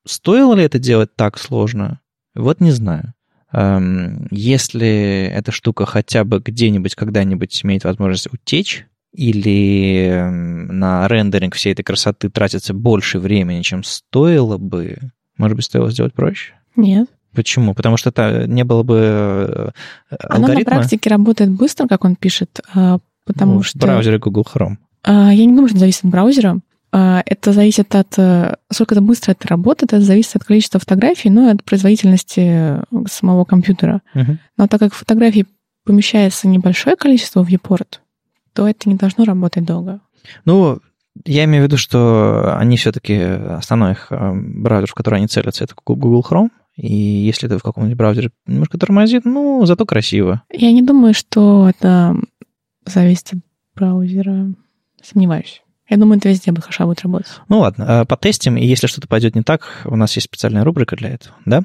Стоило 0.06 0.54
ли 0.54 0.62
это 0.64 0.78
делать 0.78 1.14
так 1.16 1.38
сложно? 1.38 2.00
Вот 2.34 2.60
не 2.60 2.72
знаю. 2.72 3.14
Эм, 3.54 4.26
если 4.32 5.30
эта 5.32 5.52
штука 5.52 5.86
хотя 5.86 6.24
бы 6.24 6.40
где-нибудь 6.44 6.96
когда-нибудь 6.96 7.64
имеет 7.64 7.84
возможность 7.84 8.26
утечь, 8.32 8.86
или 9.14 10.08
эм, 10.08 10.78
на 10.78 11.06
рендеринг 11.06 11.54
всей 11.54 11.72
этой 11.72 11.84
красоты 11.84 12.28
тратится 12.28 12.74
больше 12.74 13.18
времени, 13.18 13.62
чем 13.62 13.84
стоило 13.84 14.58
бы, 14.58 14.98
может 15.38 15.56
быть, 15.56 15.64
стоило 15.64 15.90
сделать 15.90 16.14
проще? 16.14 16.54
Нет. 16.76 17.08
Почему? 17.32 17.74
Потому 17.74 17.96
что 17.96 18.10
это 18.10 18.46
не 18.46 18.64
было 18.64 18.82
бы 18.82 19.72
алгоритма? 20.10 20.46
Оно 20.46 20.58
на 20.58 20.64
практике 20.64 21.10
работает 21.10 21.50
быстро, 21.50 21.86
как 21.88 22.04
он 22.04 22.16
пишет, 22.16 22.60
а, 22.74 22.98
потому 23.24 23.54
ну, 23.54 23.62
что... 23.62 23.78
В 23.78 23.82
браузере 23.82 24.18
Google 24.18 24.46
Chrome. 24.52 24.76
А, 25.02 25.32
я 25.32 25.44
не 25.44 25.52
думаю, 25.52 25.68
что 25.68 25.76
это 25.76 25.80
зависит 25.80 26.04
от 26.04 26.10
браузера. 26.10 26.60
А, 26.92 27.22
это 27.26 27.52
зависит 27.52 27.94
от... 27.94 28.18
Э, 28.18 28.56
сколько 28.70 28.94
это 28.94 29.02
быстро 29.02 29.32
это 29.32 29.48
работает, 29.48 29.92
это 29.92 30.02
зависит 30.02 30.36
от 30.36 30.44
количества 30.44 30.78
фотографий, 30.78 31.28
ну 31.28 31.48
и 31.48 31.52
от 31.52 31.64
производительности 31.64 32.80
самого 33.08 33.44
компьютера. 33.44 34.00
Uh-huh. 34.14 34.38
Но 34.56 34.68
так 34.68 34.78
как 34.78 34.94
фотографий 34.94 35.46
помещается 35.84 36.46
небольшое 36.46 36.94
количество 36.94 37.44
в 37.44 37.48
viewport, 37.48 37.98
то 38.54 38.68
это 38.68 38.88
не 38.88 38.94
должно 38.94 39.24
работать 39.24 39.64
долго. 39.64 40.00
Ну, 40.44 40.78
я 41.24 41.44
имею 41.44 41.64
в 41.64 41.66
виду, 41.66 41.76
что 41.76 42.56
они 42.56 42.76
все-таки, 42.76 43.14
основной 43.20 43.92
их 43.92 44.06
э, 44.10 44.32
браузер, 44.34 44.88
в 44.88 44.94
который 44.94 45.16
они 45.16 45.26
целятся, 45.26 45.64
это 45.64 45.74
Google 45.84 46.24
Chrome, 46.28 46.48
и 46.76 46.92
если 46.92 47.46
это 47.48 47.58
в 47.58 47.62
каком-нибудь 47.62 47.96
браузере 47.96 48.30
немножко 48.46 48.78
тормозит, 48.78 49.24
ну, 49.24 49.64
зато 49.64 49.86
красиво. 49.86 50.42
Я 50.50 50.72
не 50.72 50.82
думаю, 50.82 51.14
что 51.14 51.68
это 51.68 52.16
зависит 52.84 53.34
от 53.34 53.38
браузера. 53.76 54.52
Сомневаюсь. 55.02 55.62
Я 55.88 55.98
думаю, 55.98 56.18
это 56.18 56.30
везде 56.30 56.52
хорошо 56.52 56.86
будет 56.86 57.02
работать. 57.02 57.30
Ну 57.48 57.58
ладно, 57.60 57.84
э, 57.84 58.04
потестим, 58.06 58.56
и 58.56 58.66
если 58.66 58.86
что-то 58.86 59.06
пойдет 59.06 59.34
не 59.34 59.42
так, 59.42 59.82
у 59.84 59.96
нас 59.96 60.14
есть 60.16 60.26
специальная 60.26 60.64
рубрика 60.64 60.96
для 60.96 61.10
этого, 61.10 61.36
да? 61.44 61.62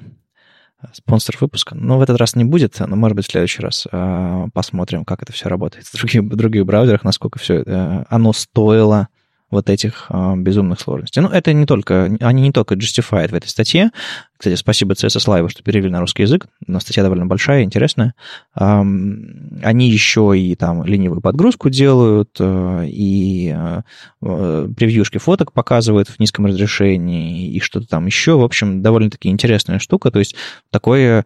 Спонсор 0.94 1.36
выпуска. 1.40 1.76
Но 1.76 1.98
в 1.98 2.02
этот 2.02 2.18
раз 2.18 2.36
не 2.36 2.46
будет, 2.46 2.80
но, 2.80 2.96
может 2.96 3.16
быть, 3.16 3.28
в 3.28 3.32
следующий 3.32 3.62
раз 3.62 3.86
э, 3.92 4.48
посмотрим, 4.54 5.04
как 5.04 5.22
это 5.22 5.34
все 5.34 5.50
работает 5.50 5.86
в 5.86 5.94
других, 5.98 6.22
в 6.22 6.36
других 6.36 6.66
браузерах, 6.66 7.04
насколько 7.04 7.38
все 7.38 7.64
э, 7.66 8.04
оно 8.10 8.32
стоило 8.32 9.10
вот 9.52 9.70
этих 9.70 10.06
а, 10.10 10.36
безумных 10.36 10.80
сложностей. 10.80 11.22
Ну, 11.22 11.30
это 11.30 11.54
не 11.54 11.66
только, 11.66 12.06
они 12.20 12.42
не 12.42 12.52
только 12.52 12.76
justified 12.76 13.30
в 13.30 13.34
этой 13.34 13.48
статье. 13.48 13.92
Кстати, 14.38 14.56
спасибо 14.56 14.94
CSS 14.94 15.28
Live, 15.28 15.50
что 15.50 15.64
перевели 15.64 15.90
на 15.90 16.00
русский 16.00 16.22
язык. 16.24 16.48
Но 16.68 16.80
статья 16.80 17.04
довольно 17.04 17.26
большая, 17.26 17.64
интересная. 17.64 18.14
А, 18.54 18.82
они 18.82 19.90
еще 19.90 20.34
и 20.38 20.56
там 20.56 20.86
ленивую 20.86 21.22
подгрузку 21.22 21.70
делают, 21.70 22.38
а, 22.40 22.84
и 22.84 23.50
а, 23.52 23.82
превьюшки 24.22 25.18
фоток 25.18 25.52
показывают 25.52 26.10
в 26.10 26.20
низком 26.20 26.46
разрешении, 26.46 27.52
и 27.52 27.60
что-то 27.60 27.88
там 27.88 28.06
еще. 28.06 28.38
В 28.38 28.44
общем, 28.44 28.82
довольно-таки 28.82 29.30
интересная 29.30 29.80
штука. 29.80 30.12
То 30.12 30.20
есть 30.20 30.36
такое 30.70 31.26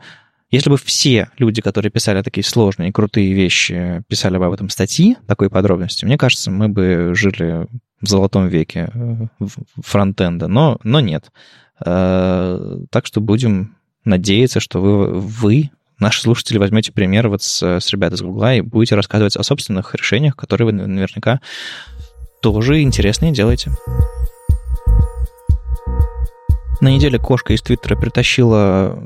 если 0.54 0.70
бы 0.70 0.78
все 0.78 1.30
люди, 1.40 1.64
которые 1.64 1.92
писали 1.92 2.22
такие 2.22 2.44
сложные 2.44 2.90
и 2.90 2.92
крутые 2.92 3.34
вещи, 3.34 4.04
писали 4.08 4.38
бы 4.38 4.46
об 4.46 4.54
этом 4.54 4.70
статьи 4.70 5.18
такой 5.26 5.50
подробности, 5.50 6.06
мне 6.06 6.16
кажется, 6.16 6.52
мы 6.52 6.70
бы 6.70 7.14
жили 7.16 7.66
в 8.04 8.08
золотом 8.10 8.50
веке 8.50 8.90
э, 8.94 9.28
фронтенда, 9.82 10.48
но, 10.48 10.78
но 10.84 11.00
нет. 11.00 11.32
Э, 11.84 12.80
так 12.92 13.06
что 13.06 13.22
будем 13.22 13.78
надеяться, 14.04 14.60
что 14.60 14.82
вы, 14.82 15.20
вы 15.20 15.72
наши 16.00 16.22
слушатели, 16.22 16.58
возьмете 16.58 16.92
пример 16.92 17.30
вот 17.30 17.42
с, 17.42 17.64
с 17.64 17.90
ребят 17.92 18.12
из 18.12 18.22
Гугла 18.22 18.56
и 18.56 18.62
будете 18.62 18.96
рассказывать 18.96 19.38
о 19.38 19.44
собственных 19.44 19.96
решениях, 19.96 20.36
которые 20.36 20.66
вы 20.66 20.74
наверняка 20.74 21.40
тоже 22.42 22.82
интересные 22.82 23.32
делаете. 23.32 23.72
На 26.82 26.90
неделе 26.90 27.18
кошка 27.18 27.54
из 27.54 27.62
Твиттера 27.62 27.96
притащила 27.96 29.02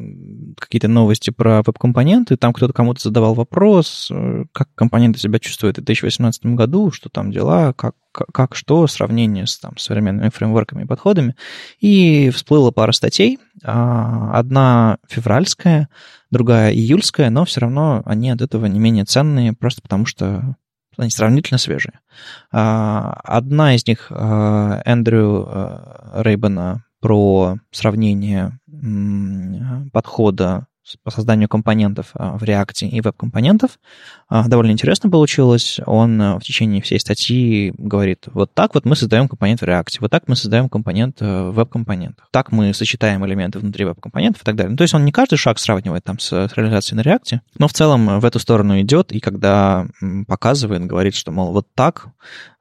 какие-то 0.59 0.87
новости 0.87 1.29
про 1.29 1.61
веб-компоненты. 1.63 2.37
Там 2.37 2.53
кто-то 2.53 2.73
кому-то 2.73 3.01
задавал 3.01 3.33
вопрос, 3.33 4.09
э, 4.11 4.45
как 4.51 4.69
компоненты 4.75 5.19
себя 5.19 5.39
чувствуют 5.39 5.77
в 5.77 5.83
2018 5.83 6.55
году, 6.55 6.91
что 6.91 7.09
там 7.09 7.31
дела, 7.31 7.73
как, 7.73 7.95
как, 8.11 8.55
что, 8.55 8.87
сравнение 8.87 9.45
с 9.47 9.57
там, 9.57 9.77
современными 9.77 10.29
фреймворками 10.29 10.83
и 10.83 10.87
подходами. 10.87 11.35
И 11.79 12.29
всплыла 12.31 12.71
пара 12.71 12.91
статей. 12.91 13.39
А, 13.63 14.31
одна 14.33 14.97
февральская, 15.07 15.89
другая 16.31 16.71
июльская, 16.71 17.29
но 17.29 17.45
все 17.45 17.61
равно 17.61 18.01
они 18.05 18.29
от 18.29 18.41
этого 18.41 18.65
не 18.65 18.79
менее 18.79 19.05
ценные, 19.05 19.53
просто 19.53 19.81
потому 19.81 20.05
что 20.05 20.55
они 20.97 21.11
сравнительно 21.11 21.57
свежие. 21.57 21.99
А, 22.51 23.19
одна 23.23 23.75
из 23.75 23.85
них 23.85 24.07
э, 24.09 24.81
Эндрю 24.85 25.47
э, 25.47 26.21
Рейбена 26.23 26.83
про 26.99 27.57
сравнение 27.71 28.59
подхода 29.91 30.67
по 31.03 31.11
созданию 31.11 31.49
компонентов 31.49 32.11
а, 32.13 32.37
в 32.37 32.43
React 32.43 32.87
и 32.87 33.01
веб-компонентов. 33.01 33.79
А, 34.29 34.47
довольно 34.47 34.71
интересно 34.71 35.09
получилось. 35.09 35.79
Он 35.85 36.21
а, 36.21 36.39
в 36.39 36.43
течение 36.43 36.81
всей 36.81 36.99
статьи 36.99 37.73
говорит, 37.77 38.25
вот 38.27 38.53
так 38.53 38.73
вот 38.73 38.85
мы 38.85 38.95
создаем 38.95 39.27
компонент 39.27 39.61
в 39.61 39.63
React, 39.63 39.97
вот 40.01 40.11
так 40.11 40.27
мы 40.27 40.35
создаем 40.35 40.69
компонент 40.69 41.19
в 41.19 41.51
веб-компонентах, 41.51 42.27
так 42.31 42.51
мы 42.51 42.73
сочетаем 42.73 43.25
элементы 43.25 43.59
внутри 43.59 43.85
веб-компонентов 43.85 44.41
и 44.41 44.45
так 44.45 44.55
далее. 44.55 44.71
Ну, 44.71 44.77
то 44.77 44.83
есть 44.83 44.93
он 44.93 45.05
не 45.05 45.11
каждый 45.11 45.37
шаг 45.37 45.59
сравнивает 45.59 46.03
там 46.03 46.19
с, 46.19 46.31
реализацией 46.55 46.97
на 46.97 47.01
React, 47.01 47.39
но 47.57 47.67
в 47.67 47.73
целом 47.73 48.19
в 48.19 48.25
эту 48.25 48.39
сторону 48.39 48.79
идет, 48.81 49.11
и 49.11 49.19
когда 49.19 49.87
показывает, 50.27 50.85
говорит, 50.85 51.15
что, 51.15 51.31
мол, 51.31 51.51
вот 51.51 51.67
так 51.73 52.07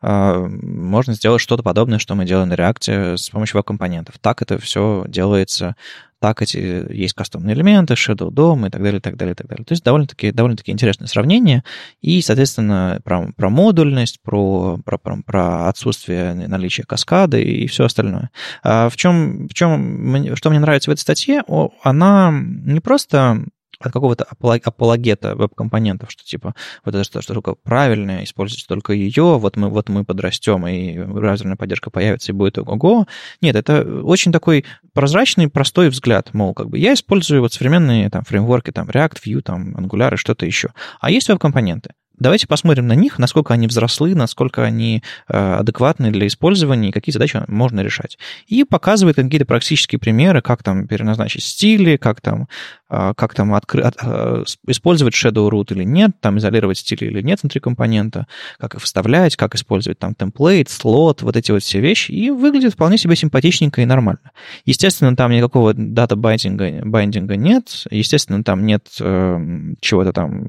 можно 0.03 1.15
сделать 1.15 1.41
что-то 1.41 1.63
подобное, 1.63 1.99
что 1.99 2.15
мы 2.15 2.25
делаем 2.27 2.49
на 2.49 2.55
React 2.55 3.17
с 3.17 3.31
помощью 3.31 3.57
веб-компонентов. 3.57 4.17
Так 4.21 4.43
это 4.43 4.59
все 4.59 5.05
делается 5.09 5.75
так 6.21 6.43
эти 6.43 6.87
есть 6.93 7.15
кастомные 7.15 7.55
элементы, 7.55 7.95
Shadow 7.95 8.31
DOM 8.31 8.67
и 8.67 8.71
так 8.71 8.83
далее, 8.83 9.01
так 9.01 9.17
далее, 9.17 9.35
так 9.35 9.47
далее. 9.47 9.65
То 9.65 9.73
есть 9.73 9.85
довольно-таки 9.85 10.33
довольно 10.33 10.57
интересное 10.65 11.09
сравнение. 11.09 11.63
И, 12.01 12.23
соответственно, 12.23 13.01
про, 13.05 13.33
про 13.37 13.51
модульность, 13.51 14.21
про, 14.23 14.79
про, 14.85 14.99
про, 14.99 15.23
про 15.23 15.69
отсутствие 15.69 16.35
наличия 16.35 16.85
каскады 16.85 17.43
и 17.43 17.67
все 17.67 17.85
остальное. 17.85 18.31
А 18.63 18.89
в 18.89 18.97
чем, 18.97 19.49
в 19.49 19.55
чем, 19.55 20.35
что 20.37 20.51
мне 20.51 20.59
нравится 20.59 20.91
в 20.91 20.93
этой 20.93 21.01
статье, 21.01 21.43
она 21.83 22.33
не 22.33 22.81
просто 22.81 23.45
от 23.81 23.93
какого-то 23.93 24.25
апологета 24.25 25.35
веб-компонентов, 25.35 26.11
что 26.11 26.25
типа 26.25 26.55
вот 26.85 26.95
это 26.95 27.05
что, 27.05 27.23
штука 27.23 27.55
правильная, 27.55 28.25
используйте 28.25 28.65
только 28.69 28.93
ее, 28.93 29.39
вот 29.39 29.57
мы, 29.57 29.69
вот 29.69 29.89
мы 29.89 30.05
подрастем, 30.05 30.67
и 30.67 30.99
браузерная 30.99 31.57
поддержка 31.57 31.91
появится, 31.91 32.33
и 32.33 32.35
будет 32.35 32.59
ого-го. 32.59 33.07
Нет, 33.41 33.57
это 33.57 33.83
очень 34.03 34.33
такой 34.33 34.65
прозрачный, 34.93 35.49
простой 35.49 35.89
взгляд, 35.89 36.33
мол, 36.33 36.55
как 36.55 36.69
бы 36.71 36.79
я 36.79 36.95
использую 36.95 37.41
вот 37.43 37.53
современные 37.53 38.11
там 38.11 38.25
фреймворки, 38.25 38.71
там 38.71 38.89
React, 38.89 39.19
Vue, 39.25 39.43
там 39.43 39.77
Angular 39.77 40.15
и 40.15 40.17
что-то 40.17 40.47
еще. 40.47 40.71
А 41.01 41.11
есть 41.11 41.29
веб-компоненты. 41.29 41.91
Давайте 42.19 42.47
посмотрим 42.47 42.87
на 42.87 42.95
них, 42.95 43.19
насколько 43.19 43.53
они 43.53 43.67
взрослы, 43.67 44.15
насколько 44.15 44.65
они 44.65 45.03
э, 45.29 45.55
адекватны 45.55 46.11
для 46.11 46.27
использования 46.27 46.89
и 46.89 46.93
какие 46.93 47.13
задачи 47.13 47.43
можно 47.47 47.81
решать. 47.81 48.17
И 48.47 48.65
показывает 48.65 49.17
какие-то 49.17 49.45
практические 49.45 49.99
примеры, 49.99 50.41
как 50.41 50.63
там 50.63 50.89
переназначить 50.89 51.45
стили, 51.45 51.97
как 51.97 52.23
там, 52.23 52.49
как 52.89 53.35
там 53.35 53.55
откры... 53.55 53.83
от, 53.83 53.97
э, 54.03 54.45
использовать 54.69 55.15
shadow 55.15 55.51
root 55.51 55.73
или 55.75 55.85
нет, 55.85 56.13
там 56.21 56.39
изолировать 56.39 56.79
стили 56.79 57.07
или 57.07 57.21
нет 57.21 57.43
внутри 57.43 57.61
компонента, 57.61 58.27
как 58.59 58.75
их 58.75 58.83
вставлять, 58.83 59.37
как 59.37 59.55
использовать 59.55 59.99
там 59.99 60.15
темплейт, 60.15 60.69
слот, 60.69 61.23
вот 61.23 61.37
эти 61.37 61.51
вот 61.51 61.63
все 61.63 61.81
вещи. 61.81 62.13
И 62.13 62.31
выглядит 62.31 62.75
вполне 62.75 62.99
себе 62.99 63.17
симпатичненько 63.17 63.83
и 63.83 63.87
нормально. 63.87 64.31
Естественно, 64.65 65.17
там 65.17 65.33
никакого 65.33 65.75
дата-байдинга 65.75 66.83
байдинга 66.85 67.37
нет, 67.37 67.85
естественно, 67.91 68.45
там 68.45 68.65
нет 68.67 68.87
э, 69.01 69.75
чего-то 69.81 70.13
там 70.13 70.47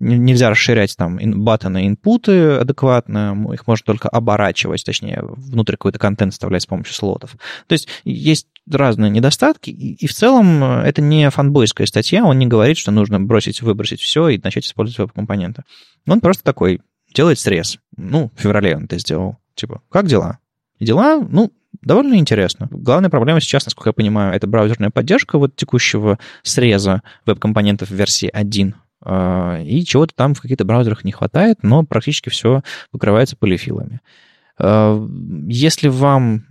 нельзя 0.00 0.50
расширять 0.50 0.96
там 0.96 1.18
баттоны 1.44 1.86
инпуты 1.86 2.52
адекватно, 2.52 3.50
их 3.52 3.66
можно 3.66 3.84
только 3.84 4.08
оборачивать, 4.08 4.84
точнее, 4.84 5.20
внутрь 5.22 5.72
какой-то 5.72 5.98
контент 5.98 6.32
вставлять 6.32 6.62
с 6.62 6.66
помощью 6.66 6.94
слотов. 6.94 7.36
То 7.66 7.74
есть 7.74 7.88
есть 8.04 8.46
разные 8.70 9.10
недостатки, 9.10 9.70
и 9.70 10.06
в 10.06 10.14
целом 10.14 10.62
э, 10.62 10.82
это 10.82 11.02
не 11.02 11.30
фанбойская 11.30 11.86
статья, 11.86 12.24
он 12.24 12.38
не 12.38 12.46
говорит, 12.46 12.76
что 12.76 12.90
нужно 12.90 13.20
бросить, 13.20 13.62
выбросить 13.62 14.00
все 14.00 14.28
и 14.28 14.40
начать 14.42 14.66
использовать 14.66 14.98
веб-компоненты. 14.98 15.64
Он 16.06 16.20
просто 16.20 16.44
такой, 16.44 16.80
делает 17.14 17.38
срез. 17.38 17.78
Ну, 17.96 18.30
в 18.36 18.40
феврале 18.40 18.76
он 18.76 18.84
это 18.84 18.98
сделал. 18.98 19.38
Типа, 19.54 19.82
как 19.90 20.06
дела? 20.06 20.38
И 20.78 20.84
дела, 20.84 21.20
ну, 21.20 21.52
довольно 21.82 22.14
интересно. 22.14 22.68
Главная 22.70 23.10
проблема 23.10 23.40
сейчас, 23.40 23.64
насколько 23.64 23.90
я 23.90 23.94
понимаю, 23.94 24.34
это 24.34 24.46
браузерная 24.46 24.90
поддержка 24.90 25.38
вот 25.38 25.56
текущего 25.56 26.18
среза 26.42 27.02
веб-компонентов 27.26 27.90
версии 27.90 28.30
1 28.32 28.74
а, 29.02 29.60
и 29.62 29.84
чего-то 29.84 30.14
там 30.14 30.34
в 30.34 30.40
каких-то 30.40 30.64
браузерах 30.64 31.04
не 31.04 31.12
хватает, 31.12 31.58
но 31.62 31.84
практически 31.84 32.28
все 32.28 32.62
покрывается 32.90 33.36
полифилами. 33.36 34.00
А, 34.58 35.02
если 35.48 35.88
вам 35.88 36.46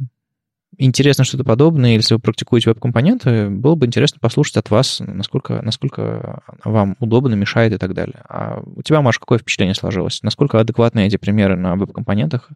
интересно 0.79 1.23
что-то 1.23 1.43
подобное, 1.43 1.93
если 1.93 2.15
вы 2.15 2.19
практикуете 2.19 2.69
веб-компоненты, 2.69 3.49
было 3.49 3.75
бы 3.75 3.85
интересно 3.85 4.17
послушать 4.19 4.57
от 4.57 4.69
вас, 4.69 5.01
насколько, 5.05 5.61
насколько 5.61 6.41
вам 6.63 6.95
удобно, 6.99 7.35
мешает 7.35 7.73
и 7.73 7.77
так 7.77 7.93
далее. 7.93 8.21
А 8.27 8.61
у 8.75 8.81
тебя, 8.81 9.01
Маша, 9.01 9.19
какое 9.19 9.37
впечатление 9.37 9.75
сложилось? 9.75 10.23
Насколько 10.23 10.59
адекватные 10.59 11.07
эти 11.07 11.17
примеры 11.17 11.55
на 11.55 11.75
веб-компонентах, 11.75 12.49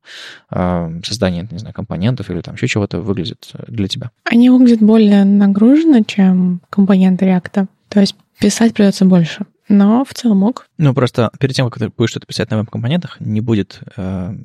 а, 0.49 0.91
создание, 1.03 1.47
не 1.51 1.59
знаю, 1.59 1.73
компонентов 1.73 2.29
или 2.29 2.41
там 2.41 2.55
еще 2.55 2.67
чего-то 2.67 2.99
выглядят 2.99 3.51
для 3.67 3.87
тебя? 3.87 4.11
Они 4.23 4.49
выглядят 4.49 4.81
более 4.81 5.25
нагруженно, 5.25 6.03
чем 6.03 6.61
компоненты 6.69 7.25
React. 7.25 7.67
То 7.89 7.99
есть 7.99 8.15
писать 8.39 8.73
придется 8.73 9.05
больше 9.05 9.45
но 9.69 10.05
в 10.05 10.13
целом 10.13 10.39
мог. 10.39 10.67
Ну, 10.77 10.93
просто 10.93 11.31
перед 11.39 11.55
тем, 11.55 11.69
как 11.69 11.79
ты 11.79 11.89
будешь 11.89 12.11
что-то 12.11 12.27
писать 12.27 12.49
на 12.51 12.57
веб-компонентах, 12.57 13.19
не 13.19 13.41
будет 13.41 13.79
э, 13.95 14.35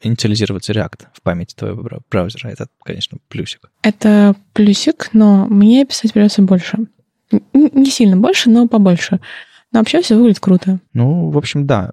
инициализироваться 0.00 0.72
React 0.72 1.06
в 1.12 1.22
памяти 1.22 1.54
твоего 1.54 2.00
браузера. 2.10 2.48
Это, 2.48 2.66
конечно, 2.82 3.18
плюсик. 3.28 3.70
Это 3.82 4.34
плюсик, 4.52 5.10
но 5.12 5.46
мне 5.46 5.84
писать 5.84 6.12
придется 6.12 6.42
больше. 6.42 6.78
Не 7.52 7.90
сильно 7.90 8.16
больше, 8.16 8.50
но 8.50 8.68
побольше. 8.68 9.20
Но 9.72 9.80
вообще 9.80 10.00
все 10.00 10.16
выглядит 10.16 10.38
круто. 10.38 10.78
Ну, 10.92 11.30
в 11.30 11.36
общем, 11.36 11.66
да. 11.66 11.90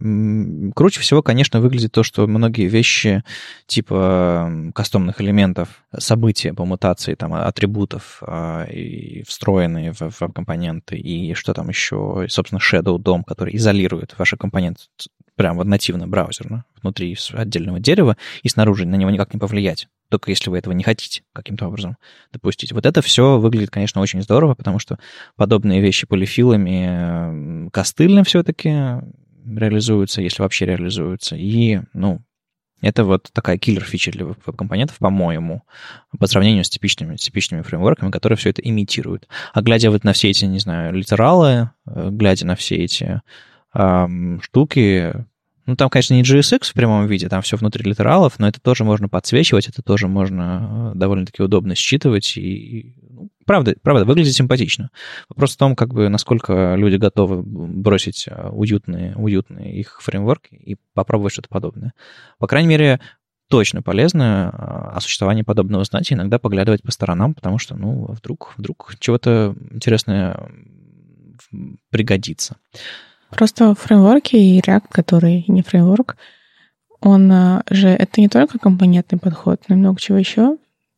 Круче 0.75 1.01
всего, 1.01 1.23
конечно, 1.23 1.59
выглядит 1.59 1.91
то, 1.91 2.03
что 2.03 2.27
многие 2.27 2.67
вещи 2.67 3.23
типа 3.65 4.71
кастомных 4.75 5.19
элементов, 5.19 5.83
события 5.97 6.53
по 6.53 6.65
мутации, 6.65 7.15
там, 7.15 7.33
атрибутов 7.33 8.21
а, 8.21 8.65
и 8.65 9.23
встроенные 9.23 9.91
в, 9.91 10.01
в 10.01 10.31
компоненты, 10.31 10.97
и 10.97 11.33
что 11.33 11.53
там 11.53 11.69
еще, 11.69 12.23
и, 12.25 12.29
собственно, 12.29 12.59
Shadow 12.59 12.97
DOM, 12.97 13.23
который 13.25 13.55
изолирует 13.55 14.15
ваши 14.19 14.37
компоненты 14.37 14.83
прям 15.35 15.57
вот 15.57 15.67
нативно 15.67 16.07
браузерно, 16.07 16.65
внутри 16.81 17.17
отдельного 17.33 17.79
дерева, 17.79 18.17
и 18.41 18.49
снаружи 18.49 18.85
на 18.85 18.95
него 18.95 19.09
никак 19.09 19.33
не 19.33 19.39
повлиять, 19.39 19.87
только 20.09 20.31
если 20.31 20.49
вы 20.49 20.57
этого 20.57 20.73
не 20.73 20.83
хотите 20.83 21.23
каким-то 21.33 21.67
образом 21.67 21.97
допустить. 22.31 22.71
Вот 22.71 22.85
это 22.85 23.01
все 23.01 23.39
выглядит, 23.39 23.71
конечно, 23.71 24.01
очень 24.01 24.21
здорово, 24.21 24.55
потому 24.55 24.79
что 24.79 24.99
подобные 25.35 25.81
вещи 25.81 26.07
полифилами 26.07 27.69
костыльно 27.69 28.23
все-таки 28.23 28.69
реализуются, 29.45 30.21
если 30.21 30.41
вообще 30.41 30.65
реализуются, 30.65 31.35
и, 31.35 31.81
ну, 31.93 32.21
это 32.83 33.05
вот 33.05 33.29
такая 33.31 33.57
киллер-фича 33.57 34.11
для 34.11 34.25
веб-компонентов, 34.25 34.97
по-моему, 34.97 35.63
по 36.19 36.27
сравнению 36.27 36.65
с 36.65 36.69
типичными, 36.69 37.15
типичными 37.15 37.61
фреймворками, 37.61 38.11
которые 38.11 38.35
все 38.35 38.49
это 38.49 38.61
имитируют. 38.61 39.29
А 39.53 39.61
глядя 39.61 39.89
вот 39.89 40.03
на 40.03 40.11
все 40.11 40.29
эти, 40.29 40.43
не 40.43 40.59
знаю, 40.59 40.93
литералы, 40.93 41.69
э, 41.85 42.09
глядя 42.11 42.45
на 42.45 42.57
все 42.57 42.75
эти 42.75 43.21
эм, 43.73 44.41
штуки, 44.41 45.25
ну, 45.65 45.75
там, 45.77 45.89
конечно, 45.89 46.13
не 46.13 46.23
JSX 46.23 46.65
в 46.65 46.73
прямом 46.73 47.07
виде, 47.07 47.29
там 47.29 47.41
все 47.41 47.55
внутри 47.55 47.89
литералов, 47.89 48.37
но 48.37 48.47
это 48.47 48.59
тоже 48.59 48.83
можно 48.83 49.07
подсвечивать, 49.07 49.69
это 49.69 49.81
тоже 49.81 50.07
можно 50.07 50.91
э, 50.93 50.97
довольно-таки 50.97 51.41
удобно 51.41 51.73
считывать, 51.73 52.35
и, 52.35 52.95
ну, 53.09 53.29
правда, 53.45 53.75
правда, 53.81 54.03
выглядит 54.03 54.33
симпатично. 54.33 54.89
Вопрос 55.29 55.53
в 55.53 55.57
том, 55.57 55.75
как 55.75 55.93
бы, 55.93 56.09
насколько 56.09 56.75
люди 56.75 56.97
готовы 56.97 57.43
бросить 57.43 58.25
э, 58.27 58.49
уютные, 58.49 59.15
уютные 59.15 59.79
их 59.79 60.01
фреймворки 60.01 60.53
и 60.53 60.75
попробовать 60.93 61.31
что-то 61.33 61.47
подобное. 61.47 61.93
По 62.39 62.47
крайней 62.47 62.67
мере, 62.67 62.99
точно 63.47 63.81
полезно 63.81 64.51
э, 64.51 64.97
о 64.97 64.99
существовании 64.99 65.43
подобного 65.43 65.85
знать 65.85 66.11
и 66.11 66.13
иногда 66.13 66.39
поглядывать 66.39 66.83
по 66.83 66.91
сторонам, 66.91 67.33
потому 67.33 67.57
что, 67.57 67.77
ну, 67.77 68.11
вдруг, 68.11 68.53
вдруг 68.57 68.95
чего-то 68.99 69.55
интересное 69.71 70.49
пригодится. 71.89 72.57
Просто 73.35 73.75
фреймворки 73.75 74.35
и 74.35 74.59
React, 74.59 74.85
который 74.89 75.45
не 75.47 75.61
фреймворк, 75.61 76.17
он 77.01 77.31
а, 77.31 77.63
же 77.69 77.89
это 77.89 78.21
не 78.21 78.29
только 78.29 78.59
компонентный 78.59 79.19
подход, 79.19 79.61
но 79.67 79.75
и 79.75 79.77
много 79.77 79.99
чего 79.99 80.17
еще. 80.17 80.57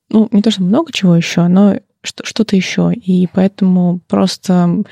Ну, 0.09 0.29
не 0.31 0.41
то, 0.41 0.51
что 0.51 0.61
много 0.61 0.91
чего 0.91 1.15
еще, 1.15 1.47
но 1.47 1.79
что-то 2.03 2.55
еще. 2.55 2.93
И 2.93 3.27
поэтому 3.33 3.99
просто 4.07 4.83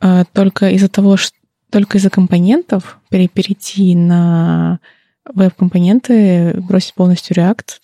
э, 0.00 0.24
только 0.32 0.70
из-за 0.70 0.88
того, 0.88 1.18
что 1.18 1.36
только 1.70 1.98
из-за 1.98 2.08
компонентов 2.08 2.98
перейти 3.10 3.94
на 3.94 4.78
веб-компоненты, 5.26 6.54
бросить 6.60 6.94
полностью 6.94 7.36
React, 7.36 7.80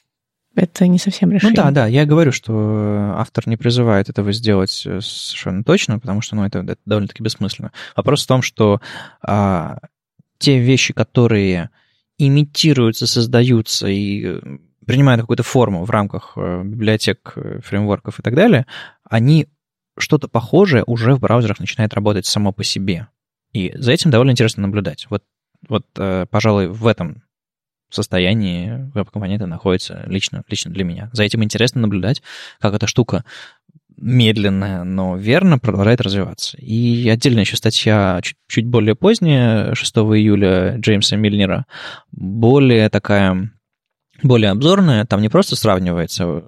это 0.60 0.86
не 0.86 0.98
совсем 0.98 1.32
решение. 1.32 1.56
Ну 1.56 1.64
да, 1.64 1.70
да, 1.70 1.86
я 1.86 2.04
говорю, 2.04 2.32
что 2.32 3.14
автор 3.16 3.48
не 3.48 3.56
призывает 3.56 4.10
этого 4.10 4.30
сделать 4.32 4.82
э, 4.84 5.00
совершенно 5.00 5.64
точно, 5.64 5.98
потому 5.98 6.20
что 6.20 6.36
ну, 6.36 6.44
это, 6.44 6.58
это 6.58 6.76
довольно-таки 6.84 7.22
бессмысленно. 7.22 7.72
Вопрос 7.96 8.24
в 8.24 8.26
том, 8.26 8.42
что 8.42 8.80
а, 9.22 9.78
те 10.38 10.58
вещи, 10.58 10.92
которые 10.92 11.70
имитируются, 12.18 13.06
создаются 13.06 13.88
и 13.88 14.22
э, 14.22 14.40
принимают 14.86 15.22
какую-то 15.22 15.44
форму 15.44 15.84
в 15.84 15.90
рамках 15.90 16.34
э, 16.36 16.62
библиотек, 16.62 17.38
фреймворков 17.64 18.20
и 18.20 18.22
так 18.22 18.34
далее, 18.34 18.66
они 19.08 19.48
что-то 19.98 20.28
похожее 20.28 20.84
уже 20.86 21.14
в 21.14 21.20
браузерах 21.20 21.58
начинает 21.58 21.94
работать 21.94 22.26
само 22.26 22.52
по 22.52 22.64
себе. 22.64 23.08
И 23.52 23.72
за 23.76 23.92
этим 23.92 24.10
довольно 24.10 24.32
интересно 24.32 24.62
наблюдать. 24.62 25.06
Вот, 25.08 25.24
вот 25.68 25.86
пожалуй, 26.30 26.68
в 26.68 26.86
этом 26.86 27.22
состоянии 27.94 28.90
веб-компоненты 28.94 29.46
находятся 29.46 30.04
лично, 30.06 30.42
лично 30.48 30.70
для 30.70 30.84
меня. 30.84 31.10
За 31.12 31.22
этим 31.22 31.42
интересно 31.42 31.80
наблюдать, 31.80 32.22
как 32.60 32.74
эта 32.74 32.86
штука 32.86 33.24
медленно, 34.00 34.82
но 34.82 35.16
верно 35.16 35.58
продолжает 35.58 36.00
развиваться. 36.00 36.56
И 36.58 37.08
отдельная 37.08 37.42
еще 37.42 37.56
статья 37.56 38.18
чуть, 38.22 38.36
чуть 38.48 38.66
более 38.66 38.94
поздняя, 38.94 39.74
6 39.74 39.96
июля 39.96 40.76
Джеймса 40.78 41.16
Мильнера, 41.16 41.66
более 42.10 42.88
такая, 42.88 43.52
более 44.22 44.50
обзорная, 44.50 45.04
там 45.04 45.20
не 45.20 45.28
просто 45.28 45.54
сравнивается 45.54 46.44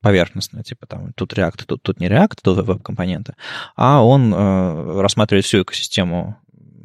поверхностно, 0.00 0.62
типа 0.62 0.86
там 0.86 1.12
тут 1.14 1.32
React, 1.34 1.64
тут, 1.66 1.82
тут 1.82 2.00
не 2.00 2.08
React, 2.08 2.38
тут 2.42 2.66
веб-компоненты, 2.66 3.34
а 3.76 4.02
он 4.04 4.32
э, 4.32 5.00
рассматривает 5.00 5.44
всю 5.44 5.62
экосистему 5.62 6.36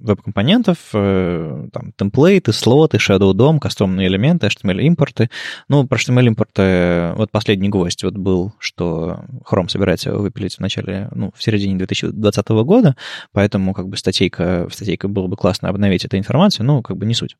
веб-компонентов, 0.03 0.77
э, 0.93 1.67
там, 1.71 1.93
темплейты, 1.95 2.53
слоты, 2.53 2.97
Shadow 2.97 3.33
DOM, 3.33 3.59
кастомные 3.59 4.07
элементы, 4.07 4.47
HTML-импорты. 4.47 5.29
Ну, 5.69 5.87
про 5.87 5.97
HTML-импорты, 5.97 7.13
вот 7.15 7.31
последний 7.31 7.69
гвоздь 7.69 8.03
вот 8.03 8.15
был, 8.15 8.53
что 8.59 9.21
Chrome 9.49 9.69
собирается 9.69 10.13
выпилить 10.13 10.55
в 10.55 10.59
начале, 10.59 11.09
ну, 11.15 11.31
в 11.35 11.41
середине 11.41 11.77
2020 11.77 12.49
года, 12.49 12.95
поэтому 13.31 13.73
как 13.73 13.87
бы 13.87 13.97
статейка, 13.97 14.67
статейка 14.71 15.07
было 15.07 15.27
бы 15.27 15.37
классно 15.37 15.69
обновить 15.69 16.05
эту 16.05 16.17
информацию, 16.17 16.65
ну, 16.65 16.81
как 16.81 16.97
бы 16.97 17.05
не 17.05 17.13
суть. 17.13 17.37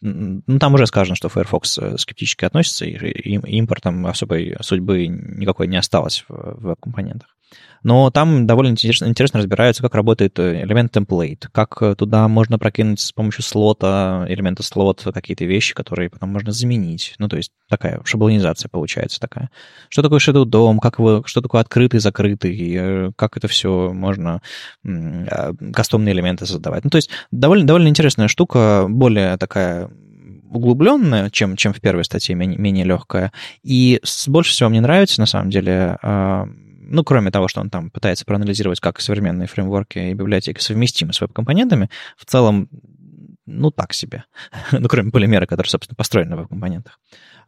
Ну, 0.00 0.58
там 0.58 0.74
уже 0.74 0.86
сказано, 0.86 1.16
что 1.16 1.28
Firefox 1.28 1.78
э, 1.78 1.98
скептически 1.98 2.44
относится, 2.44 2.84
и 2.84 3.38
импортом 3.56 4.06
особой 4.06 4.56
судьбы 4.60 5.06
никакой 5.06 5.66
не 5.66 5.76
осталось 5.76 6.24
в 6.28 6.60
веб-компонентах. 6.60 7.33
Но 7.84 8.10
там 8.10 8.46
довольно 8.46 8.70
интересно, 8.70 9.06
интересно 9.06 9.40
разбираются, 9.40 9.82
как 9.82 9.94
работает 9.94 10.38
э, 10.38 10.62
элемент 10.64 10.90
темплейт, 10.90 11.48
как 11.52 11.76
э, 11.82 11.94
туда 11.94 12.26
можно 12.28 12.58
прокинуть 12.58 12.98
с 12.98 13.12
помощью 13.12 13.44
слота, 13.44 14.24
элемента 14.28 14.62
слот, 14.62 15.06
какие-то 15.12 15.44
вещи, 15.44 15.74
которые 15.74 16.08
потом 16.08 16.30
можно 16.30 16.50
заменить. 16.50 17.14
Ну, 17.18 17.28
то 17.28 17.36
есть 17.36 17.52
такая 17.68 18.00
шаблонизация 18.04 18.70
получается 18.70 19.20
такая. 19.20 19.50
Что 19.90 20.02
такое 20.02 20.18
Shadow 20.18 20.44
DOM, 20.44 20.78
как 20.80 20.98
его, 20.98 21.22
что 21.26 21.42
такое 21.42 21.60
открытый, 21.60 22.00
закрытый, 22.00 22.74
э, 22.74 23.10
как 23.16 23.36
это 23.36 23.48
все 23.48 23.92
можно, 23.92 24.40
а, 24.84 25.52
кастомные 25.74 26.14
элементы 26.14 26.46
создавать. 26.46 26.84
Ну, 26.84 26.90
то 26.90 26.96
есть 26.96 27.10
довольно, 27.30 27.66
довольно 27.66 27.88
интересная 27.88 28.28
штука, 28.28 28.86
более 28.88 29.36
такая 29.36 29.90
углубленная, 30.50 31.30
чем, 31.30 31.56
чем 31.56 31.74
в 31.74 31.80
первой 31.80 32.04
статье, 32.04 32.34
менее, 32.34 32.58
менее 32.58 32.84
легкая. 32.84 33.32
И 33.62 34.00
больше 34.28 34.52
всего 34.52 34.70
мне 34.70 34.80
нравится, 34.80 35.20
на 35.20 35.26
самом 35.26 35.50
деле, 35.50 35.98
а, 36.02 36.48
ну, 36.86 37.04
кроме 37.04 37.30
того, 37.30 37.48
что 37.48 37.60
он 37.60 37.70
там 37.70 37.90
пытается 37.90 38.24
проанализировать, 38.24 38.80
как 38.80 39.00
современные 39.00 39.46
фреймворки 39.46 39.98
и 39.98 40.14
библиотеки 40.14 40.60
совместимы 40.60 41.12
с 41.12 41.20
веб-компонентами, 41.20 41.90
в 42.16 42.24
целом, 42.24 42.68
ну, 43.46 43.70
так 43.70 43.92
себе. 43.92 44.24
ну, 44.72 44.88
кроме 44.88 45.10
полимера, 45.10 45.46
который, 45.46 45.68
собственно, 45.68 45.96
построен 45.96 46.28
на 46.28 46.36
веб-компонентах. 46.36 46.98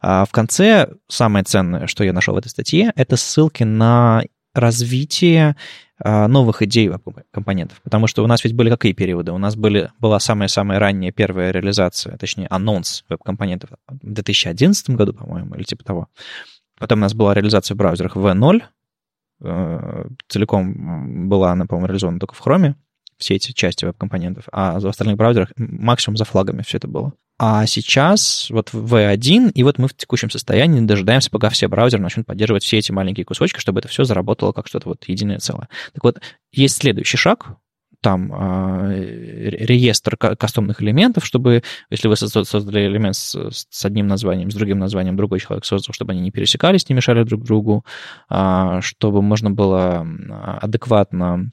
А 0.01 0.25
в 0.25 0.31
конце 0.31 0.89
самое 1.07 1.43
ценное, 1.43 1.87
что 1.87 2.03
я 2.03 2.13
нашел 2.13 2.35
в 2.35 2.37
этой 2.37 2.49
статье, 2.49 2.91
это 2.95 3.17
ссылки 3.17 3.63
на 3.63 4.23
развитие 4.53 5.55
а, 5.99 6.27
новых 6.27 6.61
идей 6.61 6.87
веб-компонентов. 6.89 7.81
Потому 7.81 8.07
что 8.07 8.23
у 8.23 8.27
нас 8.27 8.43
ведь 8.43 8.53
были 8.53 8.69
какие 8.69 8.93
периоды? 8.93 9.31
У 9.31 9.37
нас 9.37 9.55
были, 9.55 9.91
была 9.99 10.19
самая-самая 10.19 10.79
ранняя 10.79 11.11
первая 11.11 11.51
реализация, 11.51 12.17
точнее, 12.17 12.47
анонс 12.49 13.03
веб-компонентов 13.09 13.71
в 13.87 13.99
2011 14.01 14.91
году, 14.91 15.13
по-моему, 15.13 15.55
или 15.55 15.63
типа 15.63 15.83
того. 15.83 16.07
Потом 16.79 16.99
у 16.99 17.01
нас 17.01 17.15
была 17.15 17.33
реализация 17.33 17.73
в 17.73 17.77
браузерах 17.77 18.15
V0, 18.15 18.61
Э, 18.61 18.76
целиком 19.39 21.29
была 21.29 21.51
она, 21.51 21.65
по-моему, 21.65 21.87
реализована 21.87 22.19
только 22.19 22.35
в 22.35 22.45
Chrome, 22.45 22.75
все 23.17 23.35
эти 23.35 23.51
части 23.51 23.85
веб-компонентов, 23.85 24.45
а 24.51 24.79
в 24.79 24.85
остальных 24.85 25.17
браузерах 25.17 25.51
максимум 25.57 26.17
за 26.17 26.25
флагами 26.25 26.61
все 26.61 26.77
это 26.77 26.87
было. 26.87 27.13
А 27.39 27.67
сейчас 27.67 28.47
вот 28.49 28.71
V1, 28.71 29.51
и 29.51 29.63
вот 29.63 29.77
мы 29.77 29.87
в 29.87 29.95
текущем 29.95 30.31
состоянии 30.31 30.81
дожидаемся, 30.81 31.29
пока 31.29 31.49
все 31.49 31.67
браузеры 31.67 32.01
начнут 32.01 32.25
поддерживать 32.25 32.63
все 32.63 32.79
эти 32.79 32.91
маленькие 32.91 33.25
кусочки, 33.25 33.59
чтобы 33.59 33.79
это 33.79 33.87
все 33.87 34.05
заработало 34.05 34.53
как 34.53 34.67
что-то 34.67 34.89
вот 34.89 35.03
единое 35.07 35.37
целое. 35.37 35.69
Так 35.93 36.03
вот, 36.03 36.19
есть 36.51 36.77
следующий 36.77 37.17
шаг, 37.17 37.57
там 38.07 38.31
э, 38.31 39.49
реестр 39.65 40.15
кастомных 40.15 40.81
элементов, 40.81 41.25
чтобы, 41.25 41.61
если 41.89 42.07
вы 42.07 42.15
создали 42.15 42.87
элемент 42.87 43.17
с, 43.17 43.85
одним 43.85 44.07
названием, 44.07 44.49
с 44.49 44.55
другим 44.55 44.79
названием, 44.79 45.17
другой 45.17 45.41
человек 45.41 45.65
создал, 45.65 45.93
чтобы 45.93 46.13
они 46.13 46.21
не 46.21 46.31
пересекались, 46.31 46.87
не 46.87 46.95
мешали 46.95 47.23
друг 47.23 47.43
другу, 47.43 47.83
э, 48.29 48.79
чтобы 48.81 49.21
можно 49.21 49.51
было 49.51 50.07
адекватно 50.61 51.51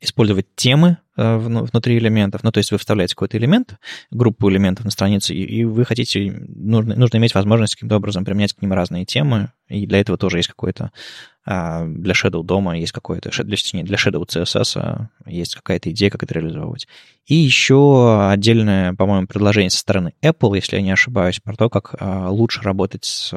использовать 0.00 0.46
темы 0.56 0.98
э, 1.16 1.36
внутри 1.36 1.98
элементов. 1.98 2.42
Ну, 2.42 2.50
то 2.50 2.58
есть 2.58 2.72
вы 2.72 2.78
вставляете 2.78 3.14
какой-то 3.14 3.38
элемент, 3.38 3.76
группу 4.10 4.50
элементов 4.50 4.84
на 4.84 4.90
странице, 4.90 5.34
и, 5.34 5.64
вы 5.64 5.84
хотите, 5.84 6.32
нужно, 6.48 6.96
нужно 6.96 7.18
иметь 7.18 7.34
возможность 7.34 7.74
каким-то 7.74 7.96
образом 7.96 8.24
применять 8.24 8.54
к 8.54 8.62
ним 8.62 8.72
разные 8.72 9.04
темы, 9.04 9.52
и 9.68 9.86
для 9.86 10.00
этого 10.00 10.18
тоже 10.18 10.38
есть 10.38 10.48
какой-то, 10.48 10.90
а, 11.39 11.39
для 11.50 12.14
Shadow 12.14 12.44
дома 12.44 12.78
есть 12.78 12.92
какой-то, 12.92 13.30
для, 13.30 13.56
для 13.82 13.96
Shadow 13.96 14.24
CSS 14.26 15.08
есть 15.26 15.54
какая-то 15.54 15.90
идея, 15.90 16.10
как 16.10 16.22
это 16.22 16.34
реализовывать. 16.34 16.86
И 17.26 17.34
еще 17.34 18.28
отдельное, 18.30 18.94
по-моему, 18.94 19.26
предложение 19.26 19.70
со 19.70 19.78
стороны 19.78 20.14
Apple, 20.22 20.54
если 20.54 20.76
я 20.76 20.82
не 20.82 20.92
ошибаюсь, 20.92 21.40
про 21.40 21.56
то, 21.56 21.68
как 21.68 21.94
а, 21.98 22.30
лучше 22.30 22.62
работать 22.62 23.04
с 23.04 23.32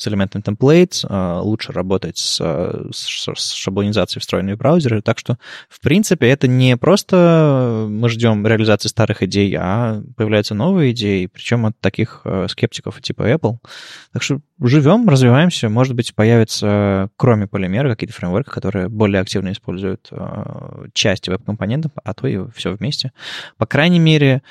с 0.00 0.08
элементом 0.08 0.42
template, 0.42 1.04
а, 1.08 1.40
лучше 1.40 1.72
работать 1.72 2.16
с, 2.18 2.36
с, 2.36 3.28
с 3.34 3.52
шаблонизацией 3.52 4.20
встроенной 4.20 4.54
в 4.54 4.58
браузеры. 4.58 5.02
Так 5.02 5.18
что, 5.18 5.38
в 5.68 5.80
принципе, 5.80 6.28
это 6.28 6.48
не 6.48 6.76
просто 6.76 7.86
мы 7.88 8.08
ждем 8.08 8.46
реализации 8.46 8.88
старых 8.88 9.22
идей, 9.22 9.54
а 9.58 10.02
появляются 10.16 10.54
новые 10.54 10.92
идеи, 10.92 11.26
причем 11.26 11.66
от 11.66 11.78
таких 11.80 12.22
э, 12.24 12.46
скептиков 12.48 13.00
типа 13.02 13.30
Apple. 13.30 13.58
Так 14.12 14.22
что 14.22 14.40
живем, 14.62 15.08
развиваемся, 15.08 15.68
может 15.68 15.94
быть, 15.94 16.14
появятся, 16.14 17.10
кроме 17.16 17.46
полимера, 17.46 17.90
какие-то 17.90 18.14
фреймворки, 18.14 18.50
которые 18.50 18.88
более 18.88 19.20
активно 19.20 19.52
используют 19.52 20.08
э, 20.10 20.86
части 20.94 21.30
веб-компонентов, 21.30 21.92
а 22.02 22.14
то 22.14 22.26
и 22.26 22.38
все 22.54 22.72
вместе. 22.72 23.12
По 23.58 23.66
крайней 23.66 23.98
мере, 23.98 24.42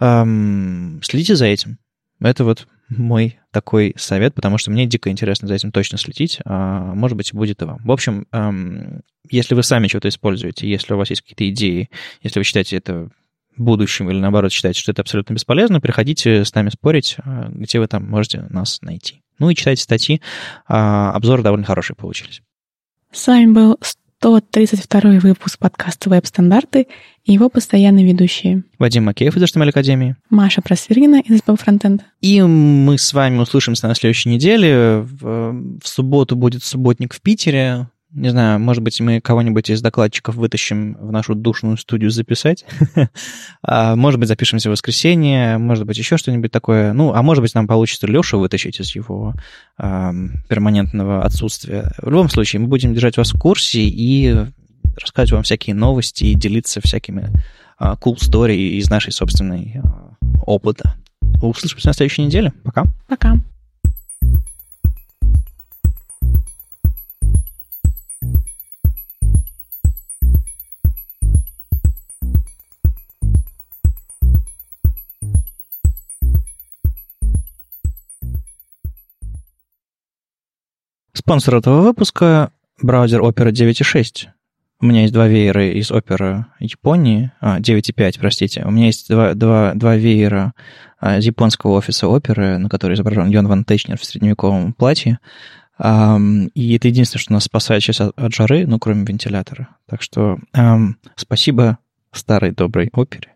эм, 0.00 1.00
следите 1.02 1.36
за 1.36 1.46
этим. 1.46 1.78
Это 2.20 2.44
вот 2.44 2.66
мой 2.88 3.38
такой 3.50 3.94
совет, 3.96 4.34
потому 4.34 4.58
что 4.58 4.70
мне 4.70 4.86
дико 4.86 5.10
интересно 5.10 5.48
за 5.48 5.54
этим 5.54 5.72
точно 5.72 5.98
следить, 5.98 6.38
а 6.44 6.94
может 6.94 7.16
быть, 7.16 7.32
будет 7.32 7.62
и 7.62 7.64
вам. 7.64 7.78
В 7.84 7.92
общем, 7.92 8.26
эм, 8.32 9.02
если 9.30 9.54
вы 9.54 9.62
сами 9.62 9.88
что-то 9.88 10.08
используете, 10.08 10.68
если 10.68 10.94
у 10.94 10.96
вас 10.96 11.10
есть 11.10 11.22
какие-то 11.22 11.48
идеи, 11.50 11.90
если 12.22 12.40
вы 12.40 12.44
считаете 12.44 12.76
это 12.76 13.10
будущим 13.56 14.08
или, 14.08 14.18
наоборот, 14.18 14.52
считаете, 14.52 14.80
что 14.80 14.92
это 14.92 15.02
абсолютно 15.02 15.34
бесполезно, 15.34 15.80
приходите 15.80 16.44
с 16.44 16.54
нами 16.54 16.70
спорить, 16.70 17.16
э, 17.18 17.48
где 17.50 17.80
вы 17.80 17.88
там 17.88 18.08
можете 18.08 18.46
нас 18.50 18.80
найти. 18.82 19.22
Ну 19.38 19.50
и 19.50 19.54
читайте 19.54 19.82
статьи. 19.82 20.20
А, 20.66 21.12
обзоры 21.12 21.42
довольно 21.42 21.66
хорошие 21.66 21.96
получились. 21.96 22.42
С 23.12 23.26
вами 23.26 23.52
был 23.52 23.78
132 24.20 25.20
выпуск 25.20 25.60
подкаста 25.60 26.10
«Веб-стандарты» 26.10 26.88
и 27.24 27.32
его 27.32 27.48
постоянные 27.48 28.04
ведущие. 28.04 28.64
Вадим 28.76 29.04
Макеев 29.04 29.36
из 29.36 29.42
HTML 29.44 29.68
Академии. 29.68 30.16
Маша 30.28 30.60
Просвиргина 30.60 31.20
из 31.20 31.38
СП 31.38 31.50
Фронтенд. 31.56 32.02
И 32.20 32.42
мы 32.42 32.98
с 32.98 33.12
вами 33.12 33.38
услышимся 33.38 33.86
на 33.86 33.94
следующей 33.94 34.30
неделе. 34.30 35.02
В, 35.02 35.52
в 35.80 35.86
субботу 35.86 36.34
будет 36.34 36.64
субботник 36.64 37.14
в 37.14 37.20
Питере. 37.20 37.86
Не 38.10 38.30
знаю, 38.30 38.58
может 38.58 38.82
быть, 38.82 38.98
мы 39.00 39.20
кого-нибудь 39.20 39.68
из 39.68 39.82
докладчиков 39.82 40.34
вытащим 40.34 40.94
в 40.94 41.12
нашу 41.12 41.34
душную 41.34 41.76
студию 41.76 42.10
записать. 42.10 42.64
А, 43.62 43.96
может 43.96 44.18
быть, 44.18 44.28
запишемся 44.28 44.70
в 44.70 44.72
воскресенье, 44.72 45.58
может 45.58 45.84
быть, 45.84 45.98
еще 45.98 46.16
что-нибудь 46.16 46.50
такое. 46.50 46.92
Ну, 46.92 47.12
а 47.12 47.22
может 47.22 47.42
быть, 47.42 47.54
нам 47.54 47.66
получится 47.66 48.06
Лешу 48.06 48.38
вытащить 48.38 48.80
из 48.80 48.94
его 48.94 49.34
перманентного 49.76 51.22
отсутствия. 51.24 51.92
В 51.98 52.08
любом 52.08 52.28
случае, 52.30 52.60
мы 52.60 52.68
будем 52.68 52.94
держать 52.94 53.16
вас 53.16 53.32
в 53.32 53.38
курсе 53.38 53.80
и 53.82 54.34
рассказывать 55.00 55.32
вам 55.32 55.42
всякие 55.42 55.74
новости 55.74 56.24
и 56.24 56.34
делиться 56.34 56.80
всякими 56.80 57.30
а, 57.78 57.94
cool 57.94 58.16
story 58.16 58.56
из 58.56 58.88
нашей 58.90 59.12
собственной 59.12 59.80
а, 59.82 60.14
опыта. 60.46 60.94
Услышимся 61.42 61.88
на 61.88 61.94
следующей 61.94 62.22
неделе. 62.22 62.52
Пока. 62.64 62.84
Пока. 63.08 63.36
Спонсор 81.18 81.56
этого 81.56 81.80
выпуска— 81.80 82.52
браузер 82.80 83.22
Opera 83.22 83.50
9.6. 83.50 84.28
У 84.80 84.86
меня 84.86 85.02
есть 85.02 85.12
два 85.12 85.26
веера 85.26 85.68
из 85.68 85.90
Opera 85.90 86.44
Японии, 86.60 87.32
а, 87.40 87.58
9.5, 87.58 88.20
простите. 88.20 88.62
У 88.64 88.70
меня 88.70 88.86
есть 88.86 89.08
два, 89.08 89.34
два, 89.34 89.72
два 89.74 89.96
веера 89.96 90.52
а, 91.00 91.18
из 91.18 91.26
японского 91.26 91.72
офиса 91.72 92.06
Opera, 92.06 92.58
на 92.58 92.68
который 92.68 92.94
изображен 92.94 93.30
Йон 93.30 93.48
Ван 93.48 93.64
Тейчнер 93.64 93.98
в 93.98 94.04
средневековом 94.04 94.72
платье. 94.72 95.18
И 95.80 95.82
это 95.82 96.88
единственное, 96.88 97.20
что 97.20 97.32
нас 97.32 97.44
спасает 97.44 97.82
сейчас 97.82 98.00
от, 98.00 98.16
от 98.16 98.32
жары, 98.32 98.68
ну, 98.68 98.78
кроме 98.78 99.04
вентилятора. 99.04 99.70
Так 99.86 100.02
что 100.02 100.38
эм, 100.52 100.98
спасибо 101.16 101.78
старой 102.12 102.52
доброй 102.52 102.90
опере. 102.92 103.26